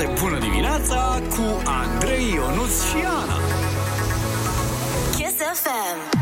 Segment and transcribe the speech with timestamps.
[0.00, 3.38] de bună dimineața cu Andrei Ionuț și Ana.
[5.16, 6.18] Kiss FM.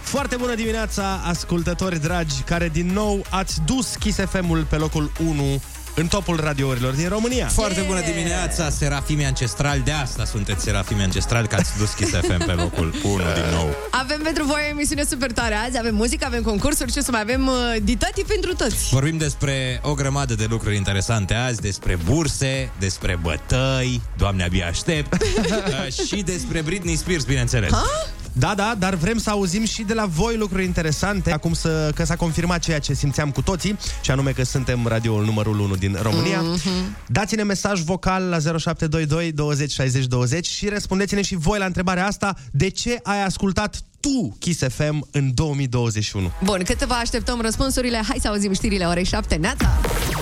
[0.00, 5.60] Foarte bună dimineața, ascultători dragi, care din nou ați dus Kiss FM-ul pe locul 1
[5.94, 7.46] în topul radiourilor din România.
[7.46, 9.80] Foarte bună dimineața, Serafimii Ancestrali.
[9.80, 13.74] De asta sunteți Serafimii Ancestrali, că ați dus Kiss FM pe locul 1 din nou.
[13.90, 17.20] Avem pentru voi o emisiune super tare azi, avem muzică, avem concursuri, ce să mai
[17.20, 18.88] avem uh, ditătii pentru toți.
[18.90, 25.22] Vorbim despre o grămadă de lucruri interesante azi, despre burse, despre bătăi, doamne abia aștept,
[25.22, 27.70] uh, și despre Britney Spears, bineînțeles.
[27.72, 27.84] Ha?
[28.32, 32.04] Da, da, dar vrem să auzim și de la voi lucruri interesante, acum să, că
[32.04, 35.98] s-a confirmat ceea ce simțeam cu toții, și anume că suntem radioul numărul 1 din
[36.02, 36.42] România.
[36.42, 37.06] Mm-hmm.
[37.06, 42.34] Dați-ne mesaj vocal la 0722 20 60 20 și răspundeți-ne și voi la întrebarea asta,
[42.50, 46.30] de ce ai ascultat tu Kiss FM în 2021?
[46.44, 49.80] Bun, cât vă așteptăm răspunsurile, hai să auzim știrile orei 7, neața!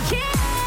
[0.08, 0.57] Kiss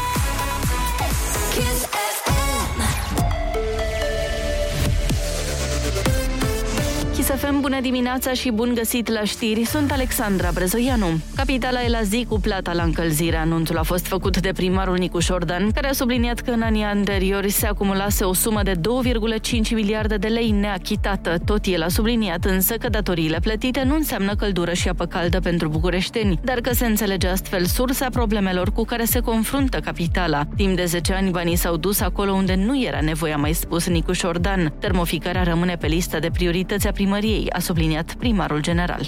[7.32, 9.64] Kiss FM, bună dimineața și bun găsit la știri.
[9.64, 11.06] Sunt Alexandra Brezoianu.
[11.36, 13.36] Capitala e la zi cu plata la încălzire.
[13.36, 17.50] Anunțul a fost făcut de primarul Nicuș Șordan, care a subliniat că în anii anteriori
[17.50, 21.38] se acumulase o sumă de 2,5 miliarde de lei neachitată.
[21.44, 25.68] Tot el a subliniat însă că datoriile plătite nu înseamnă căldură și apă caldă pentru
[25.68, 30.42] bucureșteni, dar că se înțelege astfel sursa problemelor cu care se confruntă capitala.
[30.56, 33.86] Timp de 10 ani banii s-au dus acolo unde nu era nevoie, a mai spus
[33.86, 34.72] Nicuș Șordan.
[34.78, 36.92] Termoficarea rămâne pe lista de priorități a
[37.22, 39.00] primăriei, a subliniat primarul general.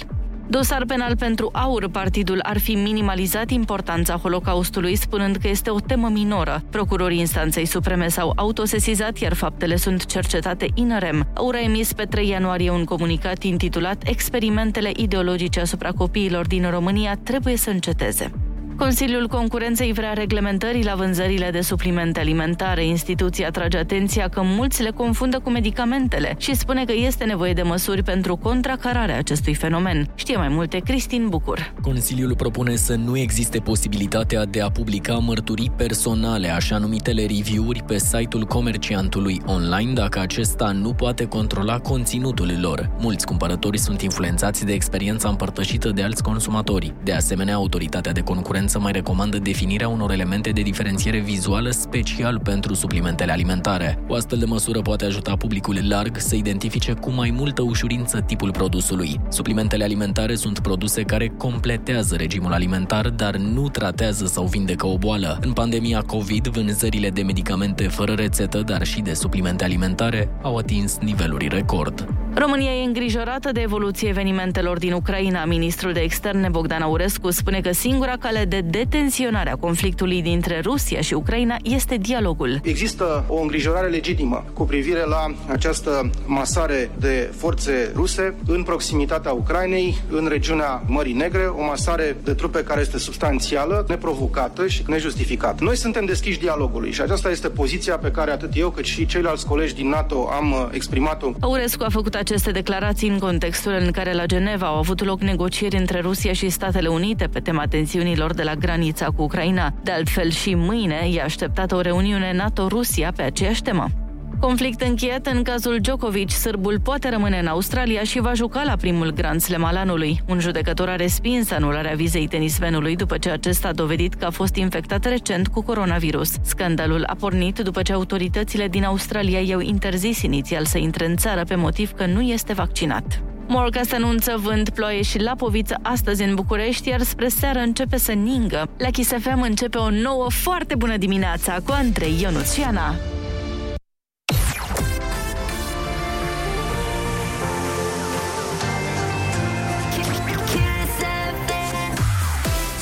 [0.47, 6.09] Dosar penal pentru aur, partidul ar fi minimalizat importanța Holocaustului, spunând că este o temă
[6.09, 6.63] minoră.
[6.69, 11.27] Procurorii instanței supreme s-au autosesizat, iar faptele sunt cercetate in rem.
[11.33, 17.15] Aur a emis pe 3 ianuarie un comunicat intitulat Experimentele ideologice asupra copiilor din România
[17.23, 18.31] trebuie să înceteze.
[18.77, 22.85] Consiliul Concurenței vrea reglementări la vânzările de suplimente alimentare.
[22.85, 27.61] Instituția trage atenția că mulți le confundă cu medicamentele și spune că este nevoie de
[27.61, 30.09] măsuri pentru contracararea acestui fenomen.
[30.15, 31.73] Știe mai multe Cristin Bucur.
[31.81, 37.97] Consiliul propune să nu existe posibilitatea de a publica mărturii personale, așa numitele review-uri, pe
[37.97, 42.89] site-ul comerciantului online dacă acesta nu poate controla conținutul lor.
[42.99, 46.93] Mulți cumpărători sunt influențați de experiența împărtășită de alți consumatori.
[47.03, 52.73] De asemenea, autoritatea de concurență mai recomandă definirea unor elemente de diferențiere vizuală special pentru
[52.73, 53.99] suplimentele alimentare.
[54.07, 58.51] O astfel de măsură poate ajuta publicul larg să identifice cu mai multă ușurință tipul
[58.51, 59.19] produsului.
[59.29, 65.37] Suplimentele alimentare sunt produse care completează regimul alimentar, dar nu tratează sau vindecă o boală.
[65.41, 70.97] În pandemia COVID, vânzările de medicamente fără rețetă, dar și de suplimente alimentare, au atins
[70.97, 72.24] niveluri record.
[72.37, 75.45] România e îngrijorată de evoluția evenimentelor din Ucraina.
[75.45, 81.01] Ministrul de Externe Bogdan Aurescu spune că singura cale de detenționare a conflictului dintre Rusia
[81.01, 82.59] și Ucraina este dialogul.
[82.63, 89.97] Există o îngrijorare legitimă cu privire la această masare de forțe ruse în proximitatea Ucrainei,
[90.09, 95.63] în regiunea Mării Negre, o masare de trupe care este substanțială, neprovocată și nejustificată.
[95.63, 99.47] Noi suntem deschiși dialogului și aceasta este poziția pe care atât eu cât și ceilalți
[99.47, 101.31] colegi din NATO am uh, exprimat-o.
[101.39, 105.77] Aurescu a făcut aceste declarații în contextul în care la Geneva au avut loc negocieri
[105.77, 109.73] între Rusia și Statele Unite pe tema tensiunilor de la granița cu Ucraina.
[109.83, 114.04] De altfel și mâine e așteptată o reuniune NATO-Rusia pe aceeași temă.
[114.39, 119.11] Conflict încheiat în cazul Djokovic, sârbul poate rămâne în Australia și va juca la primul
[119.11, 120.21] Grand Slam al anului.
[120.27, 124.55] Un judecător a respins anularea vizei tenismenului după ce acesta a dovedit că a fost
[124.55, 126.33] infectat recent cu coronavirus.
[126.41, 131.43] Scandalul a pornit după ce autoritățile din Australia i-au interzis inițial să intre în țară
[131.43, 133.21] pe motiv că nu este vaccinat.
[133.47, 138.69] Morcast anunță vânt, ploaie și lapoviță astăzi în București, iar spre seară începe să ningă.
[138.77, 142.55] La Kiss FM începe o nouă foarte bună dimineața cu Andrei Ionuț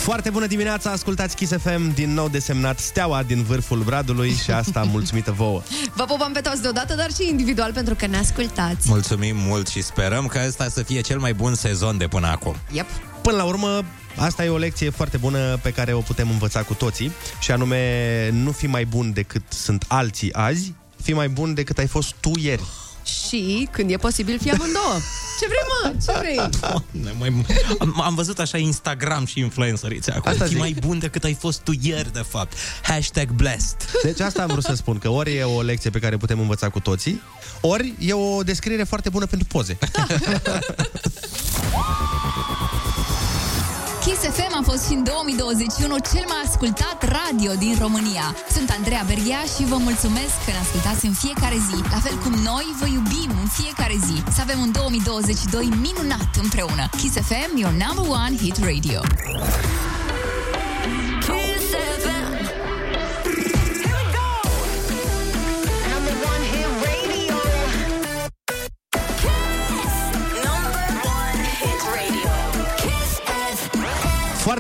[0.04, 4.84] Foarte bună dimineața, ascultați Kiss FM, din nou desemnat Steaua din vârful Bradului și asta
[4.92, 5.62] mulțumită vouă.
[5.96, 8.90] Vă pupăm pe toți deodată, dar și individual pentru că ne ascultați.
[8.90, 12.56] Mulțumim mult și sperăm că ăsta să fie cel mai bun sezon de până acum.
[12.72, 12.86] Yep.
[13.22, 13.86] Până la urmă,
[14.16, 18.30] asta e o lecție foarte bună pe care o putem învăța cu toții și anume
[18.32, 22.32] nu fi mai bun decât sunt alții azi, fi mai bun decât ai fost tu
[22.40, 22.64] ieri.
[23.04, 25.00] Și când e posibil fi amândouă.
[25.40, 25.94] Ce vrei, mă?
[26.06, 26.50] Ce vrei?
[26.60, 27.46] Doamne, mai...
[27.80, 30.32] am, am văzut așa Instagram și influenceriți acum.
[30.32, 30.60] Asta Fii zic.
[30.60, 32.54] mai bun decât ai fost tu ieri, de fapt.
[32.84, 33.78] Hashtag blessed.
[34.04, 36.70] Deci asta am vrut să spun, că ori e o lecție pe care putem învăța
[36.70, 37.22] cu toții,
[37.62, 39.78] ori e o descriere foarte bună pentru poze.
[44.04, 48.26] Kiss Kiss FM a fost și în 2021 cel mai ascultat radio din România.
[48.56, 51.78] Sunt Andreea Berghea și vă mulțumesc că ne ascultați în fiecare zi.
[51.96, 54.18] La fel cum noi vă iubim în fiecare zi.
[54.36, 56.84] Să avem un 2022 minunat împreună.
[57.00, 59.00] Kiss FM, your number one hit radio.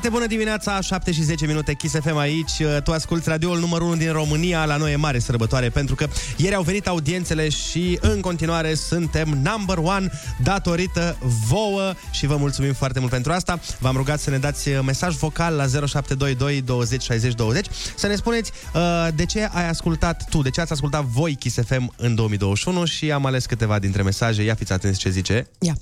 [0.03, 2.51] Foarte bună dimineața, 7 și 10 minute, Kiss FM aici.
[2.83, 4.65] Tu asculti radioul numărul 1 din România.
[4.65, 6.07] La noi e mare sărbătoare pentru că
[6.37, 10.11] ieri au venit audiențele și în continuare suntem number one
[10.43, 11.17] datorită
[11.47, 13.59] vouă și vă mulțumim foarte mult pentru asta.
[13.79, 17.65] V-am rugat să ne dați mesaj vocal la 0722 20 60 20
[17.95, 21.57] să ne spuneți uh, de ce ai ascultat tu, de ce ați ascultat voi Kiss
[21.65, 24.43] FM în 2021 și am ales câteva dintre mesaje.
[24.43, 25.47] Ia fiți atenți ce zice.
[25.59, 25.75] Ia.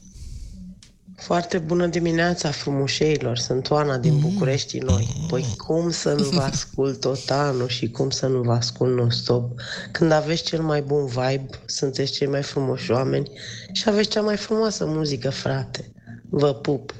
[1.22, 3.38] Foarte bună dimineața, frumușeilor!
[3.38, 5.26] Sunt Oana din București, noi.
[5.28, 9.60] Păi cum să nu vă ascult tot anul și cum să nu vă ascult non-stop?
[9.92, 13.32] Când aveți cel mai bun vibe, sunteți cei mai frumoși oameni
[13.72, 15.92] și aveți cea mai frumoasă muzică, frate.
[16.30, 16.94] Vă pup!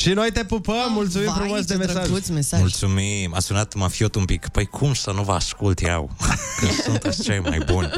[0.00, 2.02] Și noi te pupăm, mulțumim Vai, frumos de ce mesaj.
[2.02, 2.60] drăguț mesaj.
[2.60, 4.48] Mulțumim, a sunat mafiot un pic.
[4.48, 6.10] Păi cum să nu vă ascult eu?
[6.58, 7.90] Când sunteți cei mai buni.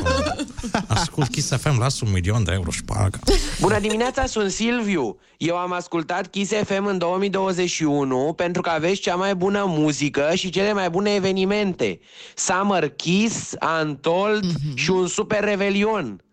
[0.87, 3.19] Ascult Kiss FM, las un milion de euro și paga.
[3.61, 5.19] Bună dimineața, sunt Silviu.
[5.37, 10.51] Eu am ascultat Kiss FM în 2021 pentru că aveți cea mai bună muzică și
[10.51, 11.99] cele mai bune evenimente.
[12.35, 13.53] Summer Kiss,
[13.83, 14.77] Untold Mhm.
[14.77, 16.25] și un super revelion.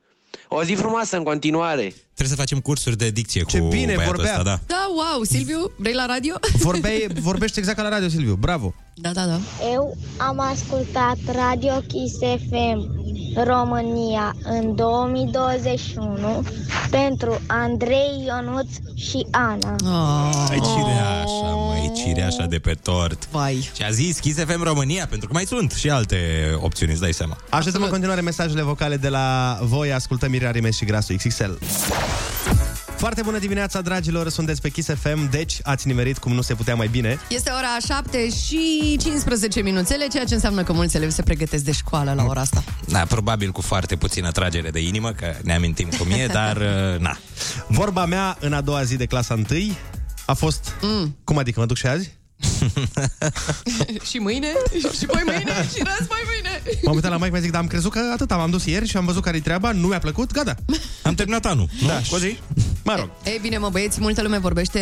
[0.47, 1.93] O zi frumoasă în continuare.
[2.19, 4.31] Trebuie să facem cursuri de dicție Ce cu bine băiatul vorbea.
[4.31, 4.59] ăsta, da.
[4.67, 6.33] Da, wow, Silviu, vrei la radio?
[6.57, 8.35] Vorbeai, vorbești exact ca la radio, Silviu.
[8.35, 8.73] Bravo!
[8.93, 9.39] Da, da, da.
[9.73, 12.15] Eu am ascultat Radio Kiss
[12.49, 12.77] FM
[13.45, 16.43] România în 2021
[16.89, 19.75] pentru Andrei, Ionuț și Ana.
[19.83, 20.47] Oh.
[20.49, 23.29] Ai cireașa, măi, cireașa de pe tort.
[23.31, 23.69] Vai.
[23.75, 26.17] Și a zis Kiss FM România, pentru că mai sunt și alte
[26.61, 27.37] opțiuni, îți dai seama.
[27.49, 29.93] Așteptăm în continuare mesajele vocale de la voi.
[29.93, 31.51] Ascultăm Miriam Rimes și Grasul XXL.
[32.99, 34.29] Foarte bună dimineața, dragilor!
[34.29, 37.19] Sunteți pe Kiss FM, deci ați nimerit cum nu se putea mai bine.
[37.29, 41.71] Este ora 7 și 15 minuțele, ceea ce înseamnă că mulți elevi se pregătesc de
[41.71, 42.63] școală la ora asta.
[42.87, 46.57] Da, probabil cu foarte puțină tragere de inimă, că ne amintim cum e, dar
[46.93, 47.17] uh, na.
[47.67, 49.45] Vorba mea în a doua zi de clasa 1
[50.25, 50.73] a fost...
[50.81, 51.17] Mm.
[51.23, 52.17] Cum adică, mă duc și azi?
[54.09, 54.51] și mâine,
[54.97, 56.38] și poi mâine, și răspoi mâine.
[56.83, 58.97] M-am uitat la Mike, mi-a zic, dar am crezut că atât am dus ieri și
[58.97, 60.55] am văzut care-i treaba, nu mi-a plăcut, gata.
[61.03, 61.87] Am terminat anul, nu?
[61.87, 62.01] Da.
[62.09, 62.37] Cu o zi?
[62.83, 63.09] Mă rog.
[63.25, 64.79] Ei bine, mă băieți, multă lume vorbește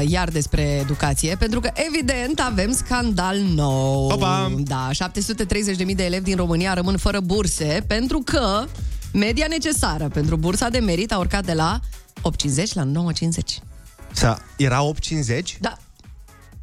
[0.00, 4.06] uh, iar despre educație, pentru că, evident, avem scandal nou.
[4.08, 4.52] Opa!
[4.58, 8.64] Da, 730.000 de elevi din România rămân fără burse, pentru că
[9.12, 11.80] media necesară pentru bursa de merit a urcat de la
[12.14, 12.22] 8,50
[12.72, 13.62] la 9,50.
[14.12, 15.76] Sa, era 8,50, Da.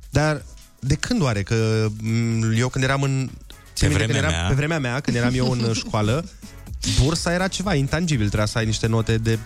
[0.09, 0.43] dar
[0.79, 1.43] de când oare?
[1.43, 3.29] Că m, eu când eram în...
[3.75, 4.47] țin minte, vremea când eram, mea.
[4.47, 6.25] Pe vremea mea, când eram eu în școală,
[7.03, 9.39] bursa era ceva intangibil, trebuia să ai niște note de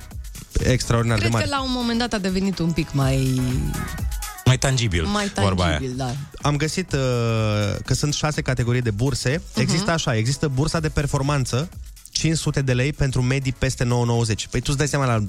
[0.64, 1.50] extraordinar Cred de mari.
[1.50, 3.42] că la un moment dat a devenit un pic mai,
[4.46, 5.72] Mai tangibil, mai vorba aia.
[5.72, 6.16] tangibil, da.
[6.42, 7.00] Am găsit uh,
[7.86, 9.42] că sunt șase categorii de burse.
[9.52, 9.62] Mhm.
[9.62, 11.70] Există așa, există bursa de performanță,
[12.12, 13.88] 500 de lei pentru medii peste 9,90.
[14.50, 15.20] Păi tu îți dai seama la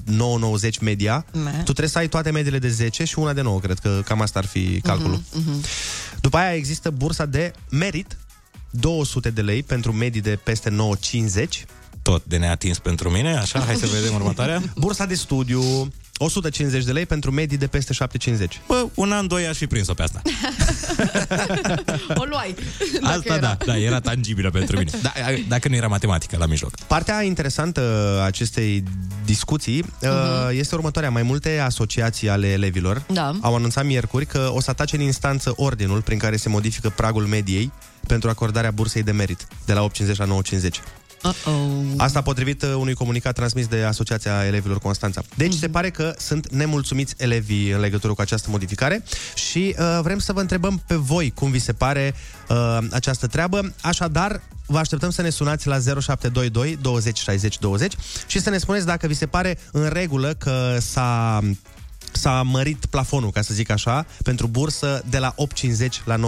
[0.69, 1.51] 9,90 media, Me.
[1.51, 4.21] tu trebuie să ai toate mediile de 10 și una de 9, cred că cam
[4.21, 5.21] asta ar fi calculul.
[5.33, 5.63] Mhm.
[6.21, 8.17] După aia există bursa de merit,
[8.69, 11.47] 200 de lei pentru medii de peste 9,50.
[12.01, 14.61] Tot de neatins pentru mine, așa, hai să vedem următoarea.
[14.75, 15.61] Bursa de studiu,
[16.17, 18.37] 150 de lei pentru medii de peste 7,50.
[18.67, 20.21] Bă, un an, doi aș fi prins-o pe asta.
[22.15, 22.55] O luai.
[23.01, 23.39] dacă Asta era.
[23.39, 24.91] da, da, era tangibilă pentru mine.
[25.01, 25.13] Da,
[25.47, 26.75] dacă nu era matematică la mijloc.
[26.87, 27.81] Partea interesantă
[28.21, 28.83] a acestei
[29.25, 30.51] discuții uh-huh.
[30.51, 31.11] este următoarea.
[31.11, 33.33] Mai multe asociații ale elevilor Da.
[33.41, 37.25] au anunțat miercuri că o să atace în instanță ordinul prin care se modifică pragul
[37.25, 37.71] mediei
[38.07, 40.81] pentru acordarea bursei de merit, de la 80 la 950.
[41.23, 41.93] Uh-oh.
[41.97, 45.21] Asta potrivit uh, unui comunicat transmis de Asociația Elevilor Constanța.
[45.35, 49.03] Deci se pare că sunt nemulțumiți elevii în legătură cu această modificare
[49.35, 52.13] și uh, vrem să vă întrebăm pe voi cum vi se pare
[52.49, 53.73] uh, această treabă.
[53.81, 57.93] Așadar, vă așteptăm să ne sunați la 0722 20 60 20
[58.27, 61.41] și să ne spuneți dacă vi se pare în regulă că s-a
[62.11, 66.21] s-a mărit plafonul, ca să zic așa, pentru bursă de la 8,50 la 9,50.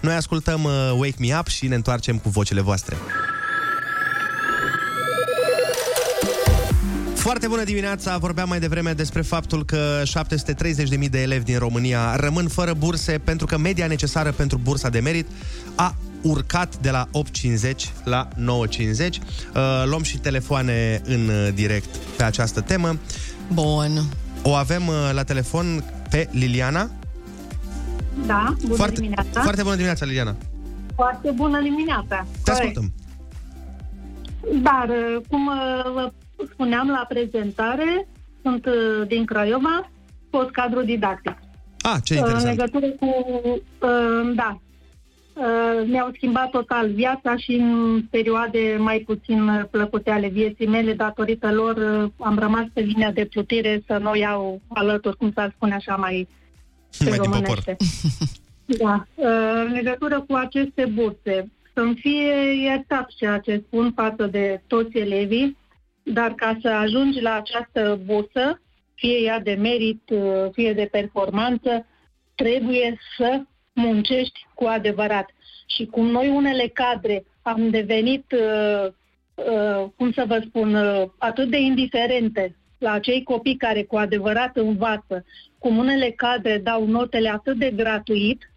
[0.00, 2.96] Noi ascultăm uh, Wake Me Up și ne întoarcem cu vocile voastre.
[7.14, 8.18] Foarte bună dimineața!
[8.18, 10.02] Vorbeam mai devreme despre faptul că
[10.98, 15.00] 730.000 de elevi din România rămân fără burse pentru că media necesară pentru bursa de
[15.00, 15.26] merit
[15.74, 17.08] a urcat de la
[17.62, 17.70] 8,50
[18.04, 18.38] la 9,50.
[18.38, 22.98] Uh, luăm și telefoane în uh, direct pe această temă.
[23.52, 24.04] Bun.
[24.46, 26.90] O avem uh, la telefon pe Liliana.
[28.26, 29.40] Da, bună Foarte, dimineața.
[29.40, 30.36] foarte bună dimineața, Liliana.
[30.94, 32.26] Foarte bună dimineața.
[32.44, 32.66] Te Corect.
[32.66, 32.92] ascultăm.
[34.62, 36.12] Dar, uh, cum uh, vă
[36.52, 38.08] spuneam la prezentare,
[38.42, 39.90] sunt uh, din Craiova,
[40.30, 41.36] fost cadru didactic.
[41.80, 42.56] Ah, ce Uh, În interesant.
[42.56, 44.60] legătură cu, uh, da, uh,
[45.86, 51.52] mi-au schimbat total viața și în perioade mai puțin uh, plăcute ale vieții mele, datorită
[51.52, 55.52] lor uh, am rămas pe linia de plutire să nu o iau alături, cum s-ar
[55.56, 56.28] spune așa mai
[56.98, 57.40] pe Mai din popor.
[57.40, 57.76] românește.
[58.66, 59.06] Da.
[59.14, 64.98] Uh, În legătură cu aceste burse, să-mi fie iertat ceea ce spun față de toți
[64.98, 65.56] elevii,
[66.02, 68.60] dar ca să ajungi la această bursă,
[68.94, 71.86] fie ea de merit, uh, fie de performanță,
[72.34, 73.40] trebuie să
[73.74, 75.30] muncești cu adevărat.
[75.66, 78.86] Și cum noi unele cadre am devenit, uh,
[79.34, 84.56] uh, cum să vă spun, uh, atât de indiferente la acei copii care cu adevărat
[84.56, 85.24] învață,
[85.58, 88.50] cum unele cadre dau notele atât de gratuit,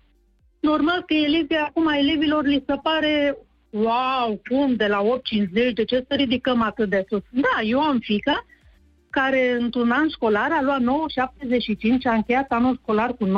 [0.60, 3.38] normal că elevii, acum elevilor li se pare
[3.70, 7.22] wow, cum, de la 8,50, de ce să ridicăm atât de sus?
[7.30, 8.46] Da, eu am fica
[9.20, 10.86] care într-un an școlar a luat 9,75,
[12.04, 13.30] a încheiat anul școlar cu 9,75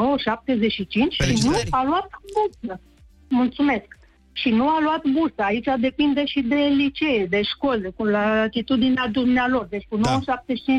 [1.09, 2.81] și nu a luat bursă.
[3.29, 3.87] Mulțumesc.
[4.31, 5.41] Și nu a luat bursă.
[5.41, 9.65] Aici depinde și de licee, de școli, cu la atitudinea dumnealor.
[9.69, 10.01] Deci cu 9,75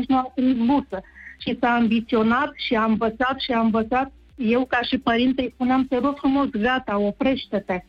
[0.07, 1.01] nu a primit bursă.
[1.37, 4.11] Și s-a ambiționat și a învățat și a învățat.
[4.35, 7.83] Eu, ca și părinte, îi spuneam, te rog frumos, gata, oprește-te.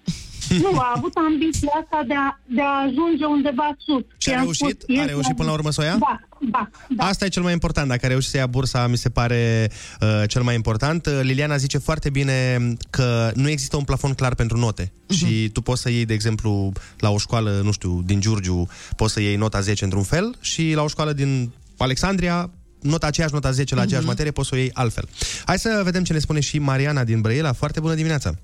[0.58, 4.04] Nu, a avut ambiția asta de a, de a ajunge undeva sus.
[4.18, 4.80] Și a I-am reușit?
[4.80, 5.96] spus, A ești reușit până la urmă să o ia?
[6.00, 7.04] Da, da, da.
[7.04, 7.88] Asta e cel mai important.
[7.88, 11.06] Dacă a reușit să ia bursa, mi se pare uh, cel mai important.
[11.06, 12.58] Uh, Liliana zice foarte bine
[12.90, 14.92] că nu există un plafon clar pentru note.
[15.08, 19.12] Și tu poți să iei, de exemplu, la o școală, nu știu, din Giurgiu, poți
[19.12, 23.50] să iei nota 10 într-un fel și la o școală din Alexandria, nota aceeași, nota
[23.50, 25.08] 10 la aceeași materie, poți să o iei altfel.
[25.44, 27.52] Hai să vedem ce ne spune și Mariana din Brăila.
[27.52, 28.34] Foarte bună dimineața!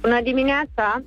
[0.00, 1.02] Bună dimineața!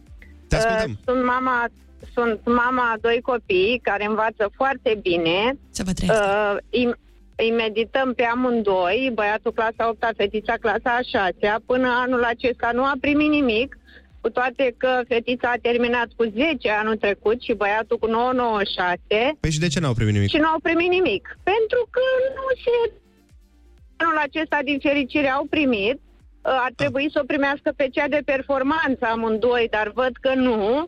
[0.47, 1.65] Te Uh, sunt mama
[2.13, 5.57] sunt mama a doi copii care învață foarte bine.
[5.69, 6.93] Să vă uh, îi,
[7.35, 11.01] îi medităm pe amândoi, băiatul clasa 8 fetița clasa a
[11.41, 13.77] 6 Până anul acesta nu a primit nimic,
[14.21, 19.51] cu toate că fetița a terminat cu 10 anul trecut și băiatul cu 996 Păi
[19.51, 20.29] și de ce n-au primit nimic?
[20.29, 21.37] și nu au primit nimic.
[21.43, 22.03] Pentru că
[22.37, 22.93] nu se...
[23.95, 25.99] Anul acesta, din fericire, au primit.
[26.45, 30.87] Uh, Ar trebui să o primească pe cea de performanță amândoi, dar văd că nu.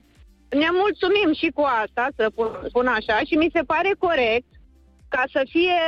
[0.50, 4.48] Ne mulțumim și cu asta, să pun- spun așa, și mi se pare corect
[5.08, 5.80] ca să fie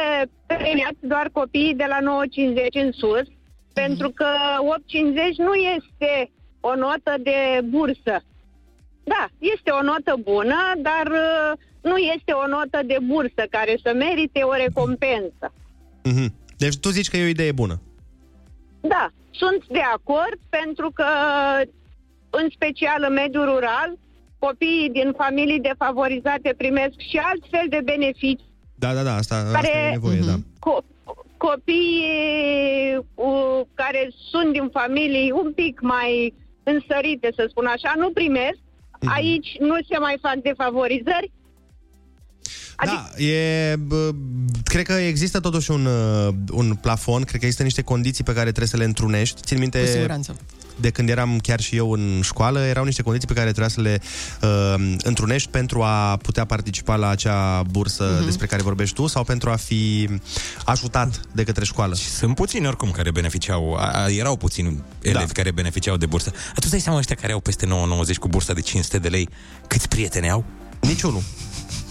[0.45, 3.25] premiați doar copiii de la 9,50 în sus,
[3.73, 4.27] pentru că
[4.61, 8.15] 8,50 nu este o notă de bursă.
[9.03, 13.93] Da, este o notă bună, dar uh, nu este o notă de bursă care să
[13.93, 15.53] merite o recompensă.
[16.03, 16.33] Mhm.
[16.57, 17.81] Deci tu zici că e o idee bună.
[18.81, 21.05] Da, sunt de acord pentru că,
[22.29, 23.97] în special în mediul rural,
[24.39, 28.49] copiii din familii defavorizate primesc și altfel de beneficii.
[28.75, 30.35] Da, da, da, asta, asta Care- e nevoie, da.
[30.65, 30.85] Co-
[31.37, 38.57] copiii uh, care sunt din familii un pic mai însărite, să spun așa, nu primesc.
[39.05, 41.31] Aici nu se mai fac defavorizări.
[42.85, 44.11] Da, e, bă,
[44.63, 48.45] cred că există totuși un, uh, un plafon, cred că există niște condiții pe care
[48.45, 49.41] trebuie să le întrunești.
[49.41, 50.35] Țin minte, Cu siguranță.
[50.79, 53.81] de când eram chiar și eu în școală, erau niște condiții pe care trebuia să
[53.81, 53.99] le
[54.41, 58.25] uh, întrunești pentru a putea participa la acea bursă Mhm.
[58.25, 60.09] despre care vorbești tu sau pentru a fi
[60.65, 61.95] ajutat de către școală.
[61.95, 65.31] Și sunt puțini oricum care beneficiau, a, a, erau puțini elevi da.
[65.33, 66.31] care beneficiau de bursă.
[66.49, 69.29] Atunci dai seama ăștia care au peste 9,90 cu bursa de 500 de lei,
[69.67, 70.43] câți prieteni au?
[70.81, 71.21] Niciunul.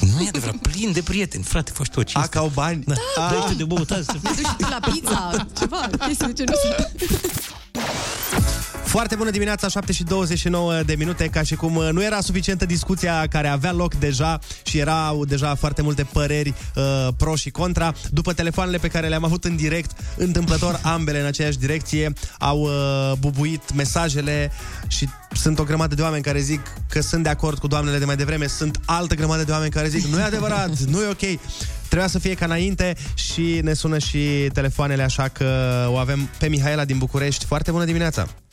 [0.00, 2.19] Nu e adevărat, plin de prieteni, frate, faci tu 500.
[2.19, 2.85] A, că au bani.
[2.87, 2.95] Da,
[3.26, 3.31] A.
[3.49, 4.07] dă de băut azi.
[4.07, 6.91] Te duci și tu la pizza, ceva, chestii de genul ăsta.
[8.87, 12.66] Foarte bună dimineața, 7 și 29 de minute, ca și cum uh, nu era suficientă
[12.66, 17.95] discuția care avea loc deja și erau deja foarte multe păreri uh, pro și contra.
[18.11, 23.12] După telefoanele pe care le-am avut în direct, întâmplător ambele în aceeași direcție, au uh,
[23.19, 24.52] bubuit mesajele
[24.87, 28.05] și sunt o grămadă de oameni care zic că sunt de acord cu doamnele de
[28.05, 31.40] mai devreme, sunt altă grămadă de oameni care zic nu e adevărat, nu e ok.
[31.87, 34.19] Trebuia să fie ca înainte și ne sună și
[34.52, 35.47] telefoanele, așa că
[35.88, 37.45] o avem pe Mihaela din București.
[37.45, 38.46] Foarte bună dimineața!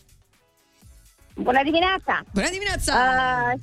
[1.36, 2.16] Bună dimineața!
[2.34, 2.94] Bună dimineața!
[2.94, 3.60] Uh,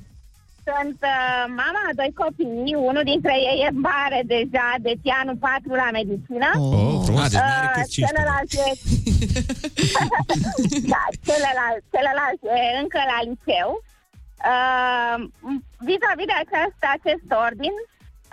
[0.69, 5.37] sunt uh, mama a doi copii, unul dintre ei e mare deja, deci e anul
[5.39, 6.49] 4 la medicină.
[6.55, 7.33] Oh, frumos.
[7.33, 8.01] Ah, deci nu are Uh, cât 15.
[8.07, 8.67] celălalt e...
[10.93, 13.69] da, celălalt, celălalt e încă la liceu.
[14.53, 15.15] Uh,
[15.87, 17.75] vis-a-vis de acest, acest ordin,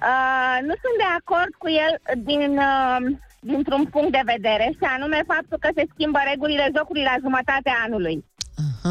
[0.09, 1.92] uh, nu sunt de acord cu el
[2.30, 3.00] din uh,
[3.40, 8.16] dintr-un punct de vedere, și anume faptul că se schimbă regulile jocului la jumătatea anului.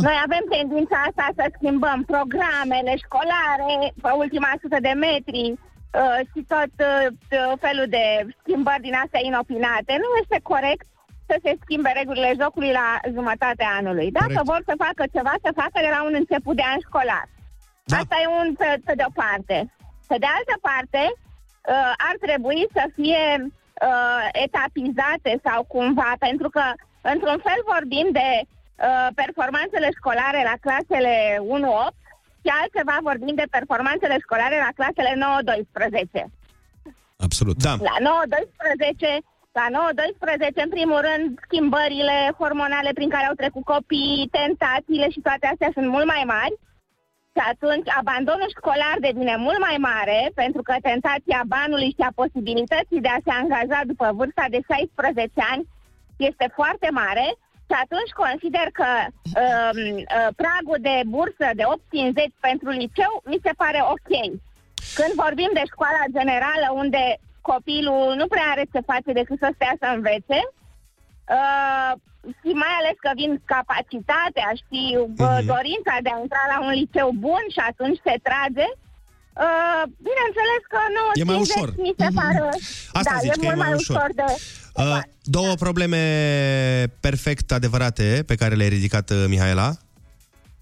[0.07, 3.71] Noi avem tendința asta să schimbăm programele școlare
[4.03, 7.05] pe ultima sută de metri uh, și tot uh,
[7.65, 8.05] felul de
[8.41, 9.93] schimbări din astea inopinate.
[10.03, 10.85] Nu este corect
[11.29, 14.09] să se schimbe regulile jocului la jumătatea anului.
[14.19, 14.49] Dacă Corect.
[14.51, 17.27] vor să facă ceva, să facă de la un început de an școlar.
[17.91, 17.97] Da.
[17.97, 19.57] Asta e un pe, pe de o parte.
[20.11, 26.65] Pe de altă parte, uh, ar trebui să fie uh, etapizate sau cumva, pentru că,
[27.13, 28.56] într-un fel, vorbim de uh,
[29.21, 31.15] performanțele școlare la clasele
[31.91, 31.95] 1-8
[32.41, 35.11] și altceva vorbim de performanțele școlare la clasele
[36.21, 36.23] 9-12.
[37.25, 37.57] Absolut.
[37.67, 37.73] Da.
[37.89, 39.23] La 9-12,
[39.59, 39.65] la
[40.51, 45.71] 9-12, în primul rând, schimbările hormonale prin care au trecut copiii, tentațiile și toate astea
[45.73, 46.55] sunt mult mai mari.
[47.33, 53.05] Și atunci abandonul școlar devine mult mai mare, pentru că tentația banului și a posibilității
[53.05, 55.63] de a se angaja după vârsta de 16 ani
[56.29, 57.25] este foarte mare.
[57.67, 63.53] Și atunci consider că um, uh, pragul de bursă de 850 pentru liceu mi se
[63.61, 64.11] pare ok.
[64.97, 67.03] Când vorbim de școala generală, unde
[67.51, 70.39] copilul nu prea are ce face decât să stea să învețe,
[71.35, 71.91] uh,
[72.39, 74.91] și mai ales că vin capacitatea, știi,
[75.25, 78.67] uh, dorința de a intra la un liceu bun și atunci se trage,
[79.45, 81.67] uh, bineînțeles că nu E mai ușor.
[81.85, 82.39] mi se pare...
[82.99, 83.95] Asta da, zici e că e mult mai mai ușor.
[83.95, 84.27] ușor de...
[84.77, 85.97] Uh, două probleme
[86.99, 89.77] perfect adevărate pe care le-ai ridicat, uh, Mihaela.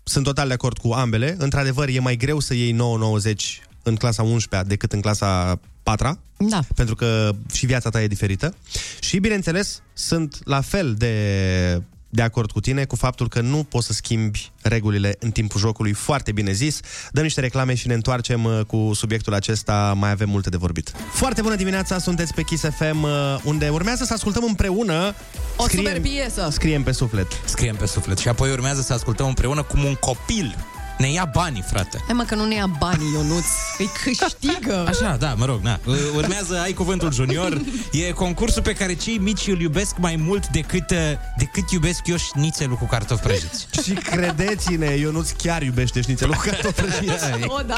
[0.04, 1.36] Sunt total de acord cu ambele.
[1.38, 6.60] Într-adevăr, e mai greu să iei 9,90 în clasa 11 decât în clasa 4 Da.
[6.76, 8.56] pentru că și viața ta e diferită.
[9.00, 11.82] Și, bineînțeles, sunt la fel de,
[12.16, 15.94] de acord cu tine cu faptul că nu poți să schimbi regulile în timpul jocului,
[15.94, 16.80] foarte bine zis.
[17.12, 20.92] Dăm niște reclame și ne întoarcem uh, cu subiectul acesta, mai avem multe de vorbit.
[21.14, 23.12] Foarte bună dimineața, sunteți pe Kiss FM, uh,
[23.44, 25.16] unde urmează să ascultăm împreună
[25.56, 26.48] O super piesă.
[26.52, 27.28] Scriem pe suflet.
[27.46, 28.18] Scriem pe suflet.
[28.18, 30.56] Și apoi urmează să ascultăm împreună cum un copil
[30.98, 32.02] ne ia banii, frate.
[32.06, 33.46] Hai mă că nu ne ia banii, Ionuț.
[33.78, 34.86] Îi câștigă.
[34.88, 35.80] Așa, da, mă rog, na.
[36.16, 37.62] Urmează Ai Cuvântul Junior.
[37.92, 40.98] E concursul pe care cei mici îl iubesc mai mult decât, uh,
[41.38, 43.68] decât iubesc eu șnițelul cu cartofi prăjiți.
[43.84, 47.26] Și credeți-ne, Ionuț chiar iubește șnițelul cu cartofi prăjiți.
[47.48, 47.78] O, da.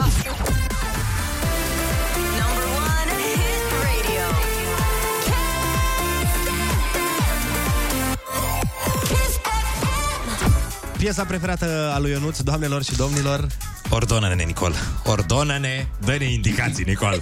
[11.07, 13.47] Piesa preferată a lui Ionuț, doamnelor și domnilor.
[13.89, 14.73] Ordonă-ne, Nicol.
[15.05, 17.21] Ordonă-ne, dă-ne indicații, Nicol.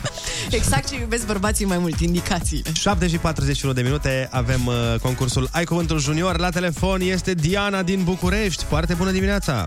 [0.50, 2.72] Exact ce iubesc bărbații mai mult, indicațiile.
[2.72, 6.38] 7 și 41 de minute avem uh, concursul Ai Cuvântul Junior.
[6.38, 8.64] La telefon este Diana din București.
[8.64, 9.64] Foarte bună dimineața!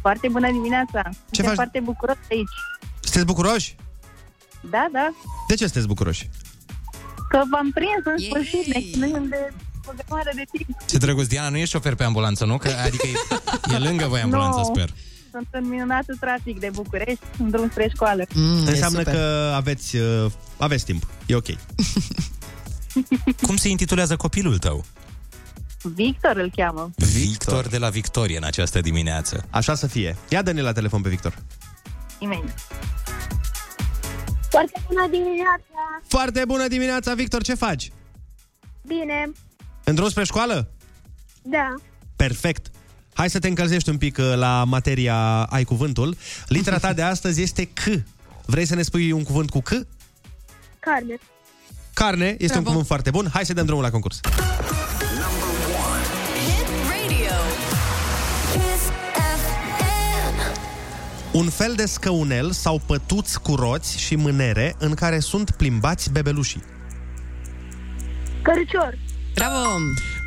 [0.00, 1.02] Foarte bună dimineața!
[1.04, 1.54] Ce Sunt faci?
[1.54, 2.54] foarte bucuros aici.
[3.00, 3.76] Sunteți bucuroși?
[4.70, 5.08] Da, da,
[5.48, 6.28] De ce sunteți bucuroși?
[7.28, 9.52] că v-am prins în sfârșit, ne chinuim de
[9.86, 10.78] o grămadă de timp.
[10.88, 12.58] Ce drăguț, Diana, nu e șofer pe ambulanță, nu?
[12.58, 14.64] Că, adică e, e lângă voi ambulanța, Nu.
[14.74, 14.90] sper.
[15.30, 18.24] Sunt în minunatul trafic de București, în drum spre școală.
[18.34, 21.06] Mm, Înseamnă că aveți, uh, aveți timp.
[21.26, 21.46] E ok.
[23.46, 24.84] Cum se intitulează copilul tău?
[25.82, 26.90] Victor îl cheamă.
[26.96, 29.44] Victor de la Victorie în această dimineață.
[29.50, 30.16] Așa să fie.
[30.28, 31.34] Ia dă-ne la telefon pe Victor.
[32.18, 32.58] Imediat.
[34.50, 36.00] Foarte bună dimineața!
[36.08, 37.92] Foarte bună dimineața, Victor, ce faci?
[38.86, 39.32] Bine,
[39.84, 40.70] În drum spre școală?
[41.42, 41.74] da.
[42.16, 42.70] Perfect.
[43.14, 46.16] Hai să te încălzești un pic uh, la materia Ai Cuvântul.
[46.46, 47.80] Litera ta de astăzi este C.
[48.46, 49.68] Vrei să ne spui un cuvânt cu C?
[50.78, 51.18] Carne.
[51.94, 52.58] Carne este Bravo.
[52.58, 53.28] un cuvânt foarte bun.
[53.32, 54.20] Hai să dăm drumul la concurs.
[56.88, 57.34] Radio.
[58.52, 58.84] Kiss
[59.42, 60.58] FM.
[61.32, 66.62] Un fel de scăunel sau pătuț cu roți și mânere în care sunt plimbați bebelușii.
[68.42, 68.98] Cărcior.
[69.34, 69.78] Bravo!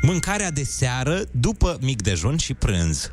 [0.02, 3.12] Mâncarea de seară după mic dejun și prânz.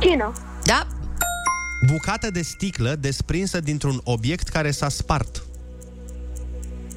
[0.00, 0.32] Cino.
[0.64, 0.86] Da.
[1.86, 5.42] Bucată de sticlă desprinsă dintr-un obiect care s-a spart.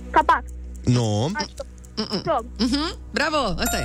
[0.10, 0.44] Capac.
[0.84, 1.32] Nu.
[1.96, 2.46] Stop.
[2.60, 2.98] Mhm.
[3.12, 3.84] Bravo, asta e.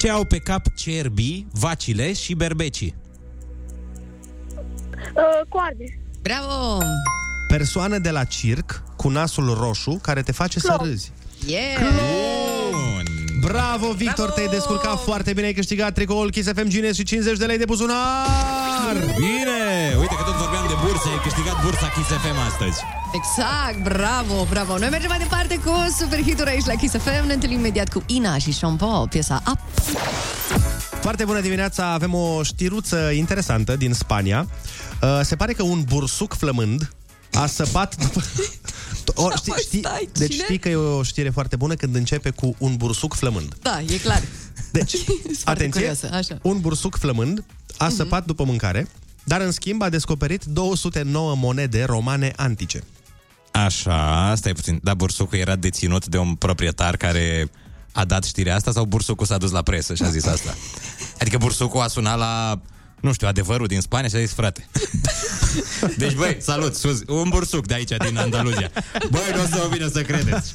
[0.00, 2.94] Ce au pe cap cerbii, vacile și berbecii?
[5.14, 5.84] Uh, coarde.
[6.22, 6.78] Bravo!
[7.58, 10.90] Persoană de la circ cu nasul roșu care te face să Clown.
[10.90, 11.12] râzi.
[11.46, 11.78] Yeah!
[11.80, 13.04] Bun!
[13.40, 17.44] Bravo, Victor, te-ai descurcat foarte bine, ai câștigat tricoul Kiss FM Gines și 50 de
[17.44, 18.94] lei de buzunar!
[19.16, 19.94] Bine!
[19.98, 22.80] Uite că tot vorbeam de burse, ai câștigat bursa Kiss FM astăzi.
[23.14, 24.78] Exact, bravo, bravo.
[24.78, 27.26] Noi mergem mai departe cu superhituri aici la Kiss FM.
[27.26, 29.58] Ne întâlnim imediat cu Ina și Sean Paul, piesa Up.
[31.00, 34.46] Foarte bună dimineața, avem o știruță interesantă din Spania.
[35.02, 36.92] Uh, se pare că un bursuc flămând
[37.32, 38.22] a săpat după...
[39.14, 42.76] O, știi, știi, deci știi că e o știre foarte bună când începe cu un
[42.76, 43.54] bursuc flămând.
[43.62, 44.22] Da, e clar.
[44.72, 44.94] Deci,
[45.44, 46.38] atenție, curioasă, așa.
[46.42, 47.44] un bursuc flămând
[47.78, 47.94] a Mhm.
[47.94, 48.88] săpat după mâncare,
[49.24, 52.82] dar în schimb a descoperit 209 monede romane antice.
[53.50, 54.80] Așa, stai puțin.
[54.82, 57.50] Dar bursucul era deținut de un proprietar care
[57.92, 60.54] a dat știrea asta sau bursucul s-a dus la presă și a zis asta?
[61.20, 62.60] Adică bursucul a sunat la,
[63.02, 64.68] nu știu, adevărul din Spania și a zis, frate.
[65.96, 68.70] Deci, băi, salut, sus, un bursuc de aici, din Andaluzia.
[69.10, 70.52] Băi, nu o să vă vină să credeți.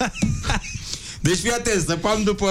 [1.19, 2.49] Deci fii atent, săpam după...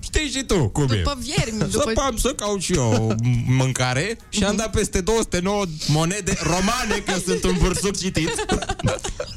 [0.00, 0.96] Știi și tu cum e.
[0.96, 1.84] După viermi, după...
[1.86, 7.14] Săpam să caut și eu m- mâncare și am dat peste 209 monede romane, că
[7.26, 8.30] sunt un bursuc citit.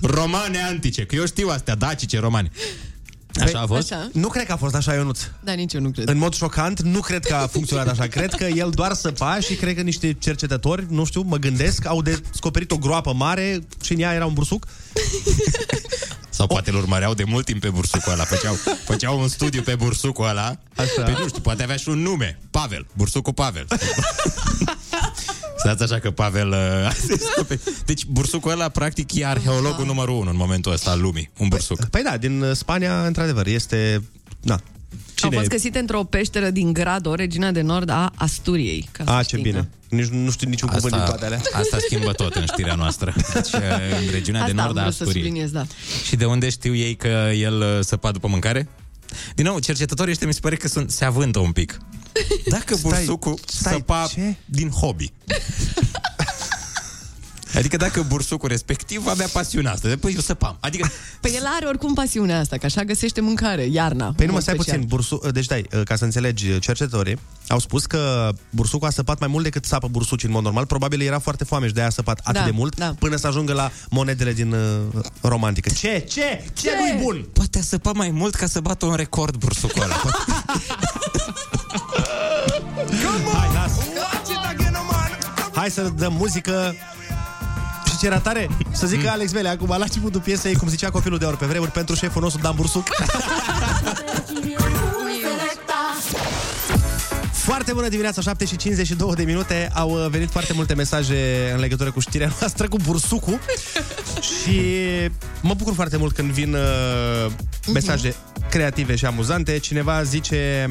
[0.02, 2.52] Romane antice, că eu știu astea, dacice romane.
[3.40, 3.92] Așa a fost?
[3.92, 4.10] Așa.
[4.14, 5.20] Nu cred că a fost așa, Ionuț.
[5.40, 6.10] Da, nici eu nu cred.
[6.10, 8.08] În mod șocant, nu cred că a funcționat așa.
[8.08, 12.02] Cred că el doar săpa și cred că niște cercetători, nu știu, mă gândesc, au
[12.02, 14.68] descoperit o groapă mare și în ea era un bursuc.
[16.30, 18.24] Sau poate îl urmăreau de mult timp pe bursucul ăla.
[18.24, 20.58] Făceau, făceau un studiu pe bursucul ăla.
[20.76, 21.02] Așa.
[21.04, 22.40] Pe nu știu, poate avea și un nume.
[22.52, 22.88] Pavel.
[22.94, 23.68] Bursucul Pavel.
[25.64, 26.50] Stați așa că Pavel...
[26.50, 26.56] uh,
[26.90, 27.62] a descoperit.
[27.86, 31.32] Deci bursucul ăla, practic, e arheologul numărul unu în momentul ăsta al lumii.
[31.38, 31.86] Un bursuc.
[31.86, 34.04] Păi da, din uh, Spania, într-adevăr, este...
[34.42, 34.62] Na.
[35.22, 38.90] Au fost găsite într-o peșteră din Grado, regina de nord a Asturiei.
[38.92, 39.70] Ca să A, ce știți, bine.
[39.90, 39.96] da.
[39.98, 41.42] Nici nu știu niciun cuvânt din toate alea.
[41.52, 43.14] asta schimbă tot în știrea noastră.
[43.34, 43.60] Deci, uh,
[44.06, 45.14] în regiunea Asta de nord a am vrut să Asturiei.
[45.14, 45.66] subliniez, da.
[46.08, 48.68] Și de unde știu ei că el uh, săpa după mâncare?
[49.36, 51.78] Din nou, cercetătorii ăștia mi se pare că sunt, se avântă un pic.
[52.46, 54.36] Dacă Stai, bursucul stai, săpa ce?
[54.46, 55.12] din hobby.
[57.56, 60.58] Adică dacă bursucul respectiv avea pasiunea asta, de păi eu săpam.
[60.60, 60.90] Adică
[61.22, 64.14] Păi el are oricum pasiunea asta, că așa găsește mâncare, iarna.
[64.16, 64.76] Păi nu mă Mult stai special.
[64.80, 65.32] puțin, bursu...
[65.32, 69.66] deci dai, ca să înțelegi, cercetătorii au spus că bursucul a săpat mai mult decât
[69.66, 70.66] sapă bursuci în mod normal.
[70.66, 72.96] Probabil era foarte foame și de-aia a săpat atât Da, de mult da.
[73.00, 75.70] până să ajungă la monedele din uh, romantică.
[75.70, 76.06] Ce?
[76.10, 76.44] Ce?
[76.54, 77.26] Ce nu-i bun?
[77.34, 80.02] poate a săpat mai mult ca să bată un record bursucul ăla.
[85.62, 86.76] Hai să dăm muzică.
[87.90, 88.50] Și ce era tare?
[88.72, 91.72] Să zică Alex Vele acum la începutul piesei, cum zicea copilul de ori pe vremuri,
[91.72, 92.88] pentru șeful nostru Dan Bursuc.
[97.32, 99.70] Foarte bună dimineața, 7 și 52 de minute.
[99.74, 103.40] Au uh, venit foarte multe mesaje în legătură cu știrea noastră cu bursucul.
[104.30, 104.60] Și
[105.42, 107.32] mă bucur foarte mult când vin uh,
[107.74, 108.16] mesaje
[108.50, 109.58] creative și amuzante.
[109.58, 110.70] Cineva zice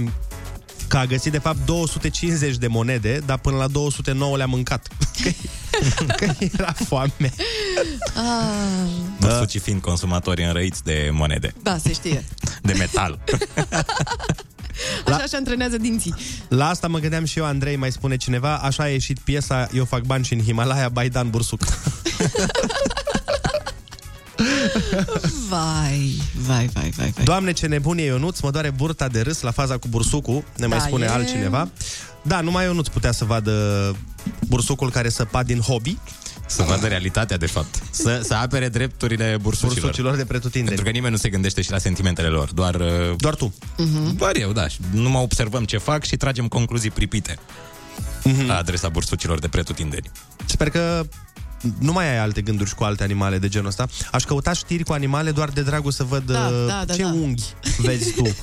[0.90, 4.88] că a găsit de fapt 250 de monede, dar până la 209 le-a mâncat.
[6.16, 7.32] Că, că era foame.
[8.14, 12.24] Ah, Bursucii fiind consumatori înrăiți de monede, da, se știe.
[12.62, 13.18] de metal.
[15.06, 16.14] Așa și antrenează dinții.
[16.48, 19.84] La asta mă gândeam și eu, Andrei, mai spune cineva, așa a ieșit piesa Eu
[19.84, 21.60] fac bani și în Himalaya, Baidan Bursuc.
[25.48, 26.12] Vai,
[26.46, 27.24] vai, vai, vai, vai.
[27.24, 30.78] Doamne, ce nebunie Ionuț, mă doare burta de râs la faza cu bursucul, ne mai
[30.78, 31.68] Da, spune e- altcineva.
[32.22, 33.96] Da, numai Ionuț putea să vadă
[34.48, 35.96] bursucul care săpa din hobby.
[36.46, 37.82] Să vadă realitatea, de fapt.
[37.90, 39.80] Să, să apere drepturile bursucilor.
[39.80, 40.66] Bursucilor de pretutindeni.
[40.66, 42.52] Pentru că nimeni nu se gândește și la sentimentele lor.
[42.52, 43.54] Doar, uh, Doar tu.
[43.76, 44.16] Mhm.
[44.16, 44.68] doar eu, da.
[44.68, 47.38] Și numai observăm ce fac și tragem concluzii pripite
[48.46, 50.10] la adresa bursucilor de pretutindeni.
[50.44, 51.02] Sper că
[51.78, 53.86] nu mai ai alte gânduri și cu alte animale de genul ăsta.
[54.12, 57.02] Aș căuta știri cu animale doar de dragul să văd Da, uh, da, da, ce
[57.02, 57.08] da.
[57.12, 57.42] unghi
[57.86, 58.36] vezi tu.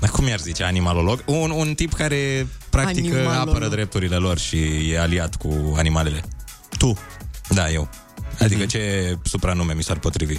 [0.00, 1.22] Dar cum i-ar zice animalolog?
[1.26, 3.48] Un, un tip care practic Animalolog.
[3.48, 4.56] apără drepturile lor și
[4.90, 6.24] e aliat cu animalele.
[6.78, 6.98] Tu.
[7.48, 7.88] Da, eu.
[8.40, 10.36] Adică ce supranume mi s-ar potrivi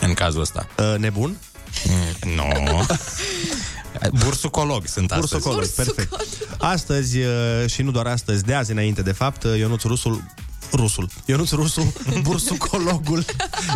[0.00, 0.66] în cazul ăsta?
[0.78, 1.36] Uh, nebun?
[1.88, 2.86] Mm, Nu.
[4.24, 5.32] Bursucolog sunt astăzi.
[5.32, 6.14] Bursucolog, perfect.
[6.58, 7.26] Astăzi, uh,
[7.66, 10.22] și nu doar astăzi, de azi înainte, de fapt, uh, Ionuț Rusul
[10.72, 11.08] Rusul.
[11.24, 13.24] Ionuț Rusu, bursucologul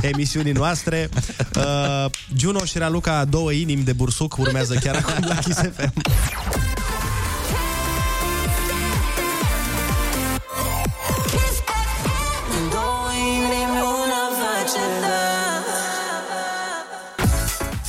[0.01, 1.09] emisiunii noastre.
[1.57, 5.93] Uh, Juno și Raluca, două inimi de bursuc, urmează chiar acum la Kiss FM.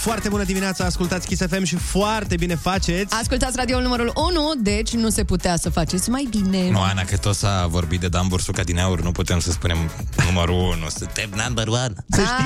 [0.03, 3.13] Foarte bună dimineața, ascultați Kiss FM și foarte bine faceți.
[3.15, 6.69] Ascultați radio numărul 1, deci nu se putea să faceți mai bine.
[6.69, 9.77] Nu, Ana, că tot s-a vorbit de Dan Bursuca din aur, nu putem să spunem
[10.25, 10.89] numărul 1.
[10.97, 11.93] Suntem number one.
[12.09, 12.45] Să știi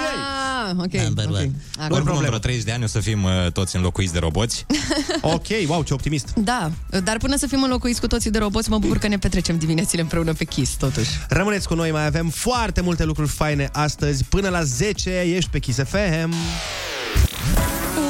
[0.67, 0.93] Ah, ok.
[1.03, 1.35] Number ok.
[1.35, 1.51] one.
[1.79, 1.95] Acum.
[1.95, 4.65] Oricum, în vreo 30 de ani o să fim uh, toți înlocuiți de roboți.
[5.21, 6.33] Ok, wow, ce optimist.
[6.35, 6.71] Da,
[7.03, 10.01] dar până să fim înlocuiți cu toții de roboți, mă bucur că ne petrecem diminețile
[10.01, 11.09] împreună pe Kiss, totuși.
[11.29, 14.23] Rămâneți cu noi, mai avem foarte multe lucruri faine astăzi.
[14.23, 16.33] Până la 10 ești pe Kiss FM.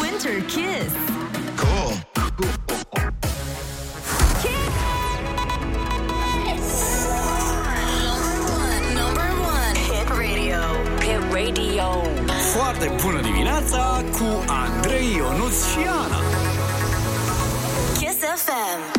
[0.02, 0.92] Winter Kiss.
[8.94, 9.76] Number one.
[9.76, 10.60] Hit radio.
[11.00, 11.88] Hit radio.
[12.56, 16.22] foarte bună dimineața cu Andrei Ionuț și Ana.
[18.00, 18.97] Kiss FM.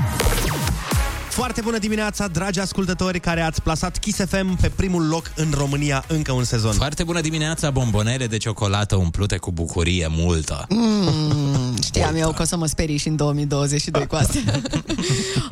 [1.39, 6.05] Foarte bună dimineața, dragi ascultători care ați plasat Kiss FM pe primul loc în România
[6.09, 6.73] încă un sezon.
[6.73, 10.67] Foarte bună dimineața, bombonele de ciocolată umplute cu bucurie multă.
[10.69, 14.43] Mm, știam eu că o să mă sperii și în 2022 cu astea.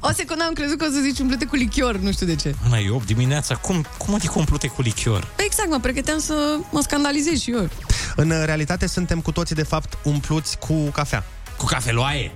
[0.00, 2.54] o secundă am crezut că o să zici umplete cu lichior, nu știu de ce.
[2.64, 5.28] Ana, e 8 dimineața, cum, cum adică umplute cu lichior?
[5.46, 6.34] Exact, mă pregăteam să
[6.70, 7.68] mă scandalizez și eu.
[8.16, 11.24] În realitate suntem cu toții, de fapt, umpluți cu cafea.
[11.56, 12.32] Cu cafeloaie?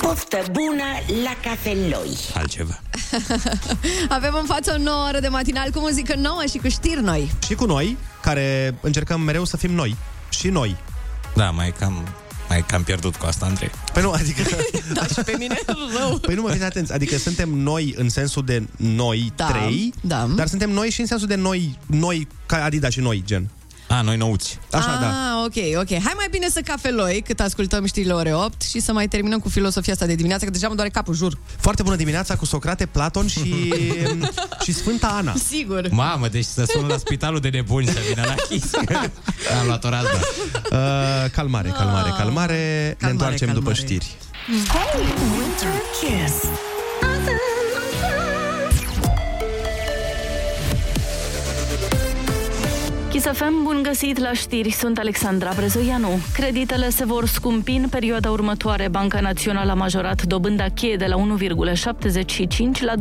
[0.00, 0.84] Poftă bună
[1.24, 2.16] la cafeloi.
[2.34, 2.80] Altceva.
[4.08, 7.30] Avem în față o nouă oră de matinal cu muzică nouă și cu știri noi.
[7.46, 9.96] Și cu noi, care încercăm mereu să fim noi.
[10.28, 10.76] Și noi.
[11.34, 12.08] Da, mai cam,
[12.48, 13.70] mai cam pierdut cu asta, Andrei.
[13.92, 14.42] Păi nu, adică...
[14.94, 15.60] da, și pe mine
[15.98, 16.18] rău.
[16.18, 20.28] Păi nu mă fiți atenți, adică suntem noi în sensul de noi Da, trei, da.
[20.34, 23.48] dar suntem noi și în sensul de noi, noi ca Adidas și noi, gen.
[23.90, 24.58] A, noi nouți.
[24.70, 25.42] Așa, ah, da.
[25.44, 25.88] ok, ok.
[25.88, 29.48] Hai mai bine să cafeloi cât ascultăm știrile ore 8 și să mai terminăm cu
[29.48, 31.38] filosofia asta de dimineață, că deja mă doare capul, jur.
[31.58, 33.74] Foarte bună dimineața cu Socrate, Platon și,
[34.64, 35.34] și Sfânta Ana.
[35.48, 35.88] Sigur.
[35.90, 38.70] Mamă, deci să sun la spitalul de nebuni să vină la chis.
[39.60, 40.20] Am luat o rază.
[40.70, 42.96] Uh, calmare, calmare, calmare.
[43.00, 43.86] ne întoarcem după calmare.
[43.86, 44.16] știri.
[44.46, 45.02] Hey,
[45.38, 46.69] Winter Kiss.
[53.20, 56.08] Chisafem, bun găsit la știri, sunt Alexandra Brezoianu.
[56.34, 58.88] Creditele se vor scumpi în perioada următoare.
[58.88, 62.94] Banca Națională a majorat dobânda cheie de la 1,75 la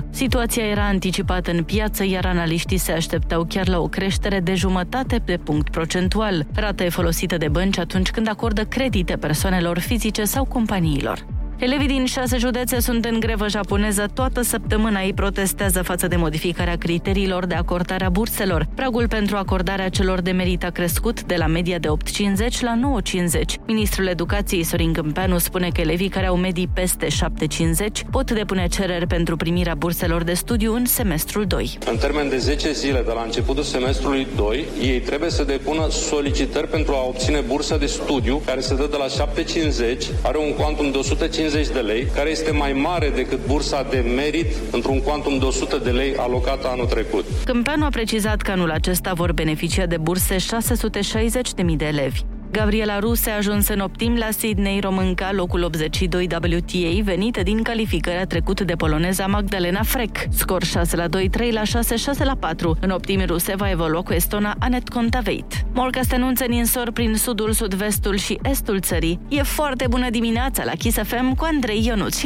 [0.00, 0.04] 2%.
[0.10, 5.22] Situația era anticipată în piață, iar analiștii se așteptau chiar la o creștere de jumătate
[5.24, 6.46] de punct procentual.
[6.54, 11.33] Rata e folosită de bănci atunci când acordă credite persoanelor fizice sau companiilor.
[11.58, 15.00] Elevii din șase județe sunt în grevă japoneză toată săptămâna.
[15.00, 18.66] Ei protestează față de modificarea criteriilor de acordare a burselor.
[18.74, 23.40] Pragul pentru acordarea celor de merit a crescut de la media de 8,50 la 9,50.
[23.66, 29.06] Ministrul Educației Sorin Câmpeanu spune că elevii care au medii peste 7,50 pot depune cereri
[29.06, 31.78] pentru primirea burselor de studiu în semestrul 2.
[31.90, 36.68] În termen de 10 zile de la începutul semestrului 2, ei trebuie să depună solicitări
[36.68, 40.90] pentru a obține bursa de studiu, care se dă de la 750, are un quantum
[40.90, 45.44] de 150 de lei, care este mai mare decât bursa de merit într-un quantum de
[45.44, 47.24] 100 de lei alocată anul trecut.
[47.44, 52.24] Câmpeanu a precizat că anul acesta vor beneficia de burse 660.000 de elevi.
[52.54, 58.16] Gabriela Ruse a ajuns în optim la Sydney, românca, locul 82 WTA, venită din calificări
[58.16, 60.18] a trecut de poloneza Magdalena Frec.
[60.30, 62.76] Scor 6 la 2, 3 la 6, 6 la 4.
[62.80, 65.64] În optim ruse va evolua cu estona Anet Kontaveit.
[65.72, 69.20] Morca se anunță ninsor prin sudul, sud-vestul și estul țării.
[69.28, 72.22] E foarte bună dimineața la Kiss FM cu Andrei Ionuț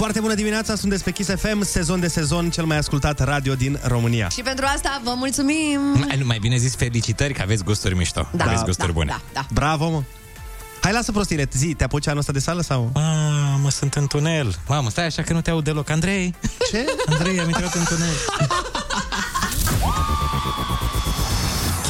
[0.00, 3.78] Foarte bună dimineața, sunteți pe Kiss FM, sezon de sezon, cel mai ascultat radio din
[3.82, 4.28] România.
[4.28, 5.80] Și pentru asta vă mulțumim!
[5.80, 8.28] Mai, nu, mai bine zis felicitări că aveți gusturi mișto.
[8.32, 9.06] Da, aveți da, gusturi da, bune.
[9.08, 9.46] da, da.
[9.52, 10.02] Bravo, mă!
[10.80, 12.90] Hai, lasă prostire, zi, te apuci anul ăsta de sală sau?
[12.94, 14.58] Mamă, sunt în tunel.
[14.68, 15.90] Mamă, stai așa că nu te aud deloc.
[15.90, 16.34] Andrei!
[16.70, 16.84] Ce?
[17.06, 18.14] Andrei, am intrat în tunel.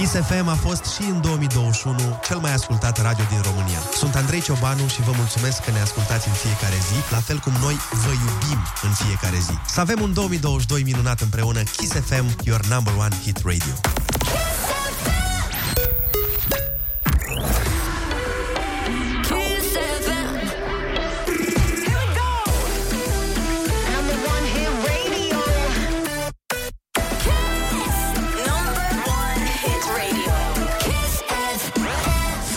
[0.01, 3.79] Kiss FM a fost și în 2021 cel mai ascultat radio din România.
[3.95, 7.53] Sunt Andrei Ciobanu și vă mulțumesc că ne ascultați în fiecare zi, la fel cum
[7.61, 9.55] noi vă iubim în fiecare zi.
[9.67, 11.61] Să avem un 2022 minunat împreună.
[11.63, 14.10] Kiss FM, your number one hit radio.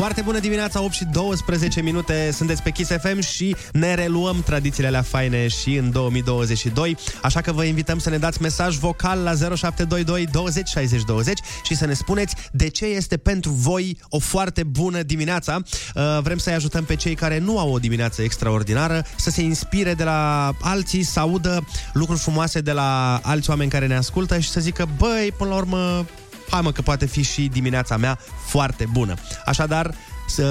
[0.04, 4.88] Foarte bună dimineața, 8 și 12 minute, sunteți pe Kiss FM și ne reluăm tradițiile
[4.88, 9.56] alea faine și în 2022, așa că vă invităm să ne dați mesaj vocal la
[9.56, 14.64] 0722 20 60 20 și să ne spuneți de ce este pentru voi o foarte
[14.64, 15.60] bună dimineața.
[15.96, 19.94] Uh, Vrem să-i ajutăm pe cei care nu au o dimineață extraordinară, să se inspire
[19.94, 24.50] de la alții, să audă lucruri frumoase de la alți oameni care ne ascultă și
[24.50, 26.06] să zică, băi, până la urmă,
[26.50, 29.14] hai mă că poate fi și dimineața mea foarte bună.
[29.46, 29.94] Așadar,
[30.28, 30.44] să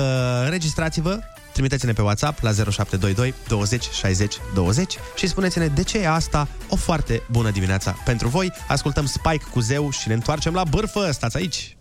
[0.45, 1.21] înregistrați-vă,
[1.53, 6.77] trimiteți-ne pe WhatsApp la 0722 20 60 20 și spuneți-ne de ce e asta o
[6.77, 8.53] foarte bună dimineața pentru voi.
[8.69, 11.11] Ascultăm Spike cu Zeu și ne întoarcem la bârfă.
[11.13, 11.77] Stați aici!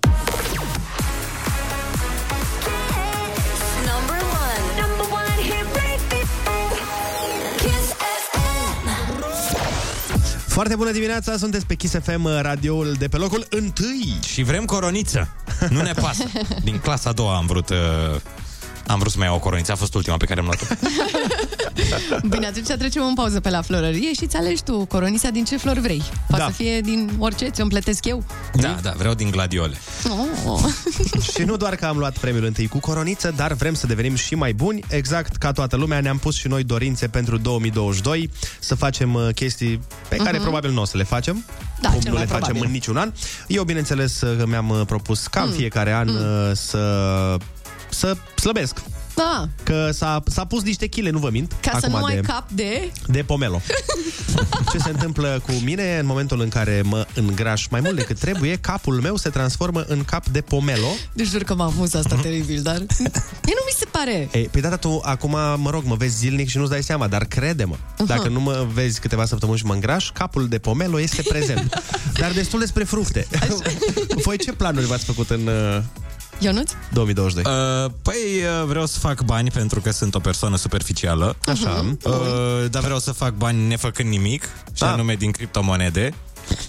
[10.51, 14.19] Foarte bună dimineața, sunteți pe Kiss FM, radioul de pe locul întâi.
[14.27, 15.29] Și vrem coroniță.
[15.69, 16.23] Nu ne pasă.
[16.63, 17.77] Din clasa a doua am vrut uh,
[18.91, 20.65] Am vrut să mai iau o coroniță, a fost ultima pe care am luat-o.
[22.29, 25.57] Bine, atunci trecem în pauză pe la florărie și ți alegi tu coronița din ce
[25.57, 26.01] flori vrei.
[26.27, 26.49] Poate Da.
[26.49, 28.23] să fie din orice, ți-o împletesc eu.
[28.53, 29.77] Da, da, vreau din gladiole.
[30.45, 30.59] Oh.
[31.35, 34.35] și nu doar că am luat premiul întâi cu coroniță, dar vrem să devenim și
[34.35, 34.83] mai buni.
[34.87, 39.79] Exact ca toată lumea, ne-am pus și noi dorințe pentru 2022 să facem uh, chestii
[40.09, 40.41] pe care Mhm.
[40.41, 41.45] probabil nu o să le facem.
[41.81, 42.67] Da, cum cel nu mai le facem probabil.
[42.67, 43.11] în niciun an.
[43.47, 45.53] Eu, bineînțeles, uh, că mi-am uh, propus ca în Mm.
[45.55, 47.37] fiecare an uh, să
[47.91, 48.81] să slăbesc.
[49.15, 51.53] Da, Că s-a, s-a pus niște chile, nu vă mint.
[51.61, 52.91] ca să acum nu de, ai cap de...
[53.07, 53.61] de pomelo.
[54.71, 58.55] Ce se întâmplă cu mine în momentul în care mă îngraș mai mult decât trebuie,
[58.55, 60.87] capul meu se transformă în cap de pomelo.
[61.13, 62.77] Deci jur că m-a amuz asta teribil, dar...
[62.77, 64.29] Mie nu mi se pare.
[64.33, 67.23] Ei, pe data tu, acum, mă rog, mă vezi zilnic și nu-ți dai seama, dar
[67.25, 68.05] crede-mă, Mhm.
[68.05, 71.81] dacă nu mă vezi câteva săptămâni și mă îngraș, capul de pomelo este prezent.
[72.21, 73.27] dar destul despre fructe.
[74.23, 75.81] Voi ce planuri v-ați făcut în uh,
[76.41, 76.71] Ionuț?
[76.93, 77.53] 2022?
[77.53, 81.35] Uh, păi uh, vreau să fac bani pentru că sunt o persoană superficială.
[81.45, 81.95] Așa.
[82.03, 82.13] Uh,
[82.69, 84.89] dar vreau să fac bani nefăcând nimic, și Ah.
[84.89, 86.13] anume din criptomonede.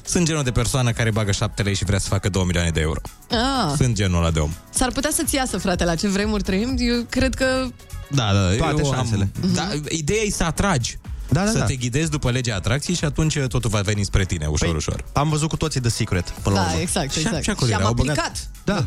[0.05, 2.81] Sunt genul de persoană care bagă 7 lei și vrea să facă 2 milioane de
[2.81, 3.01] euro.
[3.31, 4.51] Ah, Sunt genul ăla de om.
[4.71, 6.75] s-ar putea să-ți iasă, frate, la ce vremuri trăim.
[6.79, 7.67] Eu cred că...
[8.11, 9.31] Da, da, Toate eu șansele.
[9.43, 10.99] Am, da, ideea e să atragi.
[11.33, 11.65] Da, da, să da.
[11.65, 15.05] te ghidezi după legea atracției și atunci totul va veni spre tine, ușor, Păi, ușor.
[15.13, 16.81] Am văzut cu toții The Secret, până la Da, urmă.
[16.81, 17.43] exact, Și- exact.
[17.43, 18.49] și acolo am era, au băgat- aplicat.
[18.65, 18.85] Da.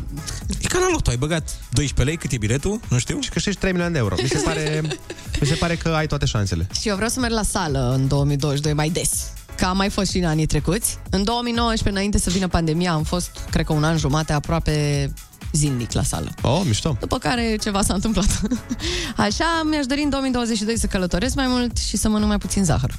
[0.60, 2.80] E ca la loto, ai băgat 12 lei, cât e biletul?
[2.88, 3.20] Nu știu.
[3.20, 4.14] Și câștigi 3 milioane de euro.
[4.22, 4.82] Mi se pare,
[5.40, 6.66] mi se pare că ai toate șansele.
[6.80, 9.10] Și eu vreau să merg la sală în 2022 mai des.
[9.56, 10.98] Ca am mai fost și în anii trecuți.
[11.10, 15.12] În 2019, înainte să vină pandemia, am fost, cred că un an jumate, aproape
[15.52, 16.30] zilnic la sală.
[16.42, 16.96] Oh, mișto.
[17.00, 18.40] După care ceva s-a întâmplat.
[19.16, 22.98] Așa, mi-aș dori în 2022 să călătoresc mai mult și să mănânc mai puțin zahăr.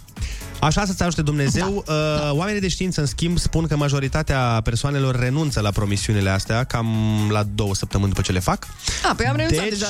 [0.60, 1.83] Așa să-ți ajute Dumnezeu.
[1.86, 1.93] Da.
[1.93, 6.88] Uh, oamenii de știință, în schimb, spun că majoritatea persoanelor renunță la promisiunile astea cam
[7.31, 8.67] la două săptămâni după ce le fac.
[9.10, 9.88] A, păi am renunțat Deci- deja.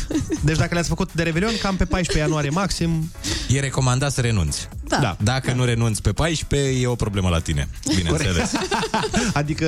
[0.44, 3.10] Deci dacă le-ați făcut de Revelion, cam pe 14 ianuarie maxim.
[3.48, 4.68] E recomandat să renunți.
[4.92, 4.98] Da.
[5.00, 5.16] Da.
[5.20, 5.54] Dacă da.
[5.54, 7.68] nu renunți pe 14, e o problemă la tine.
[7.96, 8.52] Bineînțeles.
[9.32, 9.66] Adică,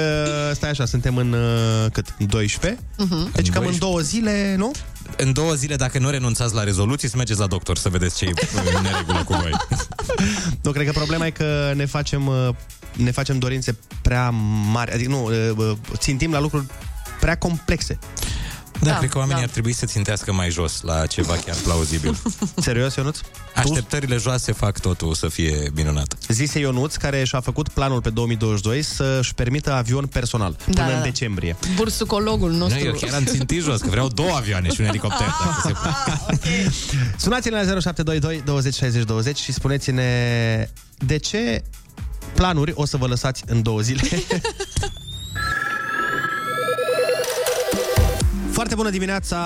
[0.54, 2.14] stai așa, suntem în uh, cât?
[2.18, 2.80] 12?
[2.96, 3.32] Mhm.
[3.32, 3.78] Deci cam în 12.
[3.78, 4.70] două zile, nu?
[5.16, 8.24] În două zile, dacă nu renunțați la rezoluții, să mergeți la doctor să vedeți ce
[8.24, 8.32] e
[8.76, 9.50] în neregulă cu voi.
[10.62, 12.48] Nu, cred că problema e că ne facem, uh,
[12.96, 14.30] ne facem dorințe prea
[14.72, 14.92] mari.
[14.92, 16.66] Adică nu, uh, uh, țintim la lucruri
[17.20, 17.98] prea complexe.
[18.80, 19.46] Da, Da, cred că oamenii da.
[19.46, 22.16] ar trebui să țintească mai jos la ceva chiar plauzibil.
[22.56, 23.18] Serios, Ionuț?
[23.54, 26.14] Așteptările joase fac totul să fie minunat.
[26.28, 30.92] Zise Ionuț, care și-a făcut planul pe 2022 să-și permită avion personal până Da, în
[30.92, 31.00] da.
[31.00, 31.56] decembrie.
[31.76, 32.84] Bursucologul Nu, nostru.
[32.84, 35.26] eu chiar am țintit jos, că vreau două avioane și un elicopter.
[35.44, 36.70] dacă se poate.
[37.16, 41.64] Sunați-ne la 0722 20 60 20 și spuneți-ne de ce
[42.34, 44.02] planuri o să vă lăsați în două zile.
[48.64, 49.38] Foarte bună dimineața,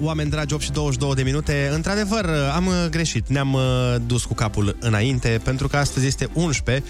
[0.00, 1.70] oameni dragi, 8 și 22 de minute.
[1.74, 3.28] Într-adevăr, am uh, greșit.
[3.28, 3.60] Ne-am uh,
[4.06, 6.84] dus cu capul înainte, pentru că astăzi este 11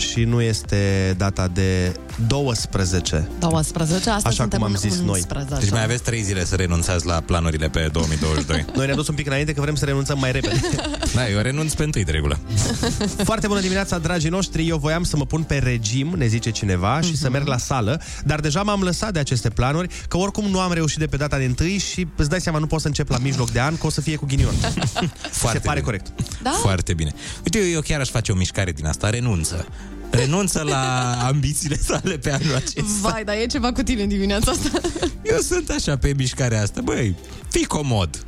[0.00, 1.92] și nu este data de
[2.26, 3.28] 12.
[3.38, 5.08] 12, asta Așa suntem cum am în zis noi.
[5.18, 5.54] 11.
[5.60, 8.64] Deci mai aveți trei zile să renunțați la planurile pe 2022.
[8.74, 10.60] Noi ne-am dus un pic înainte că vrem să renunțăm mai repede.
[11.14, 12.38] Da, eu renunț pe întâi de regulă.
[13.30, 14.68] Foarte bună dimineața, dragii noștri.
[14.68, 18.00] Eu voiam să mă pun pe regim, ne zice cineva, și să merg la sală,
[18.24, 21.38] dar deja m-am lăsat de aceste planuri, că oricum nu am reușit de pe data
[21.38, 23.86] de întâi și îți dai seama, nu pot să încep la mijloc de an, că
[23.86, 24.54] o să fie cu ghinion.
[25.42, 25.80] Foarte Se pare bine.
[25.80, 26.12] corect.
[26.42, 26.50] Da?
[26.50, 27.12] Foarte bine.
[27.44, 29.66] Uite, eu, eu chiar aș face o mișcare din asta, renunță.
[30.10, 32.82] Renunță la ambițiile tale pe anul acesta.
[33.00, 34.80] Vai, dar e ceva cu tine în dimineața asta.
[35.22, 37.14] Eu sunt așa pe mișcarea asta, băi,
[37.48, 38.24] fii comod.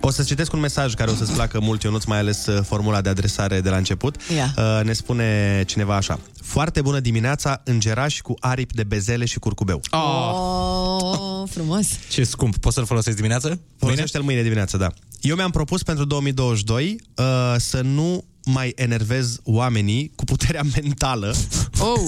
[0.00, 3.00] O să citesc un mesaj care o să-ți placă mult, Ionuț, mai ales uh, formula
[3.00, 4.16] de adresare de la început.
[4.36, 4.54] Ia.
[4.56, 6.20] Uh, ne spune cineva așa.
[6.42, 9.80] Foarte bună dimineața, îngerași cu aripi de bezele și curcubeu.
[9.90, 11.86] Oh, frumos.
[12.10, 13.60] Ce scump, poți să-l folosesc dimineață?
[13.78, 14.88] Folosește-l mâine dimineață, da.
[15.20, 17.24] Eu mi-am propus pentru 2022 uh,
[17.56, 21.34] să nu mai enervez oamenii cu puterea mentală
[21.78, 21.98] Oh.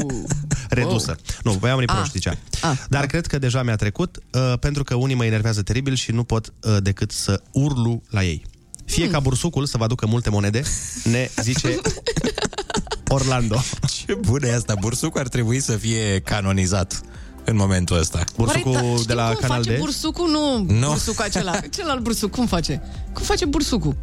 [0.69, 1.17] redusă.
[1.43, 1.95] Nu, voi oamenii Ah.
[1.97, 2.37] proști, zicea.
[2.61, 2.79] Ah.
[2.89, 6.25] Dar cred că deja mi-a trecut, uh, pentru că unii mă enervează teribil și nu
[6.25, 8.45] pot uh, decât să urlu la ei.
[8.85, 9.13] Fie Hmm.
[9.13, 10.63] ca bursucul să vă aducă multe monede,
[11.05, 11.79] ne zice
[13.09, 13.61] Orlando.
[14.05, 17.01] Ce bună e asta, bursucul ar trebui să fie canonizat
[17.45, 18.25] în momentul ăsta.
[18.37, 20.31] Bursucul Oare, da, de știm la cum Canal face D, bursucul?
[20.31, 20.87] Nu, Nu.
[20.87, 21.61] bursucul acela.
[21.61, 22.83] Celălalt bursuc, cum face?
[23.13, 23.97] Cum face bursucul?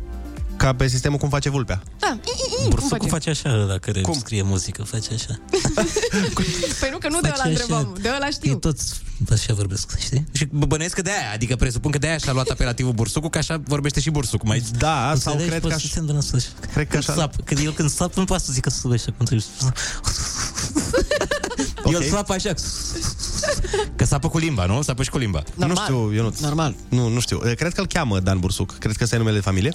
[0.57, 1.81] Ca pe sistemul cum face vulpea.
[1.99, 3.09] Da, i, i, i, cum Bursucul face?
[3.09, 4.11] face așa la care Cum?
[4.11, 4.19] Cum?
[4.21, 5.39] scrie muzică, face așa.
[6.79, 7.49] Păi nu, că nu de ăla Face așa.
[7.59, 8.55] întrebam, de ăla Ei știu.
[8.55, 8.93] toți
[9.31, 10.25] așa vorbesc, știi?
[10.31, 13.29] Și bă- bănuiesc că de aia, adică presupun că de aia și-a luat apelativul bursucul,
[13.29, 14.47] că așa vorbește și bursucul.
[14.47, 14.63] Mai...
[14.77, 15.47] Da, sau Înțelegi?
[15.49, 15.81] cred că Poți aș...
[15.81, 16.47] să se întâmplă așa.
[16.73, 17.13] Cred că Când așa...
[17.19, 19.47] sap, când el când sap, nu poate să zică să așa cum trebuie.
[21.83, 21.93] Ok.
[21.93, 22.53] El sapă așa.
[23.95, 24.81] Că sapă cu limba, nu?
[24.81, 25.43] Sapă și cu limba.
[25.55, 26.33] Nu știu, eu nu.
[26.41, 26.75] Normal.
[26.89, 27.37] Nu, nu știu.
[27.37, 28.77] Cred că îl cheamă Dan Bursuc.
[28.77, 29.71] Cred că ăsta e numele de familie.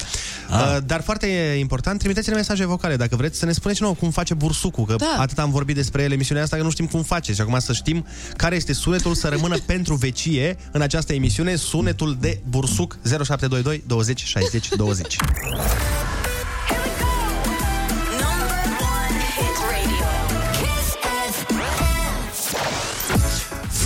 [0.50, 0.60] Ah.
[0.60, 1.26] Uh, Dar foarte
[1.58, 5.16] important, trimiteți-ne mesaje vocale dacă vreți să ne spuneți nouă cum face Bursucul, că Da.
[5.18, 7.72] atât am vorbit despre el emisiunea asta că nu știm cum face și acum să
[7.72, 8.06] știm
[8.36, 14.22] care este sunetul să rămână pentru vecie în această emisiune, sunetul de Bursuc 0722 20
[14.24, 15.16] 60 20.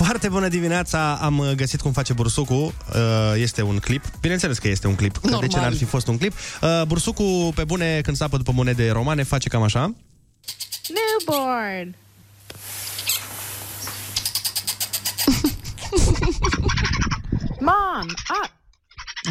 [0.05, 2.53] Foarte bună dimineața, am uh, găsit cum face Bursucu,
[2.95, 5.61] Uh, este un clip, bineînțeles că este un clip, că de ce Normal.
[5.61, 6.33] n-ar fi fost un clip.
[6.61, 9.93] Uh, Bursucu, pe bune, când sapă după monede romane, face cam așa.
[10.95, 11.95] Newborn.
[17.67, 18.07] Mom,
[18.43, 18.51] up.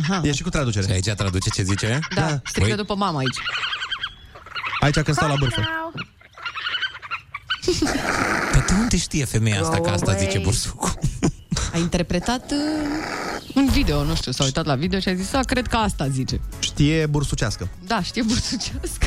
[0.02, 0.20] Aha.
[0.24, 0.86] E și cu traducere.
[0.86, 1.98] Și aici traduce ce zice?
[2.14, 3.38] Da, strică Păi, după mama aici.
[4.80, 5.60] Aici când stau la bârfă.
[5.60, 5.92] Now.
[8.52, 10.94] Dar de unde știe femeia asta că asta zice bursucu?
[11.72, 12.58] A interpretat uh,
[13.54, 16.08] un video, nu știu, s-a uitat la video și a zis, a, cred că asta
[16.08, 16.40] zice.
[16.58, 17.68] Știe bursucească.
[17.86, 19.06] Da, știe bursucească.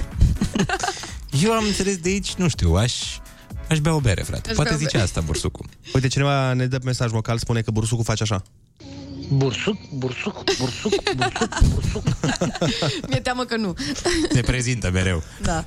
[1.43, 2.93] Eu am înțeles de aici, nu știu, aș,
[3.69, 4.49] aș bea o bere, frate.
[4.49, 5.03] Aș Poate bea o zice bere.
[5.03, 5.65] asta bursucu.
[5.93, 8.43] Uite, cineva ne dă mesaj vocal, spune că Bursucu face așa.
[9.29, 12.03] Bursuc, bursuc, bursuc, bursuc, bursuc.
[13.09, 13.73] Mi-e teamă că nu.
[14.33, 15.23] Ne prezintă mereu.
[15.41, 15.65] Da.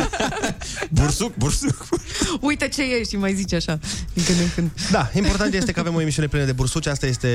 [0.90, 1.86] Bursuc, bursuc.
[2.40, 3.78] Uite ce e și mai zice așa.
[4.12, 4.70] Din când în când.
[4.90, 7.30] Da, important este că avem o emisiune plină de bursuci, asta este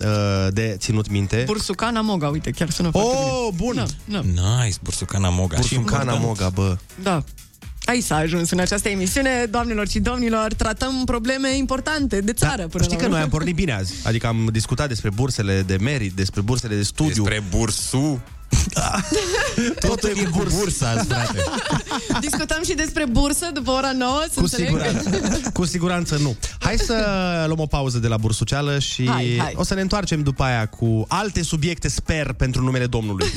[0.00, 1.42] uh, de ținut minte.
[1.46, 3.70] Bursucana Moga, uite, chiar sună foarte Oh, bun!
[3.72, 3.84] bine.
[4.04, 4.20] Da,
[4.64, 5.60] Nice, bursucana moga.
[5.60, 6.26] Și Bursucana important.
[6.26, 6.76] Moga, bă.
[7.02, 7.24] da.
[7.84, 12.66] Aici s-a ajuns în această emisiune, doamnelor și domnilor, tratăm probleme importante de țară.
[12.66, 13.24] Până Știi la că noi urmă.
[13.24, 13.94] am pornit bine azi.
[14.04, 17.22] Adică am discutat despre bursele de merit, despre bursele de studiu.
[17.22, 18.20] Despre bursu.
[19.88, 20.54] Totul e cu burs.
[20.58, 21.38] bursa azi, frate.
[22.20, 24.66] Discutăm și despre bursă după ora 9, să Cu înțeleg?
[24.68, 25.50] siguranță.
[25.52, 26.36] Cu siguranță nu.
[26.58, 26.94] Hai să
[27.46, 29.52] luăm o pauză de la bursuceală și Hai, hai.
[29.56, 33.26] o să ne întoarcem după aia cu alte subiecte, sper, pentru numele Domnului.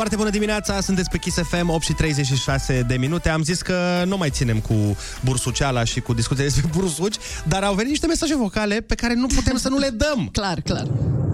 [0.00, 3.28] Foarte bună dimineața, sunteți pe Kiss FM, 8 și 36 de minute.
[3.28, 7.74] Am zis că nu mai ținem cu bursuceala și cu discuția despre bursuci, dar au
[7.74, 10.28] venit niște mesaje vocale pe care nu putem să nu le dăm.
[10.32, 10.86] Clar, clar.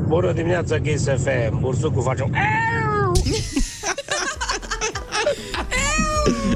[0.07, 1.61] Bună dimineața, Kiss FM.
[1.61, 2.31] Bursucul face un...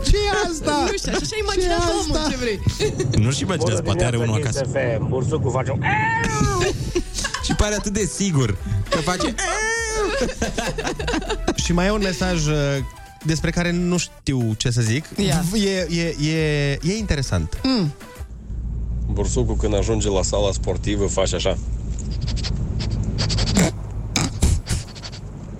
[0.06, 0.84] ce e asta?
[0.90, 2.30] Nu știu, așa și-a imaginat Ce e omul, asta?
[2.30, 2.60] ce vrei.
[3.18, 4.78] Nu-și imaginează, poate are unul Kiss acasă.
[4.78, 5.08] FM.
[5.08, 5.80] Bursucul face un...
[7.44, 8.56] Și pare atât de sigur
[8.88, 9.34] că face...
[11.64, 12.54] Și mai e un mesaj uh,
[13.24, 15.04] despre care nu știu ce să zic.
[15.16, 15.44] Ia.
[15.54, 17.58] E, e, e, e interesant.
[17.62, 17.92] Mm.
[19.12, 21.58] Bursucul când ajunge la sala sportivă face așa.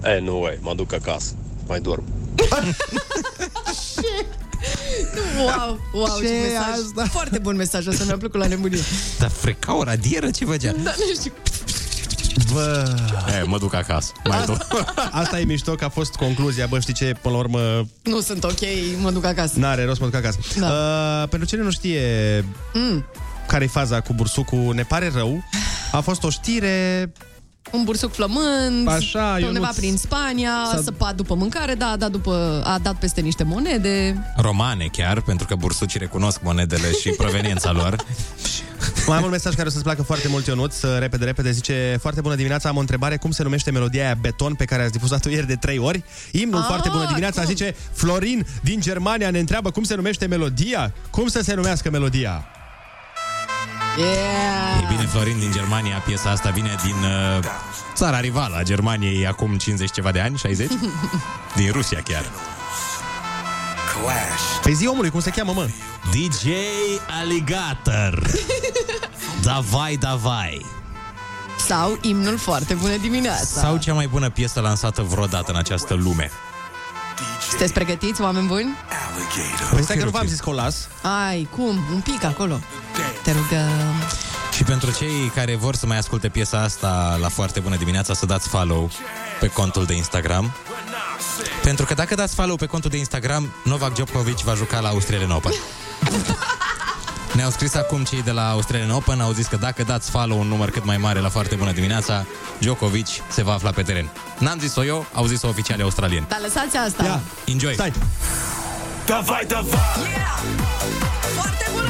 [0.04, 1.32] E, nu, ei, mă duc acasă.
[1.66, 2.04] Mai dorm.
[5.36, 6.68] Wow, wow, ce, Ce e mesaj.
[6.68, 7.04] asta?
[7.10, 8.80] Foarte bun mesaj, o să mi-a plăcut la nebunie.
[9.18, 10.72] Dar freca o radieră, ce făcea?
[10.72, 11.32] Da, nu știu.
[12.52, 12.92] Bă,
[13.40, 14.12] E, mă duc acasă.
[14.24, 14.66] Mai asta,
[15.22, 16.66] asta e mișto, că a fost concluzia.
[16.66, 18.58] Bă, știi ce, până la urmă, Nu sunt ok,
[19.00, 19.58] mă duc acasă.
[19.58, 20.38] n-are rost, mă duc acasă.
[20.58, 20.66] Da.
[20.66, 22.04] Uh, pentru cine nu știe
[22.74, 23.04] Mm.
[23.46, 25.42] care e faza cu bursucul, ne pare rău.
[25.92, 27.12] A fost o știre
[27.72, 29.76] Un bursuc flămând, Așa, pe undeva Ionuț.
[29.76, 33.42] prin Spania, S-a- a săpat după mâncare, da, a dat, după, a dat peste niște
[33.44, 34.24] monede.
[34.36, 37.96] Romane chiar, pentru că bursucii recunosc monedele și proveniența lor.
[39.06, 40.80] Mai am un mesaj care o să-ți placă foarte mult, Ionuț.
[40.98, 44.54] Repede, repede, zice Foarte bună dimineața, am o întrebare Cum se numește melodia aia Beton
[44.54, 46.02] pe care ați difuzat-o ieri de trei ori?
[46.30, 47.50] Imnul, Ah, foarte bună dimineața, cum?
[47.50, 52.44] zice Florin din Germania ne întreabă cum se numește melodia Cum să se numească melodia?
[53.96, 54.82] Yeah!
[54.82, 57.44] E bine, Florin din Germania, piesa asta vine din uh,
[57.94, 60.70] țara rivală a Germaniei acum 50 ceva de ani, 60?
[61.56, 62.24] din Rusia chiar.
[64.62, 65.68] Păi zi omului, cum se cheamă, mă?
[66.10, 66.46] DJ
[67.20, 68.30] Alligator.
[69.42, 70.66] Davai, davai.
[71.66, 73.60] Sau imnul foarte bună dimineața.
[73.60, 76.30] Sau cea mai bună piesă lansată vreodată în această lume.
[77.48, 78.76] Sunteți pregătiți, oameni buni?
[79.70, 80.88] Păi stai că nu v-am zis că o las
[81.26, 81.78] Ai, cum?
[81.92, 82.60] Un pic acolo.
[83.22, 83.94] Te rugăm.
[84.54, 88.26] Și pentru cei care vor să mai asculte piesa asta la foarte bună dimineața, să
[88.26, 88.90] dați follow
[89.40, 90.52] pe contul de Instagram.
[91.62, 95.30] Pentru că dacă dați follow pe contul de Instagram, Novak Djokovic va juca la Austrian
[95.30, 95.52] Open.
[97.32, 100.46] Ne-au scris acum cei de la Australian Open, au zis că dacă dați follow un
[100.46, 102.24] număr cât mai mare la foarte bună dimineața,
[102.58, 104.10] Djokovic se va afla pe teren.
[104.38, 106.26] N-am zis-o eu, au zis-o oficialii australieni.
[106.28, 107.04] Dar lăsați asta.
[107.04, 107.74] Ia, Enjoy!
[107.74, 107.92] stai!
[109.06, 109.78] Davai, davai!
[111.34, 111.89] Foarte bună dimineața!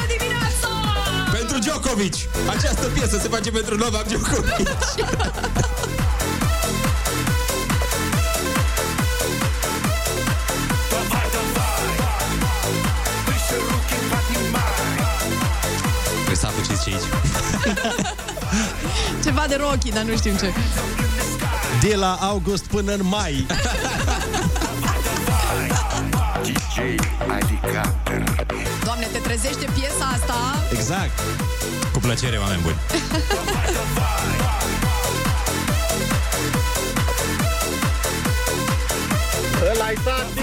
[1.91, 2.15] Djokovic!
[2.49, 4.69] Această piesă se face pentru Novak Djokovic!
[16.13, 17.03] Trebuie să aflu ce zice aici.
[19.23, 20.53] Ceva de Rocky, dar nu știm ce.
[21.81, 23.45] De la august până în mai.
[25.91, 26.11] Doamne,
[29.11, 30.63] te trezește piesa asta?
[30.71, 31.19] Exact.
[31.93, 32.75] Cu plăcere, oameni buni.
[39.71, 40.41] Ăla-i tati!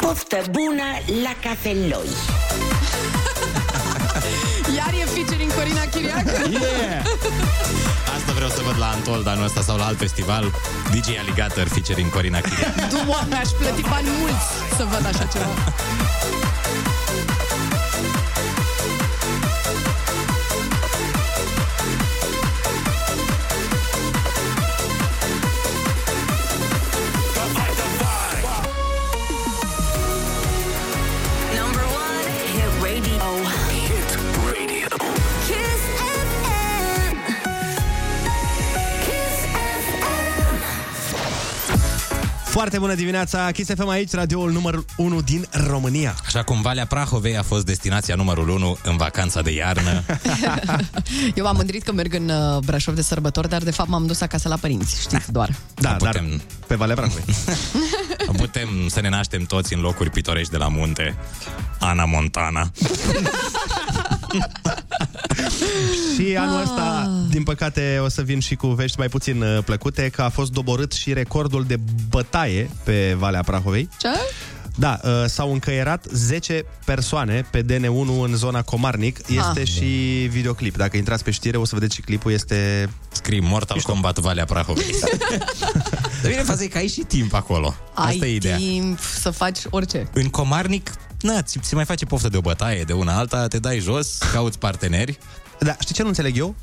[0.00, 0.82] Poftă bună
[1.22, 2.43] la cafeloi.
[5.64, 6.30] Corina Chiriacă?
[6.50, 7.04] Yeah!
[8.16, 10.44] Asta vreau să văd la Antol anul ăsta sau la alt festival.
[10.92, 12.74] DJ Alligator featuring Corina Chiria.
[12.90, 14.44] Doamne, aș plăti bani mulți
[14.76, 15.52] să văd așa ceva.
[42.64, 46.14] Foarte bună dimineața, Kiss FM aici, radioul numărul 1 din România.
[46.24, 50.02] Așa cum Valea Prahovei a fost destinația numărul 1 în vacanța de iarnă.
[51.36, 54.20] Eu m-am mândrit că merg în uh, Brașov de sărbători, dar de fapt m-am dus
[54.20, 55.54] acasă la părinți, știți doar.
[55.74, 57.24] Da, putem, dar pe Valea Brahovei.
[58.42, 61.16] putem să ne naștem toți în locuri pitorești de la munte.
[61.80, 62.70] Ana Montana.
[66.14, 70.08] Și anul ăsta, din păcate, o să vin și cu vești mai puțin uh, plăcute,
[70.08, 71.76] că a fost doborât și recordul de
[72.08, 73.88] bătaie pe Valea Prahovei.
[73.98, 74.08] Ce?
[74.76, 79.18] Da, uh, s-au încăierat 10 persoane pe DN1 în zona Comarnic.
[79.28, 79.66] Este Ah.
[79.68, 79.84] și
[80.30, 80.76] videoclip.
[80.76, 82.32] Dacă intrați pe știre, o să vedeți și clipul.
[82.32, 82.88] Este...
[83.12, 84.94] Scrii Mortal Kombat Valea Prahovei.
[86.22, 87.74] Dar bine, faza e că ai și timp acolo.
[87.94, 88.56] Ai Asta e ideea.
[88.56, 90.08] timp să faci orice.
[90.12, 93.58] În Comarnic, na, ți- se mai face poftă de o bătaie de una alta, te
[93.58, 95.18] dai jos, cauți parteneri.
[95.64, 96.54] Da, știi ce nu înțeleg eu?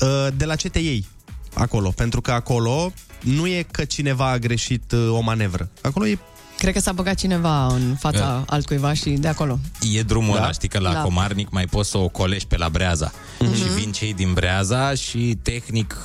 [0.00, 1.06] Uh, De la ce te iei
[1.54, 1.90] acolo?
[1.90, 5.68] Pentru că acolo nu e că cineva a greșit uh, o manevră.
[5.82, 6.18] Acolo e
[6.58, 8.44] Cred că s-a băgat cineva în fața Da.
[8.46, 9.58] altcuiva și de acolo.
[9.92, 10.40] E drumul Da?
[10.42, 11.00] ăla, știi că la Da.
[11.02, 13.12] Comarnic mai poți să o colești pe la Breaza.
[13.54, 15.96] Și vin cei din Breaza și tehnic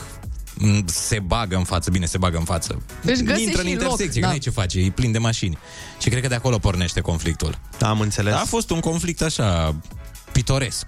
[0.53, 2.81] m, se bagă în față, bine, se bagă în față.
[3.03, 4.27] Își găsește Intră în și loc, intersecție, da.
[4.27, 5.57] că n-ai ce face, e plin de mașini.
[6.01, 7.59] Și cred că de acolo pornește conflictul.
[7.81, 8.33] Am înțeles.
[8.33, 9.75] A fost un conflict așa
[10.31, 10.85] pitoresc.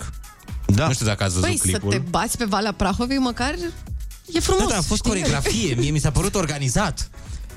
[0.66, 0.88] Da.
[0.88, 1.92] Nu știu dacă ați văzut Păi, clipul.
[1.92, 3.56] să te bați pe Valea Prahovei, măcar
[4.34, 4.64] e frumos.
[4.64, 5.10] Da, da, a fost știi?
[5.22, 7.10] coregrafie, mie mi s-a părut organizat.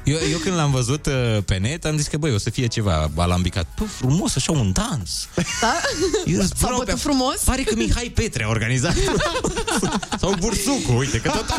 [0.04, 2.66] Eu, eu când l-am văzut uh, pe net, am zis că, băi, o să fie
[2.66, 3.66] ceva alambicat.
[3.78, 5.28] Bă, frumos, așa un dans.
[5.61, 5.80] Da?
[6.32, 7.34] Eu zic, S-a bravo, bătut pe- frumos?
[7.44, 8.94] Pare că Mihai Petre a organizat.
[10.20, 11.46] Sau Bursucu, uite, că tot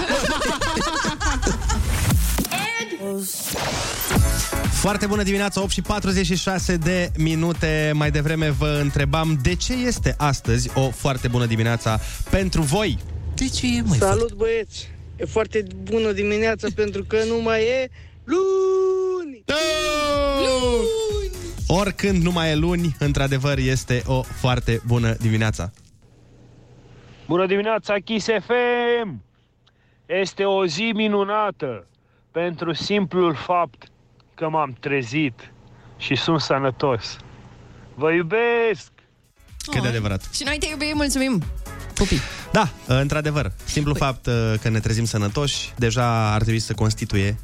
[4.72, 7.92] Foarte bună dimineața, 8 și 46 de minute.
[7.94, 12.00] Mai devreme vă întrebam de ce este astăzi o foarte bună dimineața
[12.30, 12.98] pentru voi.
[13.36, 13.98] De ce e, măi?
[13.98, 14.90] Salut băieți!
[15.16, 17.90] E foarte bună dimineața pentru că nu mai e
[18.24, 19.44] luni!
[21.68, 25.72] Oricând nu mai e luni, într-adevăr este o foarte bună dimineața.
[27.28, 29.22] Bună dimineața, Kiss FM!
[30.06, 31.88] Este o zi minunată
[32.32, 33.92] pentru simplul fapt
[34.38, 35.52] că m-am trezit
[35.98, 37.18] și sunt sănătos.
[37.96, 38.92] Vă iubesc!
[39.72, 40.30] Cât de adevărat.
[40.34, 41.44] Și noi te iubim, mulțumim.
[41.94, 42.20] Pupii.
[42.52, 44.02] Da, într-adevăr, simplu păi...
[44.02, 47.38] fapt uh, că ne trezim sănătoși, deja ar trebui să constituie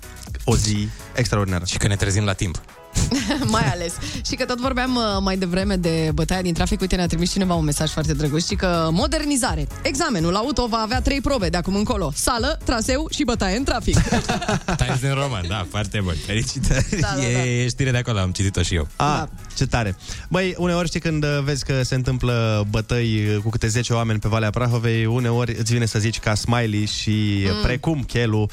[0.44, 1.66] o zi extraordinară.
[1.66, 2.62] Și că ne trezim la timp.
[3.56, 3.94] mai ales.
[4.26, 6.82] Și că tot vorbeam uh, mai devreme de bătaia din trafic.
[6.82, 9.68] Uite, ne-a trimis cineva un mesaj foarte drăguț și că modernizare.
[9.82, 12.12] Examenul auto va avea trei probe de acum încolo.
[12.16, 13.98] Sală, traseu și bătaie în trafic.
[14.84, 16.16] Times din Roman, da, foarte bun.
[16.26, 16.98] Felicitări.
[17.00, 18.88] Da, da, e știre de acolo, am citit-o și eu.
[18.96, 19.30] A, da.
[19.56, 19.96] ce tare.
[20.30, 24.20] Băi, uneori știi când uh, vezi că se întâmplă bătăi uh, cu câte 10 oameni
[24.20, 27.62] pe Valea Prahovei, uneori îți vine să zici ca Smiley și mm.
[27.62, 28.50] precum Chelu,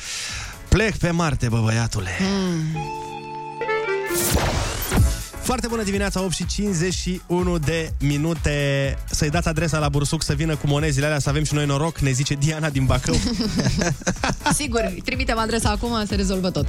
[0.69, 2.11] plec pe Marte, bă, băiatule.
[2.21, 3.10] Mm.
[5.43, 8.99] Foarte bună dimineața, 8 și 51 de minute.
[9.11, 11.99] Să-i dați adresa la Bursuc să vină cu monezile alea, să avem și noi noroc,
[11.99, 13.15] ne zice Diana din Bacău.
[14.59, 16.67] Sigur, trimitem adresa acum, se rezolvă tot.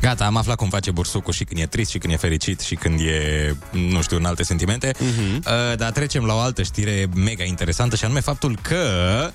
[0.00, 2.74] Gata, am aflat cum face bursucul și când e trist și când e fericit și
[2.74, 4.90] când e, nu știu, în alte sentimente.
[4.92, 5.36] Uh-huh.
[5.36, 8.76] Uh, dar trecem la o altă știre mega interesantă și anume faptul că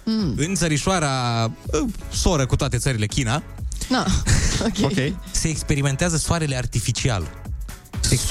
[0.03, 0.33] Mm.
[0.37, 3.43] în țărișoara uh, soră cu toate țările, China,
[3.89, 4.05] Na,
[4.67, 4.77] ok.
[4.83, 5.17] okay.
[5.31, 7.43] se experimentează soarele artificial.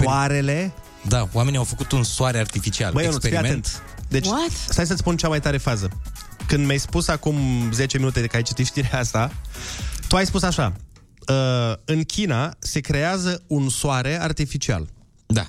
[0.04, 0.72] Soarele?
[1.08, 2.92] Da, oamenii au făcut un soare artificial.
[2.92, 3.82] Băi, Ionuț, fii atent.
[4.08, 4.50] Deci, What?
[4.68, 5.88] stai să-ți spun cea mai tare fază.
[6.46, 7.36] Când mi-ai spus acum
[7.72, 9.32] 10 minute de că ai citit știrea asta,
[10.08, 10.72] tu ai spus așa.
[11.28, 14.88] Uh, în China se creează un soare artificial.
[15.26, 15.46] Da.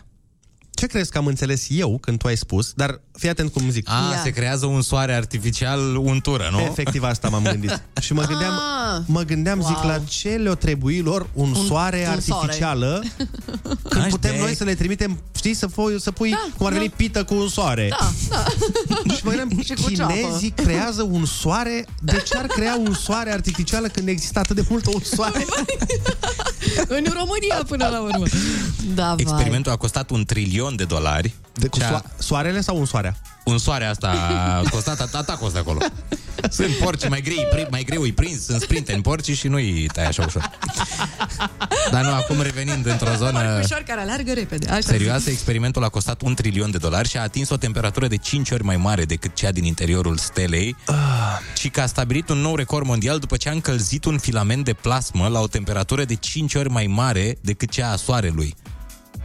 [0.72, 2.74] Ce crezi că am înțeles eu când tu ai spus?
[2.74, 3.90] Dar fii atent cum zic.
[3.90, 3.94] A,
[4.24, 6.60] se creează un soare artificial untură, nu?
[6.60, 7.82] Efectiv asta m-am gândit.
[8.02, 9.02] Și mă gândeam, Ah.
[9.06, 9.88] mă gândeam zic, Wow.
[9.88, 12.42] la ce le-o trebui lor un, Un- soare un soare.
[12.46, 13.04] artificială
[13.90, 16.66] când Aș putem de- noi să le trimitem, știi, să, pui, să pui, da, cum
[16.66, 17.88] ar veni, pită cu un soare.
[18.00, 18.46] Da, da.
[19.16, 20.14] Și mă gândeam, Și cu ceapă.
[20.14, 24.66] chinezii creează un soare, de ce ar crea un soare artificial când există atât de
[24.70, 25.46] mult un soare?
[26.88, 28.26] În România, până la urmă.
[28.96, 29.16] Da, vai.
[29.18, 31.34] Experimentul a costat un trilion de dolari.
[31.54, 33.05] De cu Și a- soa- soarele sau un soarea?
[33.46, 34.08] Un soare asta
[34.64, 35.80] a costat, atât a costat acolo.
[36.50, 39.90] Sunt porci mai grei, pri- mai greu îi prins, sunt sprinteni porci și nu îi
[39.94, 40.50] tai așa ușor.
[41.92, 44.68] Dar nu, acum revenind într-o zonă Marcușor care alergă repede.
[44.70, 48.18] Așa serioasă, experimentul a costat un trilion de dolari și a atins o temperatură de
[48.18, 50.76] 5 ori mai mare decât cea din interiorul stelei
[51.58, 54.74] și că a stabilit un nou record mondial după ce a încălzit un filament de
[54.74, 58.56] plasmă la o temperatură de 5 ori mai mare decât cea a soarelui,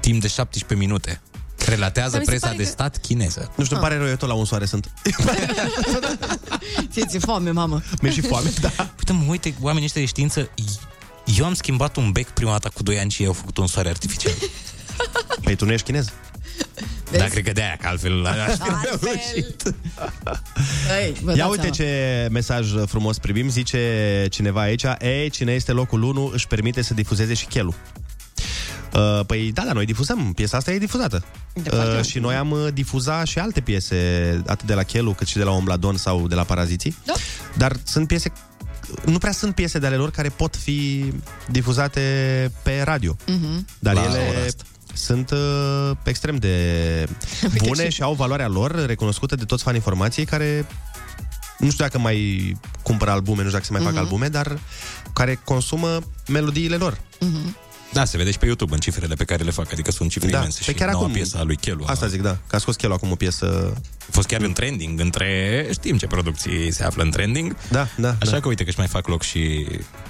[0.00, 1.20] timp de 17 minute.
[1.66, 3.52] Relatează Dar mi se presa pare de că- stat chineză.
[3.56, 4.90] Nu știu, îmi pare rău, eu tot la un soare sunt.
[6.92, 7.82] Ție ți foame, mamă.
[8.02, 8.70] Mi-e și foame, da.
[8.98, 10.50] Uite, mă, uite, oamenii ăștia de știință,
[11.38, 13.66] eu am schimbat un bec prima dată cu 2 ani și ei au făcut un
[13.66, 14.32] soare artificial.
[15.44, 16.12] Păi tu nu ești chinez?
[17.16, 19.20] Da, cred că de aia, că altfel aș fi Altfel.
[21.02, 21.74] Ei, vă Ia dați uite seama.
[21.74, 23.48] ce mesaj frumos primim.
[23.48, 27.74] Zice cineva aici, ei, cine este locul 1 își permite să difuzeze și chelul.
[28.94, 30.32] Uh, păi da, da, noi difuzăm.
[30.32, 31.24] Piesa asta e difuzată.
[31.54, 32.06] De foarte Uh, mult.
[32.06, 35.42] și noi am uh, difuzat și alte piese, atât de la Chelu, cât și de
[35.44, 36.96] la Ombladon sau de la Paraziții.
[37.04, 37.12] Da.
[37.56, 38.32] Dar sunt piese
[39.04, 41.04] nu prea sunt piese de ale lor care pot fi
[41.50, 42.00] difuzate
[42.62, 43.16] pe radio.
[43.26, 43.66] Mhm.
[43.78, 44.64] Dar La ele ora asta.
[44.94, 46.54] sunt uh, extrem de
[47.66, 50.66] bune și- și au valoarea lor recunoscută de toți fanii formației care
[51.58, 54.00] nu știu dacă mai cumpără albume, nu știu dacă se mai fac Mhm.
[54.00, 54.58] albume, dar
[55.12, 57.00] care consumă melodiile lor.
[57.20, 57.56] Mhm.
[57.92, 60.30] Da, se vede și pe YouTube în cifrele pe care le fac, adică sunt cifre
[60.30, 61.84] Da, imense pe și chiar noua acum- piesă a lui Chelu.
[61.86, 63.72] Asta zic, da, că a scos Chelu acum o piesă...
[63.98, 65.66] A fost chiar în trending, între...
[65.72, 67.56] Știm ce producții se află în trending.
[67.70, 68.40] Da, da, Așa da.
[68.40, 69.66] că uite că își mai fac loc și,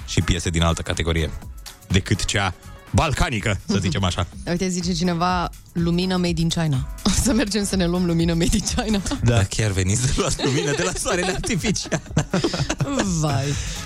[0.07, 1.29] și piese din altă categorie
[1.87, 2.53] decât cea
[2.91, 4.27] balcanică, să zicem așa.
[4.47, 6.87] Uite, zice cineva, lumină made in China.
[7.23, 9.01] Să mergem să ne luăm lumină made in China.
[9.07, 9.17] Da.
[9.23, 12.01] Dar chiar veniți de luați lumină de la soarele artificial.
[13.19, 13.45] Vai.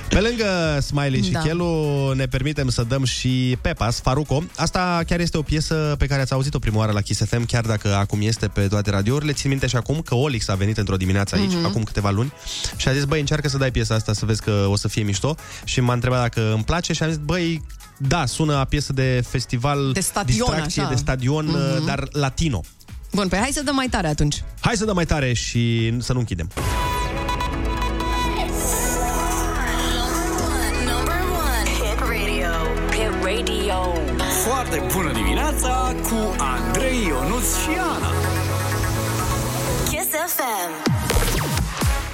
[0.09, 1.39] Pe lângă Smiley și Da.
[1.39, 4.43] Chelu ne permitem să dăm și Pepas, Faruco.
[4.55, 7.65] Asta chiar este o piesă pe care ați auzit-o prima oară la Kiss FM, chiar
[7.65, 9.31] dacă acum este pe toate radiourile.
[9.33, 11.65] Țin minte și acum că Olix a venit într-o dimineață aici, Mhm.
[11.65, 12.33] acum câteva luni,
[12.75, 15.03] și a zis, băi, încearcă să dai piesa asta să vezi că o să fie
[15.03, 15.35] mișto.
[15.63, 17.61] Și m-a întrebat dacă îmi place și am zis, băi,
[17.97, 20.89] da, sună a piesă de festival, De stadion, distracție, așa.
[20.91, 21.85] de stadion, Mhm.
[21.85, 22.61] dar latino.
[23.13, 24.43] Bun, păi hai să dăm mai tare atunci.
[24.59, 26.49] Hai să dăm mai tare și să nu închidem.
[30.85, 31.69] Number one.
[31.79, 32.51] Hit radio.
[32.91, 33.93] Hit radio.
[34.47, 38.11] Foarte bună dimineața cu Andrei Ionuț și Ana.
[39.89, 40.91] Kiss FM.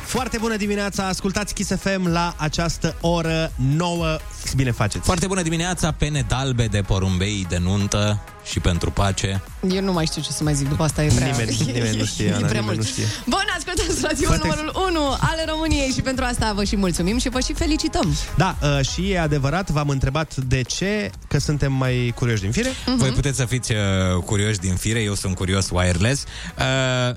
[0.05, 4.17] Foarte bună dimineața, ascultați Kiss FM la această oră nouă.
[4.55, 5.05] Bine faceți!
[5.05, 9.41] Foarte bună dimineața, pene dalbe de porumbei de nuntă și pentru pace.
[9.69, 11.31] Eu nu mai știu ce să mai zic după asta, e prea...
[11.31, 12.77] Nimeni- nimeni nu știe, e Ana, prea nimeni mult.
[12.77, 13.03] nu știe.
[13.27, 17.29] Bun, ascultați radio Foarte- numărul 1 ale României și pentru asta vă și mulțumim și
[17.29, 18.15] vă și felicităm.
[18.37, 22.69] Da, uh, și e adevărat, v-am întrebat de ce, că suntem mai curioși din fire.
[22.85, 22.97] Mhm.
[22.97, 23.77] Voi puteți să fiți uh,
[24.25, 26.23] curioși din fire, eu sunt curios wireless.
[26.57, 27.15] Uh...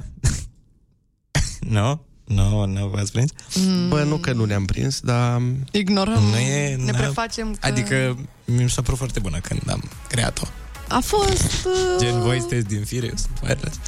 [1.76, 2.06] nu?
[2.24, 3.30] Nu, nu v-ați prins?
[3.54, 3.88] Mm.
[3.88, 5.42] Bă, nu că nu ne-am prins, dar...
[5.70, 7.66] Ignorăm, Nu e, ne n-a- prefacem că...
[7.66, 10.44] Adică mi s-a părut foarte bună când am creat-o.
[10.88, 11.42] A fost...
[11.64, 11.72] Uh...
[11.98, 13.78] Gen, voi sunteți din fire, eu sunt wireless.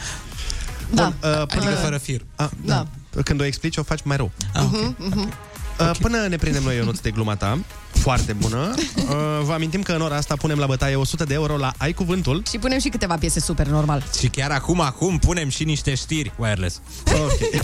[0.90, 1.04] Da.
[1.20, 2.20] Bun, uh, Adică fără fir.
[2.36, 2.86] A, da.
[3.24, 4.30] Când o explici, o faci mai rău.
[4.54, 4.70] Ah, ok.
[4.72, 5.32] Mhm, mhm.
[5.80, 7.58] Uh, Până ne prindem noi, Ionuț, de gluma ta,
[7.90, 9.04] foarte bună, uh,
[9.42, 12.42] vă amintim că în ora asta punem la bătaie 100 de euro la Ai Cuvântul.
[12.50, 14.04] Și punem și câteva piese super normal.
[14.18, 16.80] Și chiar acum, acum punem și niște știri wireless.
[17.04, 17.62] Ok.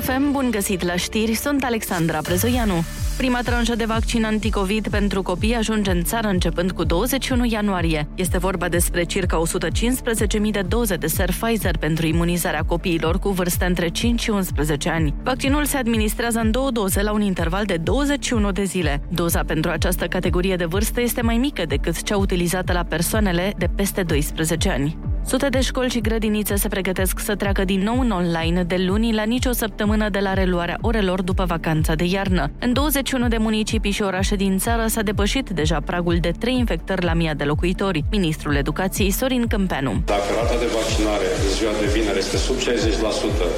[0.00, 2.84] FM, bun găsit la știri, sunt Alexandra Prezoianu.
[3.16, 8.08] Prima tranșă de vaccin anticovid pentru copii ajunge în țară începând cu 21 ianuarie.
[8.14, 13.64] Este vorba despre circa 115.000 de doze de ser Pfizer pentru imunizarea copiilor cu vârste
[13.64, 15.14] între 5 și 11 ani.
[15.22, 19.02] Vaccinul se administrează în două doze la un interval de 21 de zile.
[19.08, 23.68] Doza pentru această categorie de vârstă este mai mică decât cea utilizată la persoanele de
[23.76, 25.13] peste 12 ani.
[25.26, 29.14] Sute de școli și grădinițe se pregătesc să treacă din nou în online de luni
[29.20, 32.50] la nicio săptămână de la reluarea orelor după vacanța de iarnă.
[32.58, 37.04] În 21 de municipii și orașe din țară s-a depășit deja pragul de 3 infectări
[37.04, 38.04] la mia de locuitori.
[38.10, 39.92] Ministrul Educației Sorin Câmpeanu.
[40.04, 42.62] Dacă rata de vaccinare în ziua de vineri este sub 60%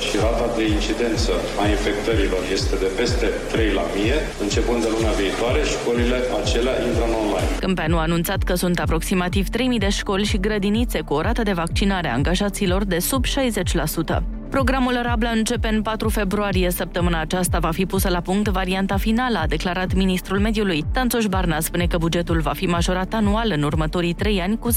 [0.07, 4.15] și rata de incidență a infectărilor este de peste 3 la 1000,
[4.45, 7.51] începând de luna viitoare, școlile acelea intră în online.
[7.65, 11.55] Câmpeanu a anunțat că sunt aproximativ 3.000 de școli și grădinițe cu o rată de
[11.57, 14.23] vaccinare a angajaților de sub 60%.
[14.51, 16.71] Programul Rabla începe în 4 februarie.
[16.71, 20.85] Săptămâna aceasta va fi pusă la punct varianta finală, a declarat ministrul mediului.
[20.93, 24.75] Tanțoș Barna spune că bugetul va fi majorat anual în următorii 3 ani cu 10%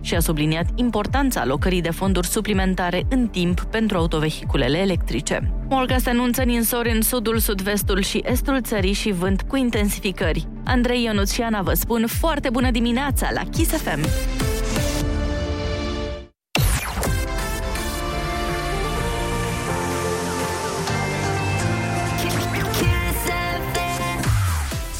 [0.00, 5.52] și a subliniat importanța alocării de fonduri suplimentare în timp pentru autovehiculele electrice.
[5.68, 10.48] Morga se anunță ninsori în sudul, sud-vestul și estul țării și vânt cu intensificări.
[10.64, 14.00] Andrei Ionuțiana vă spun foarte bună dimineața la Kiss FM!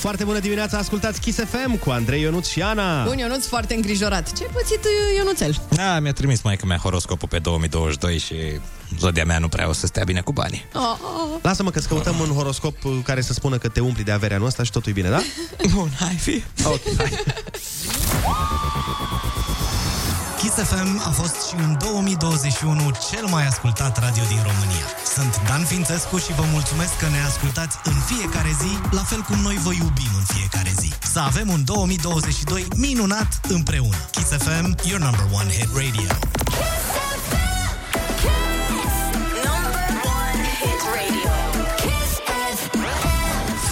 [0.07, 3.05] Foarte bună dimineața, ascultați Kiss FM cu Andrei Ionuț și Ana.
[3.05, 4.33] Bun, Ionuț, foarte îngrijorat.
[4.33, 4.87] Ce pățit
[5.17, 5.61] Ionuțel?
[5.69, 8.35] Da, mi-a trimis mai mea horoscopul pe 2022 și
[8.99, 10.65] zodia mea nu prea o să stea bine cu banii.
[10.75, 11.39] Oh, oh.
[11.43, 14.63] Lasă-mă că căutăm un horoscop care să spună că te umpli de avere anul ăsta
[14.63, 15.21] și totul e bine, da?
[15.75, 16.43] Bun, hai fi.
[16.65, 17.13] Ok, hai.
[20.47, 24.87] Kiss FM a fost și în 2021 cel mai ascultat radio din România.
[25.15, 29.39] Sunt Dan Fințescu și vă mulțumesc că ne ascultați în fiecare zi, la fel cum
[29.39, 30.93] noi vă iubim în fiecare zi.
[31.13, 33.97] Să avem un 2022 minunat împreună.
[34.11, 36.09] Kiss FM, your number one hit radio.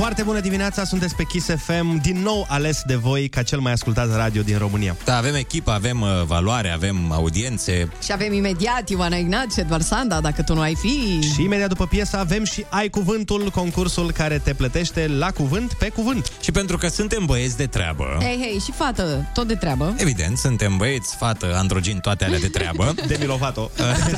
[0.05, 3.73] Foarte bună dimineața, sunteți pe Kiss FM, din nou ales de voi ca cel mai
[3.73, 4.97] ascultat radio din România.
[5.05, 7.89] Da, avem echipă, avem uh, valoare, avem audiențe.
[8.03, 11.23] Și avem imediat Ioana Ignace, Edvard Sanda, dacă tu nu ai fi...
[11.35, 15.89] Și imediat după piesă avem și Ai Cuvântul, concursul care te plătește la cuvânt pe
[15.89, 16.33] cuvânt.
[16.41, 19.95] Și pentru că suntem băieți de treabă, Hei, hei, și fată, tot de treabă.
[19.97, 22.95] evident, suntem băieți, fată, androgin, toate alea de treabă.
[23.09, 23.71] Demi Lovato.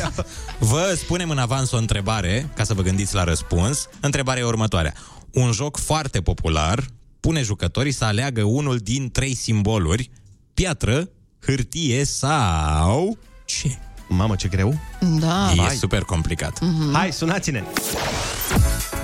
[0.59, 3.89] Vă spunem în avans o întrebare, ca să vă gândiți la răspuns.
[4.01, 4.93] Întrebarea e următoarea.
[5.37, 6.85] Un joc foarte popular
[7.21, 10.11] pune jucătorii să aleagă unul din trei simboluri,
[10.55, 11.09] piatră,
[11.41, 13.19] hârtie sau...
[13.45, 13.79] Ce?
[14.09, 14.79] Mamă, ce greu!
[15.21, 15.53] Da.
[15.53, 16.61] E super complicat.
[16.61, 16.93] Mhm.
[16.95, 17.65] Hai, sunați-ne!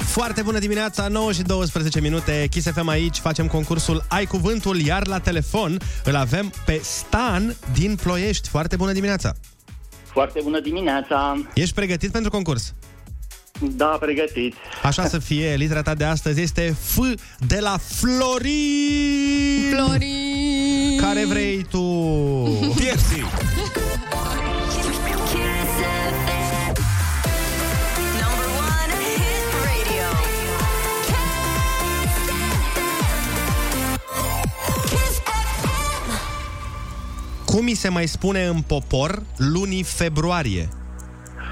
[0.00, 5.06] Foarte bună dimineața, 9 și 12 minute, Kiss FM aici, facem concursul Ai Cuvântul, iar
[5.06, 8.48] la telefon îl avem pe Stan din Ploiești.
[8.48, 9.32] Foarte bună dimineața!
[10.12, 11.42] Foarte bună dimineața!
[11.54, 12.74] Ești pregătit pentru concurs?
[13.70, 14.54] Da, pregătit.
[14.82, 16.98] Așa să fie, litera ta de astăzi este F
[17.38, 18.52] de la Florin!
[19.70, 21.00] Florin!
[21.00, 21.82] Care vrei tu?
[22.76, 23.24] Piersi!
[37.44, 40.68] Cum mi se mai spune în popor lunii februarie?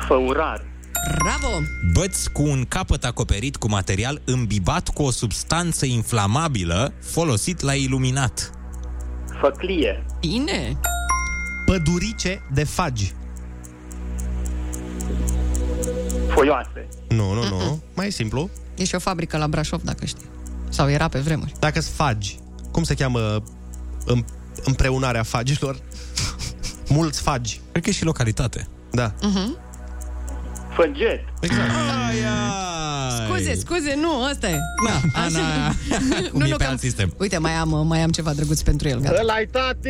[0.06, 0.69] Făurar.
[1.08, 1.62] Bravo!
[1.92, 8.50] Băți cu un capăt acoperit cu material îmbibat cu o substanță inflamabilă folosit la iluminat.
[9.40, 10.04] Făclie.
[10.20, 10.78] Bine!
[11.66, 13.12] Pădurice de fagi.
[16.28, 16.88] Foioase.
[17.08, 17.82] Nu, nu, nu.
[17.94, 18.50] Mai simplu.
[18.76, 20.28] E și o fabrică la Brașov, dacă știi.
[20.68, 21.52] Sau era pe vremuri.
[21.58, 22.38] Dacă-s fagi,
[22.70, 23.42] cum se cheamă
[24.04, 24.24] în,
[24.64, 25.76] împreunarea fagilor?
[26.88, 27.60] Mulți fagi.
[27.70, 28.68] Cred că e și localitate.
[28.90, 29.14] Da.
[29.14, 29.69] Uh-huh.
[30.76, 31.20] Făget.
[31.40, 31.70] Exact.
[33.24, 34.56] Scuze, scuze, nu, ăsta e.
[34.86, 35.74] Na, Așa.
[36.32, 37.14] Cum e pe că- alt sistem.
[37.18, 39.16] Uite, mai am, mai am ceva drăguț pentru el, gata.
[39.20, 39.88] Ăla-i tati!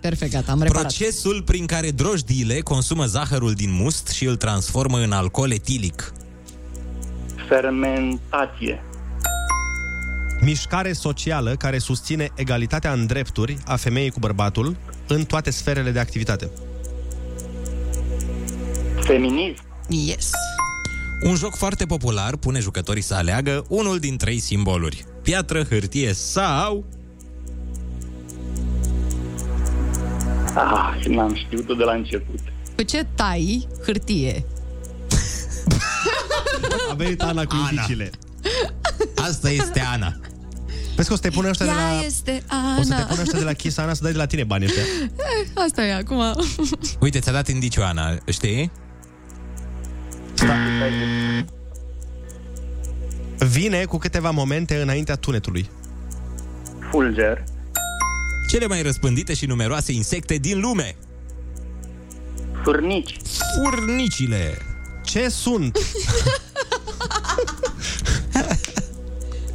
[0.00, 0.82] Perfect, gata, am reparat.
[0.82, 6.12] Procesul prin care drojdiile consumă zahărul din must și îl transformă în alcool etilic.
[7.48, 8.82] Fermentație.
[10.40, 14.76] Mișcare socială care susține egalitatea în drepturi a femeii cu bărbatul
[15.08, 16.50] în toate sferele de activitate.
[19.00, 19.64] Feminism.
[19.88, 20.30] Yes.
[21.22, 25.04] Un joc foarte popular pune jucătorii să aleagă unul din trei simboluri.
[25.22, 26.84] Piatră, hârtie sau...
[30.54, 32.38] Ah, n-am știut de la început.
[32.76, 34.44] Cu ce tai hârtie?
[36.90, 37.68] A venit Ana cu Ana.
[37.70, 38.10] indiciile.
[39.28, 40.16] Asta este Ana.
[40.96, 42.02] Vezi că o să te pune ăștia de Ea la...
[42.04, 42.42] este
[42.78, 43.04] O să te Ana.
[43.04, 44.82] pune ăștia de la Kiss, Ana, să dai de la tine banii ăștia.
[44.82, 46.22] Eh, Asta e acum.
[47.00, 48.70] Uite, ți-a dat indiciu Ana, știi?
[53.38, 55.70] Vine cu câteva momente înaintea tunetului.
[56.90, 57.44] Fulger.
[58.50, 60.96] Cele mai răspândite și numeroase insecte din lume.
[62.62, 63.16] Furnici.
[63.62, 64.58] Furnicile.
[65.04, 65.78] Ce sunt?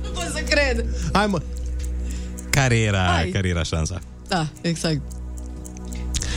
[0.01, 0.85] Nu pot să cred.
[1.13, 1.41] Hai mă.
[2.49, 3.29] Care era, Hai.
[3.29, 3.99] care era șansa?
[4.27, 5.01] Da, exact.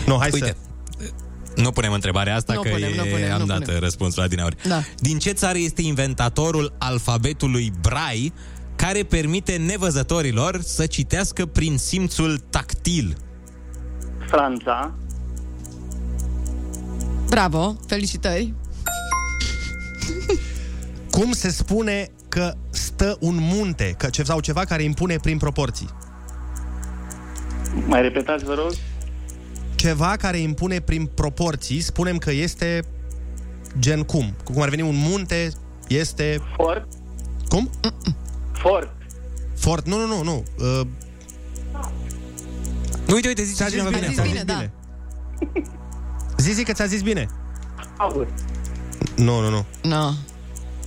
[0.06, 0.56] Nu, hai Uite,
[1.56, 3.80] nu punem întrebarea asta, Nu că punem, e, nu punem, am nu dat punem.
[3.80, 4.56] răspunsul la dinauri.
[4.68, 4.82] Da.
[4.98, 8.32] Din ce țară este inventatorul alfabetului Braille
[8.76, 13.16] care permite nevăzătorilor să citească prin simțul tactil?
[14.28, 14.94] Franța.
[17.28, 18.54] Bravo, felicitări.
[20.00, 20.34] să...
[21.10, 23.94] Cum se spune că stă un munte?
[23.98, 25.88] Că, ce- sau ceva care impune prin proporții.
[27.86, 28.72] Mai repetați, vă rog.
[29.84, 32.84] Ceva care impune prin proporții, spunem că este
[33.78, 34.34] gen cum?
[34.44, 35.50] Cum ar veni un munte,
[35.88, 36.40] este...
[36.56, 36.86] Fort.
[37.48, 37.70] Cum?
[38.52, 38.96] Fort.
[39.54, 39.86] Fort.
[39.86, 40.44] Nu, nu, nu, nu.
[40.58, 40.86] Uh,
[43.14, 44.14] Uite, uite, zice ți-a zis cineva bine, bine.
[44.14, 44.54] ți-a zis bine, da.
[44.54, 44.72] bine.
[46.36, 47.28] Zizi că ți-a zis bine.
[47.98, 48.28] Aur.
[49.16, 49.64] Nu, nu, nu.
[49.82, 50.10] No.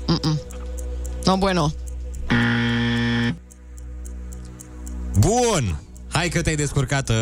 [0.07, 0.39] Mm-mm.
[1.25, 1.71] No bueno.
[5.19, 5.86] Bun!
[6.17, 7.15] Hai că te-ai descurcat uh,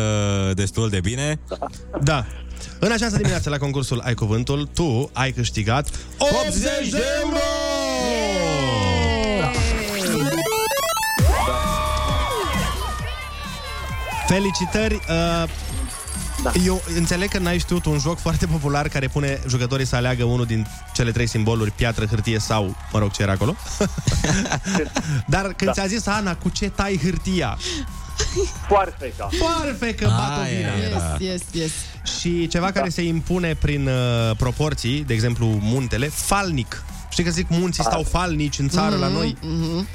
[0.54, 1.38] destul de bine.
[2.02, 2.26] Da.
[2.78, 5.88] În această dimineață la concursul Ai Cuvântul, tu ai câștigat
[6.18, 7.38] 80 de euro!
[14.26, 14.94] Felicitări!
[14.94, 15.48] Uh,
[16.42, 16.52] Da.
[16.64, 20.44] Eu înțeleg că n-ai știut un joc foarte popular care pune jucătorii să aleagă unul
[20.44, 23.56] din cele trei simboluri, piatră, hârtie sau, mă rog, ce era acolo.
[25.26, 25.72] Dar când Da.
[25.72, 27.58] ți-a zis Ana, cu ce tai hârtia?
[28.68, 29.28] Foarfeca.
[29.38, 30.42] Foarfecă, batovina!
[30.42, 31.16] Aia era.
[31.18, 31.70] Yes, yes, yes.
[32.18, 36.82] Și ceva care se impune prin uh, proporții, de exemplu muntele, falnic.
[37.10, 39.36] Știi că zic munții stau falnici în țară la noi?
[39.40, 39.86] Mhm.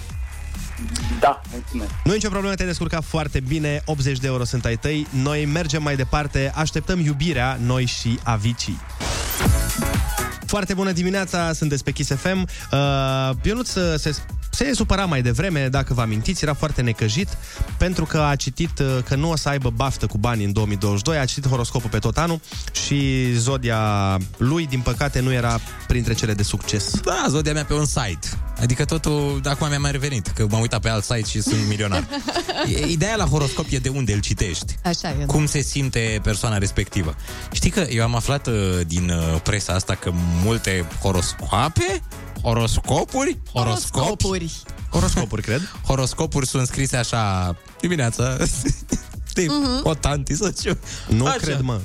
[1.19, 1.89] Da, mulțumesc.
[2.03, 5.45] Nu e nicio problemă, te-ai descurcat foarte bine 80 de euro sunt ai tăi Noi
[5.45, 8.79] mergem mai departe Așteptăm iubirea, noi și avicii
[10.45, 14.15] Foarte bună dimineața, sunteți pe Kiss FM uh, Ionuț uh, se,
[14.65, 17.27] se supăra mai devreme, dacă vă amintiți Era foarte necăjit
[17.77, 21.17] Pentru că a citit uh, că nu o să aibă baftă cu bani în 2022
[21.17, 22.39] A citit horoscopul pe tot anul
[22.71, 27.73] Și zodia lui, din păcate, nu era printre cele de succes Da, zodia mea pe
[27.73, 28.27] un site.
[28.61, 32.07] Adică totul, acum mi-a mai revenit, că m-am uitat pe alt site și sunt milionar.
[32.75, 34.75] E- Ideea la horoscop e de unde îl citești.
[34.83, 35.25] Așa e.
[35.25, 37.15] Cum se simte persoana respectivă.
[37.51, 38.53] Știi că eu am aflat uh,
[38.87, 40.11] din uh, presa asta că
[40.43, 42.01] multe horoscope,
[42.41, 44.51] horoscopuri, horoscopi, Horoscopuri.
[44.91, 48.37] Horoscopuri, cred horoscopuri sunt scrise așa dimineața.
[49.29, 49.79] Știi, Mhm.
[49.83, 50.77] o tanti să știu.
[51.07, 51.35] Nu Așa.
[51.37, 51.79] cred, mă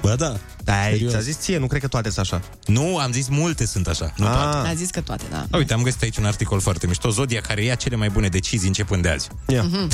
[0.00, 0.36] Bă, da.
[0.66, 1.10] Ai, Serios.
[1.10, 4.12] ți-a zis ție, nu cred că toate sunt așa Nu, am zis multe sunt așa.
[4.16, 4.68] Nu toate.
[4.68, 5.46] A zis că toate, da.
[5.50, 7.08] A, Uite, am găsit aici un articol foarte mișto.
[7.10, 9.28] Zodia care ia cele mai bune decizii începând de azi.
[9.46, 9.62] Ia.
[9.62, 9.88] Mhm.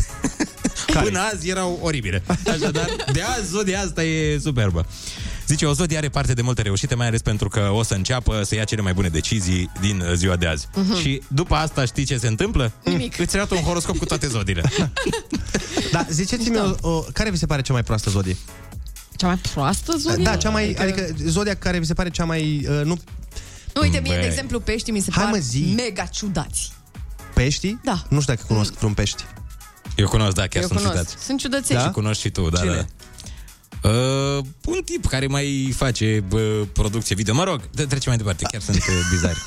[1.02, 2.22] Până azi erau oribile.
[2.46, 4.86] Așadar, de azi, zodia asta e superbă.
[5.46, 8.42] Zice, o zodie are parte de multe reușite, mai ales pentru că o să înceapă
[8.42, 10.68] să ia cele mai bune decizii din uh, ziua de azi.
[10.74, 10.96] Mhm.
[11.00, 12.72] Și după asta știi ce se întâmplă?
[12.84, 13.18] Nimic.
[13.18, 14.62] Îți arată un horoscop cu toate zodiile.
[15.92, 18.36] Da, ziceți-mi, o, o, care vi se pare cea mai proastă zodie?
[19.16, 20.24] Cea mai proastă zodie?
[20.24, 22.98] Da, cea mai, adică zodia care vi se pare cea mai, uh, nu,
[23.74, 24.20] Nu, uite, mie, Băi.
[24.20, 25.72] de exemplu, peștii mi se Hai, par mă, zi.
[25.76, 26.72] mega ciudați.
[27.34, 27.76] pești?
[27.84, 28.02] Da.
[28.08, 29.24] Nu știu dacă cunosc vreun pești.
[29.96, 30.96] Eu cunosc, da, chiar Eu sunt cunosc.
[30.98, 31.24] ciudați.
[31.24, 31.82] Sunt ciudățești.
[31.84, 32.74] Și cunoști și tu, da, Cine?
[32.74, 32.84] da.
[33.82, 36.38] Uh, un tip care mai face bă,
[36.72, 37.34] producție video.
[37.34, 39.42] Mă rog, de- trecem mai departe, chiar sunt uh, bizari.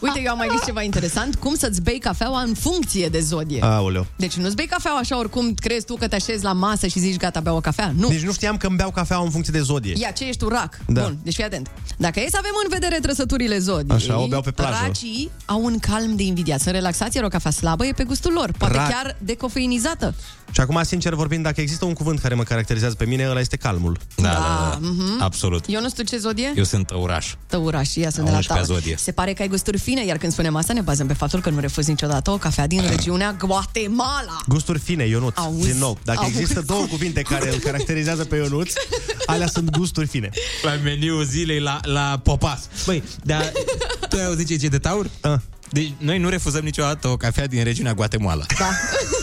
[0.00, 1.34] Uite, eu am mai găsit ceva interesant.
[1.34, 3.62] Cum să-ți bei cafeaua în funcție de zodie.
[3.64, 4.06] Aoleu.
[4.16, 7.16] Deci nu-ți bei cafeaua așa oricum crezi tu că te așezi la masă și zici
[7.16, 7.92] gata, beau o cafea.
[7.96, 8.08] Nu.
[8.08, 9.94] Deci nu știam că îmi beau cafea în funcție de zodie.
[9.98, 10.78] Ia, ce ești tu, rac?
[10.86, 11.02] Da.
[11.02, 11.70] Bun, deci fii atent.
[11.96, 14.78] Dacă e să avem în vedere trăsăturile zodiei, Așa, o beau pe plajă.
[14.82, 16.60] racii au un calm de invidiat.
[16.60, 18.50] Sunt relaxați, iar o cafea slabă e pe gustul lor.
[18.58, 18.88] Poate Rac.
[18.88, 20.14] chiar decofeinizată.
[20.52, 23.56] Și acum, sincer vorbind, dacă există un cuvânt care mă caracterizează pe mine, ăla este
[23.56, 23.98] calmul.
[24.16, 24.78] Da, da, da.
[24.80, 25.22] mhm.
[25.22, 25.64] Absolut.
[25.68, 26.52] Eu nu știu ce zodie?
[26.56, 27.34] Eu sunt uraș.
[27.46, 28.64] Tăuraș, ia sunt A de la 11-a Taur.
[28.66, 28.96] zodie.
[28.98, 31.50] Se pare că ai gusturi fine, iar când spunem asta ne bazăm pe faptul că
[31.50, 34.36] nu refuzi niciodată o cafea din regiunea Guatemala.
[34.48, 35.70] Gusturi fine, Ionuț, Auzi?
[35.70, 35.98] din nou.
[36.04, 36.38] Dacă Auzi?
[36.38, 38.72] există două cuvinte care îl caracterizează pe Ionuț,
[39.26, 40.30] alea sunt gusturi fine.
[40.62, 42.68] La meniul zilei la, la popas.
[42.86, 43.52] Băi, dar
[44.08, 45.10] tu ai auzit ce e de taur?
[45.20, 45.32] Ah.
[45.70, 48.44] Deci noi nu refuzăm niciodată o cafea din regiunea Guatemala.
[48.58, 48.68] Da.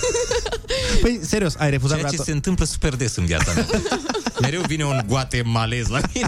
[1.02, 2.24] Păi, serios, ai refuzat Ceea ce vreodată...
[2.24, 3.66] se întâmplă super des în viața mea.
[4.42, 6.28] Mereu vine un guatemalez la mine.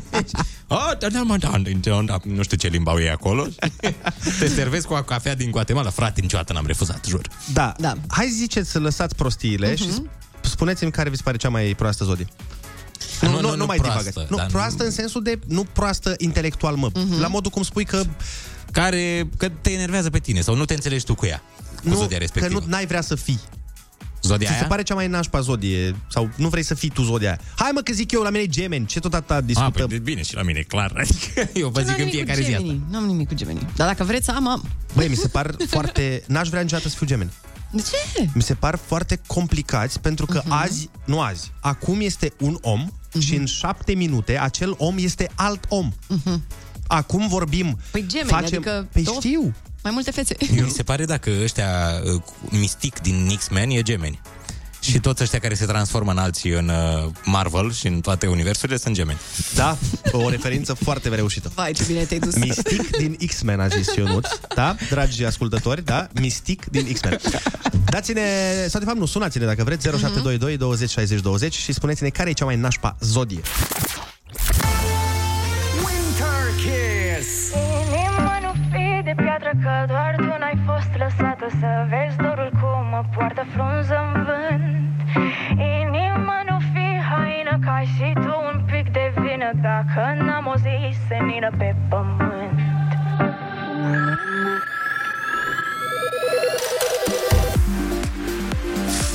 [0.67, 1.51] Ah, da, da, mă, da,
[1.81, 3.47] da, da, nu știu ce limba au ei acolo.
[4.39, 5.89] Te servezi cu o cafea din Guatemala.
[5.89, 7.27] Frate, niciodată n-am refuzat, jur.
[7.53, 7.73] Da.
[7.77, 7.93] da.
[8.07, 9.77] Hai ziceți să lăsați prostiile uh-huh.
[9.77, 10.09] și Mhm.
[10.09, 12.27] sp- spuneți-mi care vi se pare cea mai proastă zodie.
[13.21, 14.31] Nu, Nu, nu, nu, nu nu mai proastă, divagați.
[14.31, 16.89] Nu, dar nu- proastă în sensul de, nu proastă intelectual, mă.
[16.93, 17.19] Mhm.
[17.19, 18.01] La modul cum spui că...
[18.71, 21.43] Care, că te enervează pe tine sau nu te înțelegi tu cu ea,
[21.83, 22.59] cu Nu, zodia că respectivă.
[22.59, 23.39] nu n-ai vrea să fii.
[24.21, 24.67] Zodia Ți se aia?
[24.67, 27.79] pare cea mai nașpa zodie Sau nu vrei să fii tu zodia aia Hai mă
[27.81, 30.35] că zic eu la mine e gemeni Ce tot atâta A, discutăm păi, bine și
[30.35, 30.91] la mine, clar.
[30.97, 32.61] Adică eu vă Ce zic n-am în nimic cu fiecare zi asta.
[32.61, 32.81] gemenii.
[32.89, 33.67] N-am nimic cu gemenii.
[33.75, 34.63] Dar dacă vreți să am, am.
[34.93, 36.23] Băi, mi se par foarte...
[36.27, 37.31] N-aș vrea niciodată să fiu gemeni
[37.71, 38.29] De ce?
[38.33, 40.51] Mi se par foarte complicați Pentru că Mhm.
[40.53, 42.87] azi, nu azi Acum este un om
[43.19, 45.91] Și în șapte minute acel om este alt om
[46.87, 48.45] Acum vorbim Păi gemeni, facem...
[48.45, 49.53] adică Păi două- știu
[49.83, 50.35] Mai multe fețe.
[50.63, 51.69] Mi se pare dacă ăștia
[52.03, 54.21] uh, cu- mistic din X-Men e gemeni.
[54.79, 58.77] Și toți ăștia care se transformă în alții în uh, Marvel și în toate universurile
[58.77, 59.17] sunt gemeni.
[59.55, 59.77] Da,
[60.11, 62.35] o referință foarte reușită Vai, ce bine te-ai dus.
[62.35, 67.19] Mistic din X-Men, a zis Ionut Da, dragi ascultători, da, Mistic din X-Men
[67.85, 68.21] Dați-ne,
[68.67, 72.33] sau de fapt nu, sunați-ne dacă vreți 0722 20 60 20 Și spuneți-ne care e
[72.33, 73.41] cea mai nașpa zodie
[79.31, 84.11] piatră că doar tu n-ai fost lăsată Să vezi dorul cum mă poartă frunză în
[84.27, 84.63] vânt.
[85.81, 90.55] Inima nu fi haină că ai și tu un pic de vină Dacă n-am o
[90.63, 90.75] zi
[91.07, 92.59] senină pe pământ.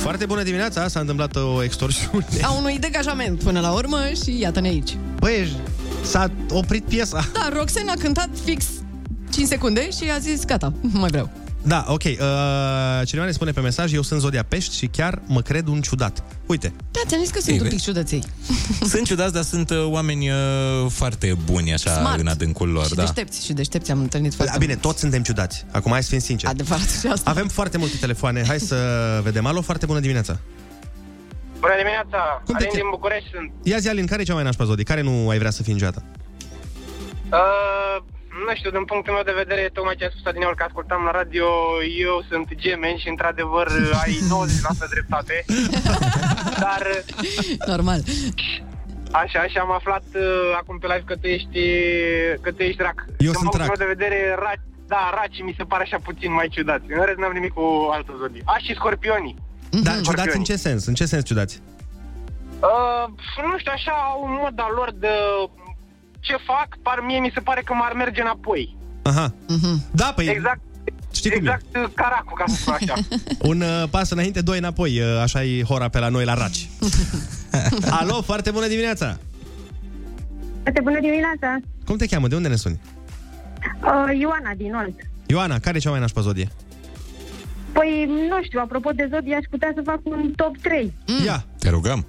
[0.05, 2.25] Foarte bună dimineața, s-a întâmplat o extorsiune.
[2.41, 4.97] A unui degajament până la urmă și iată-ne aici.
[5.19, 5.51] Băi,
[6.01, 7.19] s-a oprit piesa.
[7.33, 8.65] Da, Roxana a cântat fix
[9.37, 11.29] 5 secunde și a zis gata, nu mai vreau.
[11.61, 12.09] Da, ok, uh,
[13.05, 16.23] cineva ne spune pe mesaj Eu sunt Zodia Pești și chiar mă cred un ciudat
[16.45, 17.75] Uite, Da, ți-am zis că sunt Ei, un vezi?
[17.75, 18.23] pic ciudăței.
[18.93, 20.35] Sunt ciudați, dar sunt uh, oameni uh,
[20.89, 22.19] foarte buni așa Smart.
[22.19, 22.85] în adâncul lor.
[22.85, 23.01] și da.
[23.01, 26.19] deștepți, și deștepți am întâlnit foarte da, bine, toți suntem ciudați Acum hai să fim
[26.19, 27.29] sinceri Adevărat și asta.
[27.29, 28.75] Avem foarte multe telefoane Hai să
[29.23, 30.37] vedem Alo, foarte bună dimineața
[31.59, 33.51] Bună dimineața, Cum te Alin chem- din București sunt.
[33.63, 34.83] Ia zi, Alin, care e cea mai nașpa zodie?
[34.83, 36.03] Care nu ai vrea să fii niciodată?
[37.31, 38.03] Uh,
[38.45, 41.11] nu știu, din punctul meu de vedere, tocmai ce a spus adineori că ascultam la
[41.11, 41.47] radio,
[42.05, 43.67] eu sunt gemeni și într-adevăr
[44.03, 44.13] ai
[44.85, 45.35] 90% dreptate.
[46.65, 46.83] Dar
[47.73, 47.99] Normal.
[49.11, 51.59] așa, și am aflat uh, acum pe live că tu ești,
[52.41, 52.97] că tu ești rac.
[53.07, 53.67] Eu din sunt punctul rac.
[53.67, 56.85] meu de vedere, raci, da, raci mi se pare așa puțin mai ciudați.
[56.97, 58.41] În rest n-am nimic cu altă zodie.
[58.45, 59.35] A, și scorpionii.
[59.83, 60.85] Dar ciudați în ce sens?
[60.85, 61.61] În ce sens ciudați?
[62.61, 63.05] Uh,
[63.51, 65.13] nu știu, așa au un mod al lor de
[66.19, 68.77] ce fac, par mie mi se pare că m-ar merge înapoi.
[69.01, 69.33] Aha.
[69.91, 70.27] Da, păi...
[70.27, 70.59] Exact,
[71.11, 71.41] Știi cum e?
[71.43, 72.93] exact uh, caracul, ca să spun așa.
[73.49, 76.69] Un uh, pas înainte, doi înapoi uh, Așa e hora pe la noi la raci
[77.99, 79.17] Alo, foarte bună dimineața
[80.61, 81.57] Foarte bună dimineața!
[81.85, 82.27] Cum te cheamă?
[82.27, 82.79] De unde ne suni?
[83.81, 84.99] Uh, Ioana din Olt.
[85.25, 86.47] Ioana, care e cea mai nașpa zodie?
[87.71, 90.93] Păi, nu știu, apropo de zodie, aș putea să fac un top 3.
[91.25, 92.05] Ia, te rugăm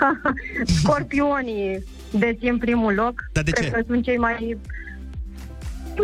[0.80, 1.84] Scorpionii
[2.18, 3.14] dețin primul loc.
[3.32, 3.72] Dar de Cred ce?
[3.72, 4.58] că sunt cei mai...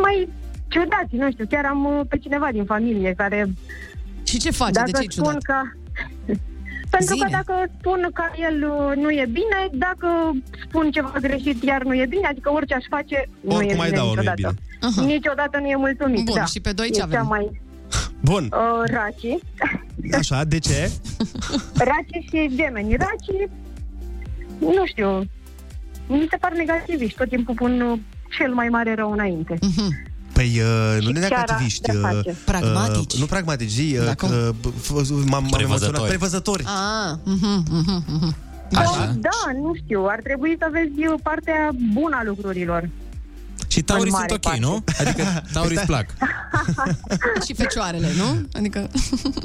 [0.02, 0.28] mai
[0.68, 1.46] ciudați, nu știu.
[1.50, 3.48] Chiar am uh, pe cineva din familie care...
[4.24, 4.72] Și ce face?
[4.72, 5.42] Dacă De ce e spun ciudat?
[5.42, 5.54] că...
[6.90, 7.24] Pentru Zine.
[7.24, 10.08] că dacă spun că el uh, nu e bine, dacă
[10.68, 13.88] spun ceva greșit, iar nu e bine, adică orice aș face, nu Oricum e mai
[13.88, 14.54] bine dau, nu e niciodată.
[14.96, 15.12] bine.
[15.12, 16.44] Niciodată nu e mulțumit, Bun, da.
[16.44, 17.26] și pe doi e ce cea avem?
[17.26, 17.60] mai
[18.20, 19.38] Bun, uh, raci.
[20.20, 20.90] așa, de ce?
[21.74, 22.96] Raci și gemeni.
[22.96, 23.48] Raci,
[24.58, 25.24] nu știu,
[26.08, 27.18] mi se par negativiști.
[27.18, 27.98] Tot timpul pun uh,
[28.38, 29.58] cel mai mare rău înainte.
[30.32, 32.36] Păi uh, nu Și negativiști chiar a- uh, de-a face.
[32.44, 33.12] Pragmatici.
[33.12, 37.64] uh, Nu pragmatici, zi uh, Dacă- că, f- f- m-am m-am emoționat Prevăzători Ah, mhm,
[37.70, 38.34] mhm, mhm.
[38.74, 39.14] Așa?
[39.20, 42.88] Da, nu știu, ar trebui să vezi uh, partea bună a lucrurilor.
[43.78, 44.60] Și taurii În sunt mare ok, parte.
[44.60, 44.84] nu?
[44.98, 45.24] Adică
[45.56, 46.06] taurii îți plac
[47.46, 48.48] și fecioarele, nu?
[48.52, 48.88] Adică...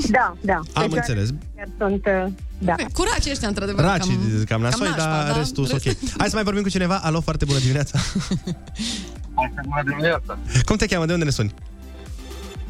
[0.09, 0.53] Da, da.
[0.53, 2.75] Am Fecioare înțeles chiar Sunt, uh, da.
[2.93, 3.83] Cu raci ăștia, într-adevăr.
[3.83, 5.37] Raci, cam, cam nasoi, nașpa, dar da?
[5.37, 7.99] restul sunt ok Hai să mai vorbim cu cineva Alo, foarte bună dimineața
[9.33, 10.37] Bună dimineața.
[10.65, 11.05] Cum te cheamă?
[11.05, 11.53] De unde ne suni?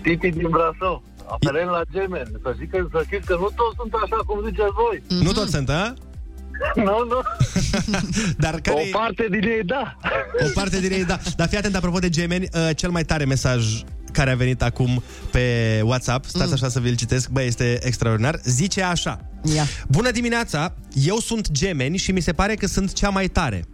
[0.01, 1.01] Titi din Brașov.
[1.31, 2.31] Apelăm la gemeni.
[2.43, 4.97] Să zică, să știți că nu toți sunt așa cum ziceți voi.
[5.25, 5.93] Nu toți sunt, a?
[6.75, 7.21] Nu, nu.
[8.43, 9.97] Dar care O parte din ei, da.
[10.45, 11.19] O parte din ei, da.
[11.35, 15.03] Dar fii atent, apropo de gemeni, uh, cel mai tare mesaj care a venit acum
[15.31, 16.53] pe WhatsApp, stați Mm.
[16.53, 19.19] așa să vi-l citesc, bă, este extraordinar, zice așa.
[19.55, 19.63] Ia.
[19.87, 23.65] Bună dimineața, eu sunt gemeni și mi se pare că sunt cea mai tare.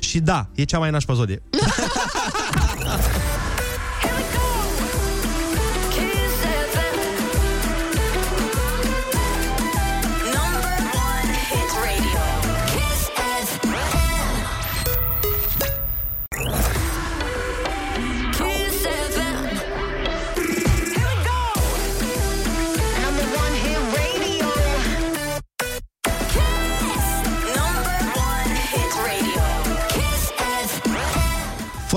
[0.00, 1.42] Și da, e cea mai nașpa zodie.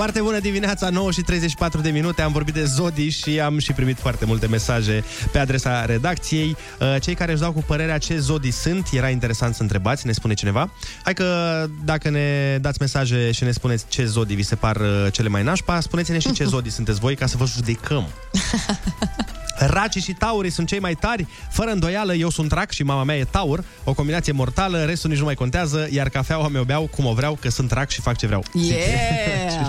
[0.00, 2.22] Foarte bună dimineața, 9 și 34 de minute.
[2.22, 6.56] Am vorbit de zodii și am și primit foarte multe mesaje pe adresa redacției.
[6.80, 10.12] Uh, Cei care își dau cu părerea ce zodii sunt, era interesant să întrebați, ne
[10.12, 10.70] spune cineva.
[11.04, 15.06] Hai că dacă ne dați mesaje și ne spuneți ce zodii vi se par uh,
[15.12, 18.06] cele mai nașpa, spuneți-ne și ce zodii sunteți voi ca să vă judecăm.
[19.66, 21.26] Racii și taurii sunt cei mai tari.
[21.50, 23.64] Fără îndoială, eu sunt rac și mama mea e taur.
[23.84, 27.12] O combinație mortală, restul nici nu mai contează, iar cafeaua mea o beau cum o
[27.12, 28.44] vreau, că sunt rac și fac ce vreau.
[28.52, 28.78] Yeah!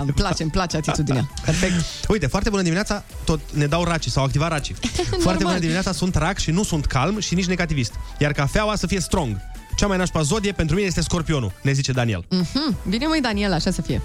[0.00, 1.28] Îmi place, îmi place atitudinea.
[1.44, 1.74] Perfect.
[2.08, 4.74] Uite, foarte bună dimineața, tot ne dau raci, s-au activat racii.
[5.18, 7.92] foarte bună dimineața, sunt rac și nu sunt calm și nici negativist.
[8.18, 9.36] Iar cafeaua să fie strong.
[9.76, 12.24] Cea mai nașpa zodie pentru mine este scorpionul, ne zice Daniel.
[12.28, 12.76] Mhm.
[12.88, 14.02] Bine, măi, Daniel, așa să fie.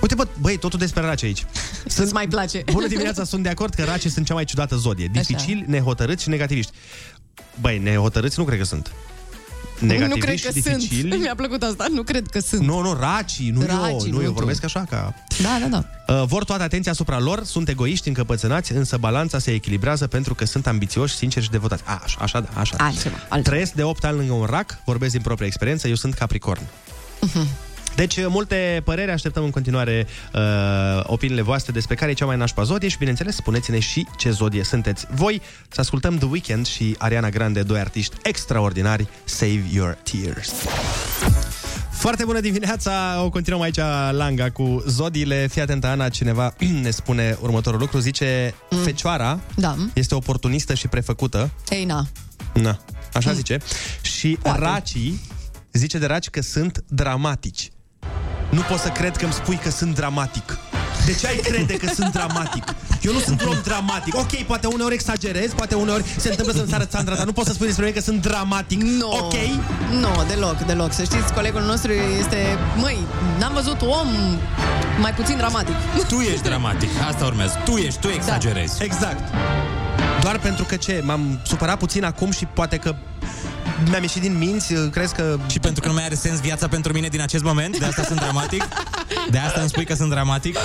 [0.00, 1.46] Uite, bă, băi, totul despre raci aici.
[1.86, 2.62] Să-ți mai place.
[2.72, 5.08] Bună dimineața, sunt de acord că racii sunt cea mai ciudată zodie.
[5.12, 6.72] Dificili, nehotărâți și negativiști.
[7.60, 8.92] Băi, nehotărâți nu cred că sunt.
[9.78, 11.10] Negativiști nu cred că și dificili.
[11.10, 11.22] sunt.
[11.22, 11.86] Mi-a plăcut asta.
[11.92, 12.62] Nu cred că sunt.
[12.62, 14.34] Nu, nu, racii, nu eu, Racii, nu nu eu tu.
[14.34, 15.14] vorbesc așa ca...
[15.42, 16.14] Da, da, da.
[16.14, 20.44] Uh, vor toată atenția asupra lor, sunt egoiști, încăpățânați, însă balanța se echilibrează pentru că
[20.44, 21.82] sunt ambițioși, sinceri și devotați.
[21.86, 22.76] A, așa, așa, da, așa.
[22.78, 23.40] Altceva, altceva.
[23.42, 26.62] Trăiesc de 8 ani lângă un rac, vorbesc din propria experiență, eu sunt capricorn.
[27.20, 27.46] Mhm.
[27.96, 30.40] Deci, multe păreri, așteptăm în continuare uh,
[31.02, 34.64] opiniile voastre despre care e cea mai nașpa zodie și, bineînțeles, spuneți-ne și ce zodie
[34.64, 35.40] sunteți voi.
[35.68, 40.52] Să ascultăm The Weeknd și Ariana Grande, doi artiști extraordinari, Save Your Tears.
[41.90, 43.78] Foarte bună dimineața, o continuăm aici
[44.10, 45.46] langa cu zodiile.
[45.46, 47.98] Fii atentă, Ana, cineva ne spune următorul lucru.
[47.98, 48.78] Zice, mm.
[48.78, 49.76] fecioara Da.
[49.94, 51.50] este oportunistă și prefăcută.
[51.68, 52.06] Ei, na.
[52.54, 52.78] Na,
[53.12, 53.58] așa zice.
[54.02, 55.20] Și racii,
[55.72, 57.70] zice de raci că sunt dramatici.
[58.50, 60.58] Nu pot să cred că îmi spui că sunt dramatic.
[61.06, 62.64] De ce ai crede că sunt dramatic?
[63.00, 64.16] Eu nu sunt un om dramatic.
[64.16, 67.52] Ok, poate uneori exagerez, poate uneori se întâmplă să-mi sară țandra, dar nu pot să
[67.52, 68.82] spui despre mine că sunt dramatic.
[68.82, 69.06] No.
[69.06, 69.34] Ok?
[69.90, 70.92] Nu, deloc, deloc.
[70.92, 72.58] Să știți, colegul nostru este...
[72.76, 72.98] Măi,
[73.38, 74.08] n-am văzut om
[75.00, 75.74] mai puțin dramatic.
[76.08, 77.60] Tu ești dramatic, asta urmează.
[77.64, 78.82] Tu ești, tu exagerezi.
[78.82, 79.34] Exact.
[80.20, 81.02] Doar pentru că ce?
[81.04, 82.94] M-am supărat puțin acum și poate că
[83.88, 85.38] mi-am ieșit din minți, crezi că...
[85.50, 88.02] Și pentru că nu mai are sens viața pentru mine din acest moment, de asta
[88.02, 88.68] sunt dramatic?
[89.30, 90.58] De asta îmi spui că sunt dramatic?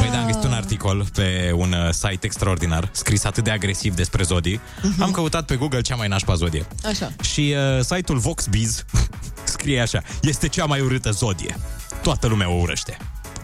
[0.00, 3.94] Păi da, am găsit un articol pe un uh, site extraordinar, scris atât de agresiv
[3.94, 4.60] despre zodii.
[4.98, 6.66] Am căutat pe Google cea mai nașpa zodie.
[6.84, 7.12] Așa.
[7.22, 8.84] Și uh, site-ul VoxBiz
[9.44, 11.56] scrie așa, este cea mai urâtă zodie.
[12.02, 12.96] Toată lumea o urăște.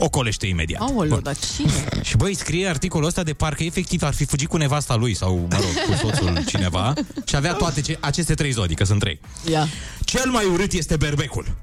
[0.02, 0.80] O colește imediat.
[0.80, 1.22] Aoleu, Bun.
[1.22, 1.88] dar cine?
[2.08, 5.46] Și băi, scrie articolul ăsta de parcă efectiv ar fi fugit cu nevasta lui sau,
[5.50, 6.92] mă rog, cu soțul cineva
[7.24, 9.20] și avea toate ce, aceste trei zodii, că sunt trei.
[9.50, 9.68] Ia.
[10.04, 11.46] Cel mai urât este berbecul.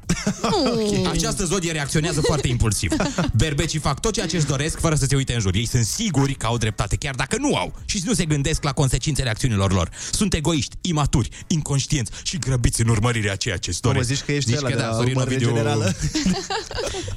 [0.52, 1.06] Okay.
[1.12, 2.92] Această zodie reacționează foarte impulsiv.
[3.34, 5.56] Berbecii fac tot ceea ce își doresc fără să se uite în jur.
[5.56, 8.72] Ei sunt siguri că au dreptate, chiar dacă nu au, și nu se gândesc la
[8.72, 9.90] consecințele acțiunilor lor.
[10.12, 14.08] Sunt egoiști, imaturi, inconștienți și grăbiți în urmărirea a ceea ce își Mă, doresc.
[14.10, 15.96] zici că ești ăla de la Sorin urmărire Ovidiu- generală?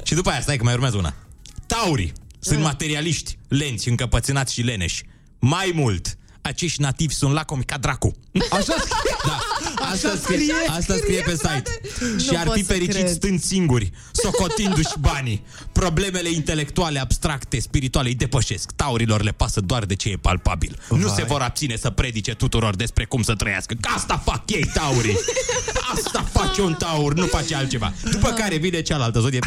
[0.03, 1.10] și după aia, stai că mai urmează una.
[1.71, 5.05] Taurii sunt materialiști, lenți, încăpățânați și leneși.
[5.39, 8.15] Mai mult, acești nativi sunt lacomi ca dracu.
[8.51, 9.17] Așa scrie?
[9.27, 9.39] Da,
[9.85, 10.55] asta Așa scrie, scrie?
[10.69, 11.81] asta scrie pe site.
[12.13, 13.11] Nu Și ar pot fi să fericiți cred.
[13.13, 15.45] stând singuri, socotindu-și banii.
[15.73, 18.71] Problemele intelectuale, abstracte, spirituale îi depășesc.
[18.77, 20.79] Taurilor le pasă doar de ce e palpabil.
[20.89, 21.15] Nu Vai.
[21.17, 23.75] se vor abține să predice tuturor despre cum să trăiască.
[23.81, 25.19] Că asta fac ei, taurii.
[25.95, 27.93] Asta face un taur, nu face altceva.
[28.11, 29.39] După care vine cealaltă zodie.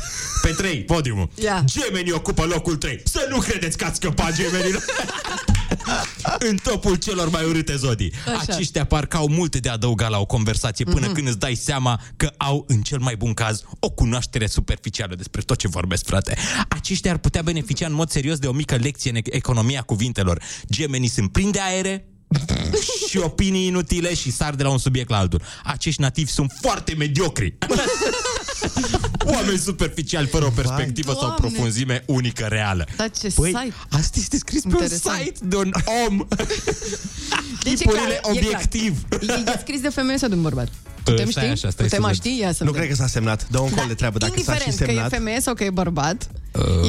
[0.42, 1.30] Pe 3, podiumul.
[1.36, 1.64] Ia.
[1.66, 3.02] Gemenii ocupă locul 3.
[3.04, 4.84] Să nu credeți că ați scăpat gemenilor.
[6.50, 8.14] în topul celor mai urâte zodii.
[8.28, 8.54] Așa.
[8.54, 11.14] Aceștia parcă au multe de adăugat la o conversație până Mhm.
[11.14, 15.42] când îți dai seama că au, în cel mai bun caz, o cunoaștere superficială despre
[15.42, 16.38] tot ce vorbesc, frate.
[16.68, 20.42] Aceștia ar putea beneficia în mod serios de o mică lecție în economia cuvintelor.
[20.72, 22.08] Gemenii sunt plini de aere,
[23.10, 25.42] și opinii inutile și sar de la un subiect la altul.
[25.64, 27.58] Acești nativi sunt foarte mediocri.
[29.26, 31.38] Oameni superficiali, fără o perspectivă sau Doamne.
[31.40, 32.88] profunzime unică, reală.
[32.98, 33.74] Dar ce Păi, site?
[33.90, 35.20] asta este scris pe un Interesant.
[35.22, 35.72] site de un
[36.08, 36.26] om.
[37.64, 38.36] Deci e Tipurile clar, e clar.
[38.36, 38.98] obiectiv.
[39.22, 39.26] E,
[39.56, 40.68] e scris de femeie sau de un bărbat?
[41.04, 41.52] Putem Uh, stai ști?
[41.52, 42.14] așa, stai Putem să a văd.
[42.16, 42.40] ști?
[42.40, 42.86] Ia să Nu vedem.
[42.86, 43.48] cred că s-a semnat.
[43.50, 45.10] Dă un col de treabă dacă s-a și Indiferent că e semnat.
[45.10, 46.28] femeie sau că e bărbat,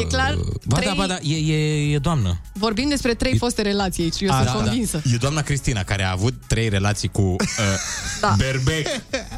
[0.01, 2.41] e clar, Ba trei, da, ba da, e, e, e doamnă.
[2.53, 4.21] vorbim despre trei foste relații aici.
[4.21, 5.01] Eu A, sunt da, convinsă.
[5.05, 5.11] Da.
[5.15, 7.37] E doamna Cristina, care a avut trei relații cu uh,
[8.21, 8.35] Da.
[8.39, 8.87] berbec,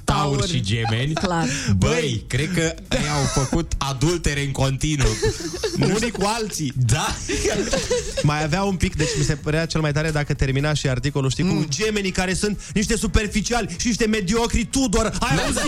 [0.04, 1.12] taur și gemeni.
[1.14, 1.46] Clar.
[1.76, 5.10] Băi, cred că ei au făcut adultere în continuu.
[5.94, 6.72] Unii cu alții.
[6.86, 7.14] Da.
[8.22, 11.30] Mai avea un pic, deci mi se părea cel mai tare dacă termina și articolul,
[11.30, 11.56] știi, Mm.
[11.62, 14.65] cu gemenii care sunt niște superficiali și niște mediocri.
[14.70, 15.60] Tudor, ai auzit?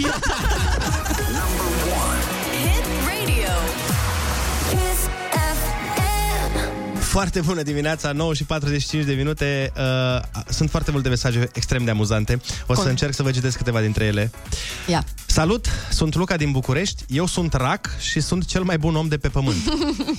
[2.53, 3.53] Hit radio.
[4.70, 5.01] Kiss
[5.55, 6.99] FM.
[7.01, 9.73] Foarte bună dimineața, 9 și 45 de minute.
[9.77, 9.83] Uh,
[10.49, 12.41] sunt foarte multe mesaje extrem de amuzante.
[12.66, 12.91] O să Cum?
[12.91, 14.31] încerc să vă citesc câteva dintre ele.
[14.87, 15.05] Ia.
[15.27, 19.16] Salut, sunt Luca din București, eu sunt rac și sunt cel mai bun om de
[19.16, 19.57] pe pământ.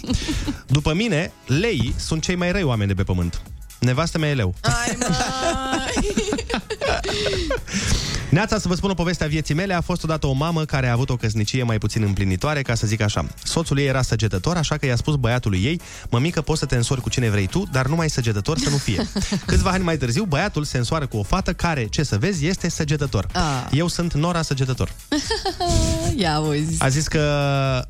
[0.67, 3.41] După mine, leii sunt cei mai răi oameni de pe pământ.
[3.79, 4.53] Nevastă mea e leu.
[4.61, 4.97] Ai,
[8.29, 9.73] Neața, să vă spun o poveste a vieții mele.
[9.73, 12.87] A fost odată o mamă care a avut o căsnicie mai puțin împlinitoare, ca să
[12.87, 13.27] zic așa.
[13.43, 17.01] Soțul ei era săgetător, așa că i-a spus băiatului ei, mămică, poți să te însori
[17.01, 19.07] cu cine vrei tu, dar numai săgetător să nu fie.
[19.45, 22.69] Câțiva ani mai târziu, băiatul se însoară cu o fată care, ce să vezi, este
[22.69, 23.27] săgetător.
[23.33, 23.41] Ah.
[23.71, 24.93] Eu sunt Nora Săgetător.
[26.15, 26.75] Ia auzi.
[26.83, 27.19] A zis că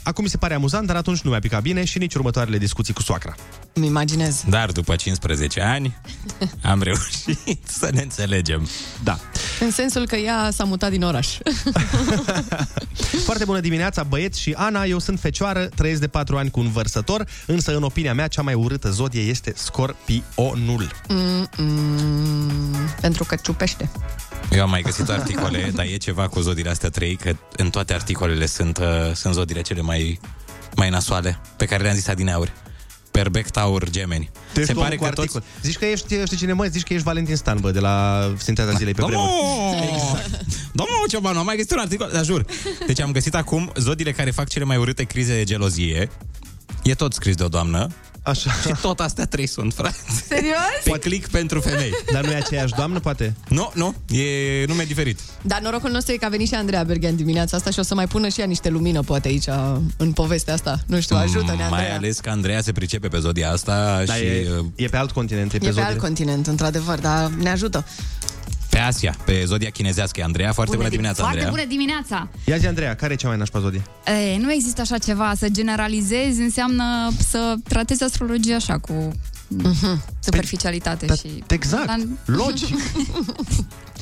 [0.04, 2.94] acum mi se pare amuzant, dar atunci nu mi-a picat bine și nici următoarele discuții
[2.94, 3.36] cu soacra.
[3.74, 4.44] Îmi imaginez.
[4.50, 5.98] Dar după 15 ani
[6.64, 8.68] am reușit să ne înțelegem.
[9.04, 9.20] Da.
[9.60, 11.38] În sensul că ea s-a mutat din oraș.
[13.28, 16.72] Foarte bună dimineața, băieți și Ana, eu sunt fecioară, trăiesc de 4 ani cu un
[16.72, 20.92] vărsător, însă în opinia mea cea mai urâtă zodie este Scorpionul.
[21.08, 23.90] Mm-mm, pentru că ciupește.
[24.52, 27.94] Eu am mai găsit articole, dar e ceva cu zodiile astea trei, că în toate
[27.94, 30.20] articolele sunt, uh, sunt zodiile cele mai,
[30.76, 32.52] mai nasoale, pe care le-am zis adineauri.
[33.12, 34.30] Perbec, Taur, Gemeni.
[34.54, 35.42] Tu ești Se om pare cu că articol.
[35.42, 35.46] toți...
[35.68, 38.72] Zici că ești, știi cine mă, zici că ești Valentin Stan, bă, de la Sinteaza
[38.72, 39.32] Zilei pe vremuri.
[39.94, 40.46] Exact.
[40.74, 42.46] Domnul Ciobanu, am mai găsit un articol, dar jur.
[42.88, 46.10] Deci am găsit acum zodiile care fac cele mai urâte crize de gelozie.
[46.84, 47.88] E tot scris de o doamnă.
[48.24, 48.52] Așa.
[48.52, 49.96] Și tot astea trei sunt, frate.
[50.28, 50.84] Serios?
[50.84, 51.92] Pe click pentru femei.
[52.14, 53.36] Dar nu e aceeași doamnă, poate?
[53.50, 55.20] Nu, nu, e nume diferit.
[55.42, 57.96] Dar norocul nostru e că a venit și Andreea Berghean dimineața asta și o să
[57.96, 59.46] mai pună și ea niște lumină, poate, aici,
[59.98, 60.80] în povestea asta.
[60.86, 61.96] Nu știu, ajută-ne, Mai Andreea.
[61.96, 65.12] ales că Andreea se pricepe pe zodia asta Da, și e, uh, e pe alt
[65.12, 65.90] continent, e pe, E pe zodie.
[65.90, 67.86] alt continent, într-adevăr, dar ne ajută.
[68.80, 70.20] Pe Asia, pe zodia chinezească.
[70.20, 71.66] e Andreea, foarte bună, dimineața, Foarte Andreea.
[71.66, 72.28] bună dimineața!
[72.46, 73.82] Ia zi, Andreea, care e cea mai nașpa zodie?
[74.06, 75.34] E, nu există așa ceva.
[75.38, 79.12] Să generalizezi înseamnă să tratezi astrologia așa, cu
[80.20, 81.44] superficialitate și...
[81.48, 82.76] Exact, Dar- logic.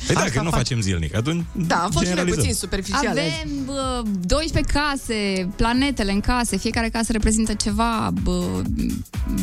[0.06, 2.38] Păi dacă nu facem zilnic, atunci Da, am fost și noi generalizăm.
[2.40, 3.08] puțin superficiale.
[3.10, 8.62] Avem bă, 12 case, planetele în case, fiecare casă reprezintă ceva, bă,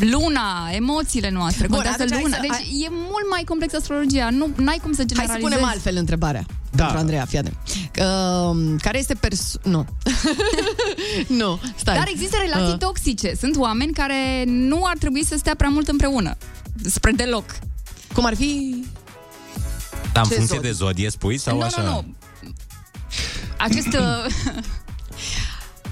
[0.00, 2.34] luna, emoțiile noastre, Bun, contează atunci hai luna.
[2.36, 5.44] să- Deci hai- e mult mai complex astrologia, nu n-ai cum să Hai generalizezi.
[5.44, 6.46] să punem altfel întrebarea.
[6.70, 6.82] Da.
[6.82, 7.56] Pentru Andreea, fii atent.
[7.98, 9.58] Uh, care este perso...
[9.62, 9.86] Nu.
[11.42, 11.94] nu, stai.
[11.94, 12.78] Dar există relații Uh.
[12.78, 13.32] toxice.
[13.40, 16.36] Sunt oameni care nu ar trebui să stea prea mult împreună.
[16.84, 17.44] Spre deloc.
[18.14, 18.74] Cum ar fi...
[20.16, 20.70] Dar în Ce funcție zodie?
[20.70, 21.82] de zodie spui sau nu, așa?
[21.82, 22.04] nu,
[22.42, 22.52] nu.
[23.58, 23.96] Acest...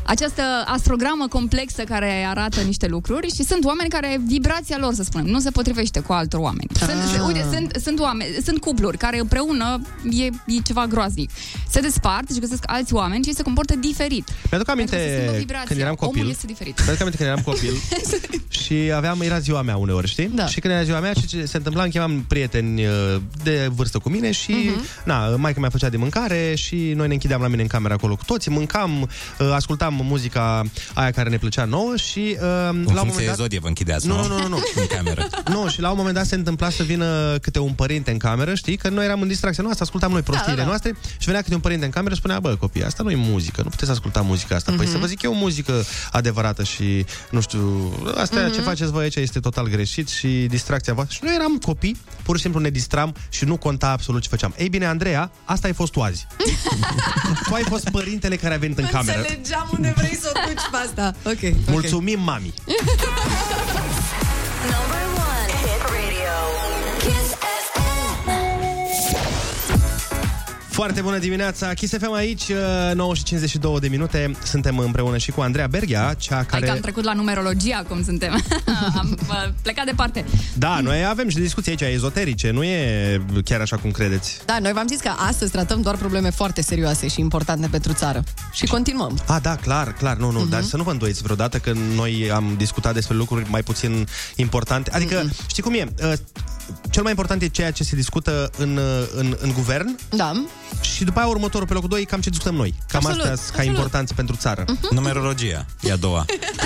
[0.05, 5.03] uh, Această astrogramă complexă care arată niște lucruri și sunt oameni care vibrația lor, să
[5.03, 6.69] spunem, nu se potrivește cu altor oameni.
[6.79, 7.25] Sunt, Ah.
[7.27, 11.31] uite, sunt, sunt, oameni, sunt cupluri care împreună e, e ceva groaznic.
[11.69, 14.29] Se despart și găsesc alți oameni și se comportă diferit.
[14.51, 15.67] Mi-aduc Pentru că se aminte schimbă vibrația.
[15.69, 16.21] când eram copil.
[16.21, 16.79] Omul este diferit.
[16.85, 17.73] Mi-aduc aminte când eram copil
[18.65, 20.31] și aveam, era ziua mea uneori, știi?
[20.35, 20.47] Da.
[20.47, 22.93] Și când era ziua mea, ce, ce se întâmpla, îmi chemam prieteni uh,
[23.43, 24.81] de vârstă cu mine și, Mhm.
[24.81, 25.05] uh-huh.
[25.05, 28.17] na, maica mea făcea de mâncare și noi ne închideam la mine în camera acolo
[28.17, 29.01] cu toții, mâncam,
[29.39, 29.53] uh,
[29.95, 30.63] ascultam muzica
[30.95, 33.37] aia care ne plăcea nouă și uh, la un În moment funcție de dat...
[33.37, 34.27] zodie vă închideați, Nu, nu?
[34.27, 34.57] nu, nu, nu.
[34.81, 35.27] În cameră.
[35.49, 38.55] Nu, și la un moment dat se întâmpla să vină câte un părinte în cameră,
[38.55, 38.77] știi?
[38.77, 40.69] Că noi eram în distracția noastră, ascultam noi prostiile Da, da, da.
[40.69, 43.15] noastre și venea câte un părinte în cameră și spunea, bă, copii, asta nu e
[43.15, 44.73] muzică, nu puteți asculta muzica asta.
[44.77, 44.93] Păi Mhm.
[44.95, 48.53] să vă zic eu muzică adevărată și, nu știu, asta Mhm.
[48.53, 51.17] ce faceți voi aici este total greșit și distracția voastră.
[51.17, 54.55] Și noi eram copii, pur și simplu ne distram și nu conta absolut ce făceam.
[54.59, 56.27] Ei bine, Andreea, asta ai fost tu azi.
[57.49, 59.19] tu ai fost părintele care a venit în cameră.
[59.19, 61.15] Înțelegeam unde vrei să o duci pe asta.
[61.25, 61.71] Ok, ok.
[61.71, 62.55] Mulțumim, mami!
[70.75, 74.37] Foarte bună dimineața, Kiss FM aici, uh, 9 și 52 de minute.
[74.45, 76.65] Suntem împreună și cu Andreea Berghia, cea Hai care...
[76.67, 78.33] că am trecut la numerologie acum suntem.
[78.99, 80.25] am uh, plecat departe.
[80.55, 84.39] Da, noi avem și discuții aici ezoterice, nu e chiar așa cum credeți.
[84.45, 88.25] Da, noi v-am zis că astăzi tratăm doar probleme foarte serioase și importante pentru țară.
[88.53, 89.19] Și continuăm.
[89.27, 90.47] Ah, da, clar, clar, nu, nu, Mhm.
[90.47, 90.51] uh-huh.
[90.51, 94.07] dar să nu vă îndoiți vreodată că noi am discutat despre lucruri mai puțin
[94.37, 94.91] importante.
[94.95, 95.25] Adică, Mhm.
[95.25, 95.47] uh-uh.
[95.47, 95.89] știi cum e?
[96.05, 96.13] Uh,
[96.91, 100.45] Cel mai important e ceea ce se discută în, uh, în, în guvern Da.
[100.81, 102.75] Și după aia următorul, pe locul 2, cam ce discutăm noi.
[102.89, 103.77] Cam Absolut, astea sunt ca absolut.
[103.77, 104.65] importanți pentru țară.
[104.67, 104.95] Mhm.
[104.95, 106.25] Numerologia e a doua.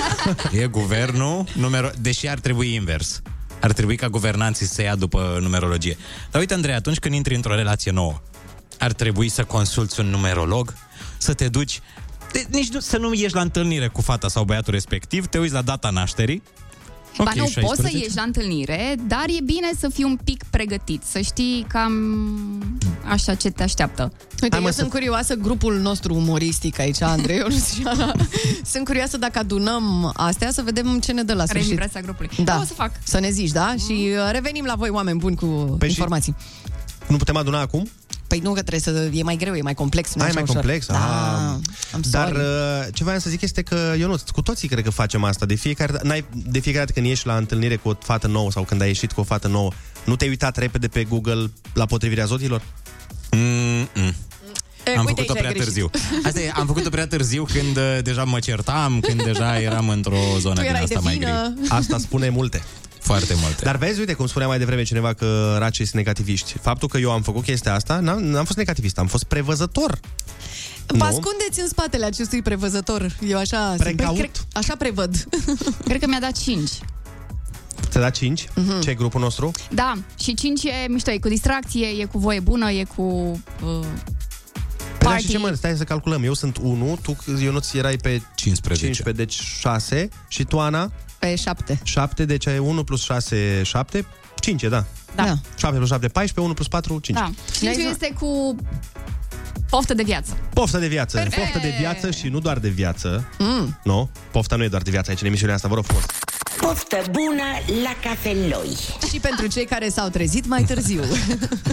[0.61, 1.89] e guvernul, numero...
[2.01, 3.21] deși ar trebui invers.
[3.61, 5.97] Ar trebui ca guvernanții să se ia după numerologie.
[6.31, 8.21] Dar uite, Andrei, atunci când intri într-o relație nouă,
[8.79, 10.73] ar trebui să consulți un numerolog,
[11.17, 11.79] să te duci,
[12.31, 15.53] de, nici nu, să nu ieși la întâlnire cu fata sau băiatul respectiv, te uiți
[15.53, 16.43] la data nașterii
[17.23, 17.97] Ba Ok, nu, poți să 16.
[18.03, 21.93] ieși la întâlnire, dar e bine să fii un pic pregătit, să știi cam
[23.09, 24.11] așa ce te așteaptă.
[24.41, 28.13] Uite, eu sunt curioasă, grupul nostru umoristic aici, Andrei, eu nu știu, Ana.
[28.71, 31.69] sunt curioasă dacă adunăm astea, să vedem ce ne dă la Care e sfârșit.
[31.69, 32.29] vibrația grupului.
[32.37, 32.91] Da, Da, o să fac.
[33.03, 33.75] Să ne zici, da?
[33.85, 36.35] Și uh, revenim la voi, oameni buni, cu Păi și- informații.
[37.07, 37.89] Nu putem aduna acum?
[38.29, 39.09] Păi nu, că trebuie să...
[39.13, 40.13] E mai greu, e mai complex.
[40.13, 40.55] Nu Ai așa mai ușor.
[40.55, 40.85] complex?
[40.85, 41.55] Da, Ah.
[41.93, 42.39] am Dar sorry.
[42.39, 45.45] uh, ce voiam să zic este că, Ionuț, cu toții cred că facem asta.
[45.45, 48.51] De fiecare, da- n-ai, de fiecare dată când ieși la întâlnire cu o fată nouă
[48.51, 49.71] sau când ai ieșit cu o fată nouă,
[50.05, 52.61] nu te-ai uitat repede pe Google la potrivirea zotilor?
[53.31, 54.13] Mm-mm.
[54.85, 55.63] E, Am uite, făcut-o aici ai prea greșit.
[55.63, 55.89] târziu.
[56.25, 60.17] Asta e, am făcut-o prea târziu când uh, deja mă certam, când deja eram într-o
[60.39, 61.53] zonă Tu din erai asta de mai vină.
[61.59, 61.69] gri.
[61.69, 62.63] Asta spune multe.
[62.99, 63.63] Foarte multe.
[63.63, 66.57] Dar vezi, uite, cum spunea mai devreme cineva că racii sunt negativiști.
[66.61, 69.99] Faptul că eu am făcut chestia asta, n-am, n-am fost negativist, am fost prevăzător.
[70.87, 73.15] Vă ascundeți în spatele acestui prevăzător.
[73.27, 73.75] Eu așa...
[73.77, 74.17] Precaut.
[74.17, 75.27] Cred, așa prevăd.
[75.87, 76.69] Cred că mi-a dat 5.
[77.89, 78.47] Ți-a dat 5?
[78.55, 78.81] Mhm.
[78.81, 79.51] Ce e grupul nostru?
[79.71, 83.01] Da, și 5 e mișto, e cu distracție, e cu voie bună, e cu...
[83.63, 83.85] Uh,
[84.99, 86.23] Păi da, și ce mă, stai să calculăm.
[86.23, 88.85] Eu sunt 1, tu, Ionuț, erai pe 15.
[88.85, 90.91] 15, deci 6 și tu, Ana?
[91.19, 91.79] Pe 7.
[91.83, 94.05] 7, deci ai 1 plus 6, 7,
[94.39, 94.85] 5, da.
[95.15, 95.37] Da.
[95.57, 97.17] 7 plus 7, 14, 1 plus 4, 5.
[97.17, 97.31] da.
[97.59, 98.55] 5 este cu
[99.69, 100.37] poftă de viață.
[100.53, 101.41] Poftă de viață, Perfect.
[101.41, 103.27] poftă de viață și nu doar de viață.
[103.39, 103.79] Mm.
[103.83, 106.03] Nu, pofta nu e doar de viață aici în emisiunea asta, vă rog frumos.
[106.57, 107.43] Poftă bună
[107.83, 108.77] la cafeloi.
[109.11, 111.03] Și pentru cei care s-au trezit mai târziu.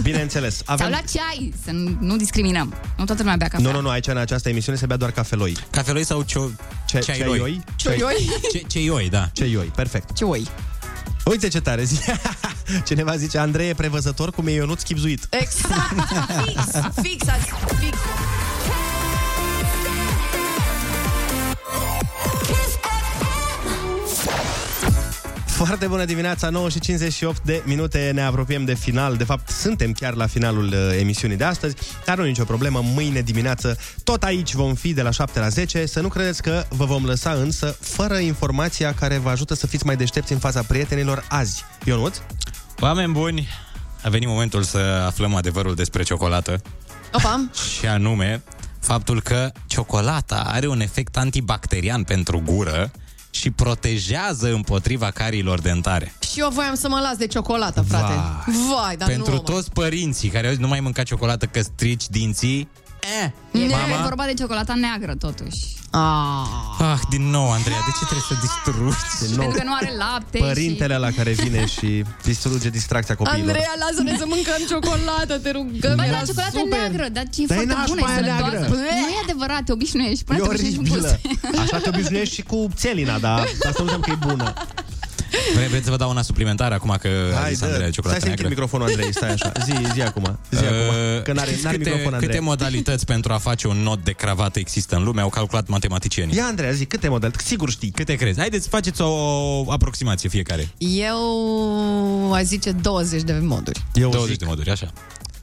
[0.01, 0.55] Bineînțeles.
[0.55, 0.89] Sau Avem...
[0.89, 2.73] la ceai, să nu, nu discriminăm.
[2.97, 3.69] Nu toată lumea bea cafea.
[3.69, 5.57] Nu, nu, nu, aici în această emisiune se bea doar cafeloi.
[5.69, 6.47] Cafeloi sau cio...
[6.85, 7.27] Ce, ceaioi?
[7.27, 7.63] ceaioi?
[7.75, 8.29] Cioioi?
[8.51, 9.29] Ce, ceioi, da.
[9.33, 10.15] Ceioi, perfect.
[10.15, 10.47] Cioi.
[11.25, 11.99] Uite ce tare zi.
[12.87, 15.27] Cineva zice, Andrei e prevăzător cum e Ionuț chipzuit.
[15.29, 16.09] Exact,
[16.43, 16.61] fix,
[17.01, 17.45] fix, azi,
[17.79, 17.97] fix.
[25.57, 29.15] Foarte bună dimineața, 9 și 58 de minute, ne apropiem de final.
[29.15, 31.75] De fapt, suntem chiar la finalul uh, emisiunii de astăzi,
[32.05, 32.81] dar nu e nicio problemă.
[32.83, 35.85] Mâine dimineață, tot aici vom fi de la 7 la 10.
[35.85, 39.85] Să nu credeți că vă vom lăsa însă fără informația care vă ajută să fiți
[39.85, 41.63] mai deștepți în fața prietenilor azi.
[41.83, 42.17] Ionuț?
[42.79, 43.47] Oameni buni,
[44.03, 46.61] a venit momentul să aflăm adevărul despre ciocolată.
[47.11, 47.49] Opa.
[47.77, 48.43] Și anume,
[48.79, 52.91] faptul că ciocolata are un efect antibacterian pentru gură
[53.37, 56.13] și protejează împotriva cariilor dentare.
[56.31, 58.13] Și eu voiam să mă las de ciocolată, frate.
[58.45, 59.51] Vai, dar pentru nu, mă.
[59.51, 62.69] toți părinții care au zis, nu mai mânca ciocolată că strici dinții,
[62.99, 65.75] eh, E mama, vorba de ciocolata neagră, totuși.
[65.91, 66.81] Ah.
[66.91, 69.01] ah, din nou, Andreea, de ce trebuie să distrugi?
[69.21, 73.47] Din nou, Pentru că nu are lapte părintele la care vine și distruge distracția copiilor.
[73.47, 75.95] Andreea, lasă-ne să mâncăm ciocolată, te rugăm.
[75.99, 76.79] Băi, era da, ciocolată super.
[76.79, 78.57] neagră, dar ce e Dar e foarte bună, nașpa e aia sănătoasă.
[78.59, 78.75] neagră.
[79.01, 81.11] Nu e adevărat, te obișnuiești până E te obișnuiești în oribilă.
[81.21, 81.59] gust.
[81.63, 84.47] Așa te obișnuiești și cu țelina, dar asta nu înseamnă că e bună.
[85.53, 87.65] Vre- Vreți să vă dau una suplimentară acum că a Hai, zis dă.
[87.65, 88.47] Andreea Stai ciocolată să închid neagră?
[88.47, 89.51] microfonul, Andrei, stai așa.
[89.65, 90.39] Zi, zi acum.
[90.51, 91.23] Zi acum.
[91.23, 92.29] Că n-are, știți n-are câte, microfon, Andrei.
[92.29, 95.21] câte modalități pentru a face un nod de cravată există în lume?
[95.21, 96.35] Au calculat matematicienii.
[96.35, 97.47] Ia, Andreea, zi, câte modalități?
[97.47, 97.89] Sigur știi.
[97.89, 98.39] Câte crezi?
[98.39, 100.69] Haideți, faceți o aproximație fiecare.
[100.77, 103.83] Eu aș zice 20 de moduri.
[103.93, 104.91] Eu 20 zic de moduri, așa.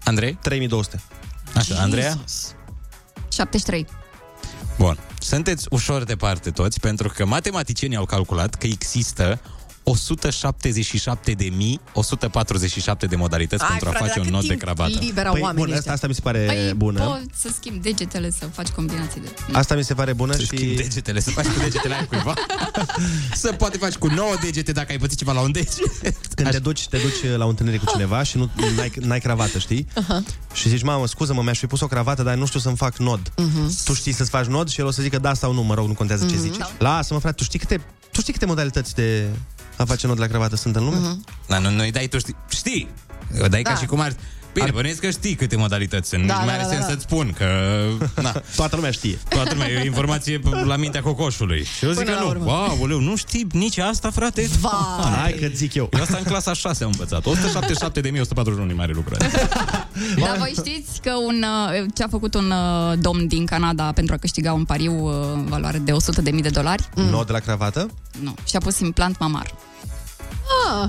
[0.05, 0.39] Andrei?
[0.43, 1.01] 3200.
[1.55, 2.19] Așa, Andreea?
[3.33, 3.87] 73.
[4.79, 4.99] Bun.
[5.19, 9.41] Sunteți ușor departe toți, pentru că matematicienii au calculat că există
[9.85, 9.93] 177.147
[13.09, 14.99] de modalități Ai, pentru a frate, face un dar nod cât de timp cravată.
[15.01, 15.93] liber au Păi, oamenii bun, ăștia.
[15.93, 17.05] asta, asta mi se pare Păi bună.
[17.05, 19.29] poți să schimbi degetele, să faci combinații de...
[19.53, 20.47] Asta mi se pare bună Să și...
[20.47, 22.35] schimbi degetele, să faci cu degetele ai cuiva.
[23.43, 25.75] să poate faci cu 9 degete dacă ai pățit ceva la un deget.
[26.35, 29.59] Când te duci, te duci la o întâlnire cu cineva și nu n-ai, n-ai cravată,
[29.59, 29.87] știi?
[30.53, 33.33] Și zici, mamă, scuză-mă, mi-aș fi pus o cravată, dar nu știu să-mi fac nod.
[33.85, 35.87] Tu știi să-ți faci nod și el o să zică da sau nu, mă rog,
[35.87, 36.57] nu contează ce zici.
[36.79, 37.81] Lasă-mă, frate, tu știi câte,
[38.13, 39.27] tu știi câte modalități de
[39.77, 41.19] a face nod la cravată sunt în lume?
[41.47, 42.37] Da, nu, nu-i dai tu știi.
[42.49, 42.89] Știi.
[43.41, 43.71] O dai Da.
[43.71, 44.13] ca și cum ar...
[44.55, 46.27] Bine, bănuiesc că știi câte modalități sunt.
[46.27, 46.91] Da, nu da, mai are da, sens da.
[46.91, 47.47] să-ți spun că...
[48.23, 49.19] Na, Toată lumea știe.
[49.29, 51.65] toată lumea, e o informație la mintea cocoșului.
[51.65, 52.31] Și eu zic Până că la nu.
[52.31, 52.45] urmă.
[52.45, 54.49] Wow, uleu, nu știi nici asta, frate?
[54.61, 55.11] Vai.
[55.21, 55.89] Hai că zic eu.
[55.93, 57.25] Eu asta în clasa 6 am învățat.
[57.25, 59.17] 177.141 nu mai are lucru.
[60.19, 61.45] Dar voi știți că un,
[61.83, 65.13] uh, ce a făcut un uh, domn din Canada pentru a câștiga un pariu uh,
[65.35, 66.89] în valoare de 100.000 de dolari?
[67.11, 67.91] Nod la cravată?
[68.21, 68.35] Nu.
[68.47, 69.55] Și-a pus implant mamar.
[70.71, 70.89] Ah,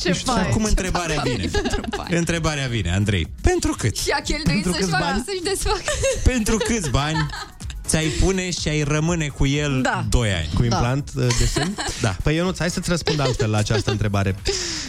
[0.00, 0.38] ce Și fain.
[0.46, 1.44] acum întrebarea vine.
[1.60, 2.16] Pentru bani.
[2.16, 3.26] Întrebarea vine, Andrei.
[3.40, 3.96] Pentru cât?
[3.96, 5.22] Și a cheltuit Pentru să-și, câți facă, bani?
[5.26, 5.82] să-și desfacă.
[6.24, 7.26] Pentru câți bani
[7.92, 10.04] ți-ai pune și ai rămâne cu el Da.
[10.08, 10.48] 2 ani.
[10.54, 11.26] Cu implant da.
[11.26, 11.76] de sân?
[12.00, 12.16] Da.
[12.22, 14.36] Păi Ionuț, hai să-ți răspund altfel la această întrebare.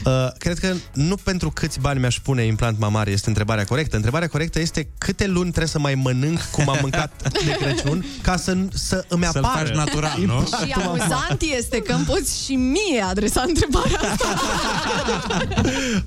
[0.05, 3.95] Uh, cred că nu pentru câți bani mi-aș pune implant mamar este întrebarea corectă.
[3.95, 8.37] Întrebarea corectă este câte luni trebuie să mai mănânc cum am mâncat de Crăciun ca
[8.37, 10.21] să, să îmi Să-l apară faci natural, nu?
[10.21, 10.99] implantul Și mamar.
[10.99, 14.27] amuzant este că îmi poți și mie adresa întrebarea asta.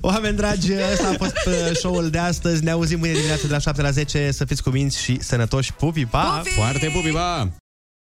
[0.01, 2.63] Oameni dragi, ăsta a fost uh, show-ul de astăzi.
[2.63, 4.31] Ne auzim mâine dimineață de la 7 la 10.
[4.31, 5.73] Să fiți cuminți și sănătoși.
[5.73, 6.41] Pupi, pa!
[6.55, 7.66] Foarte pupi, pa!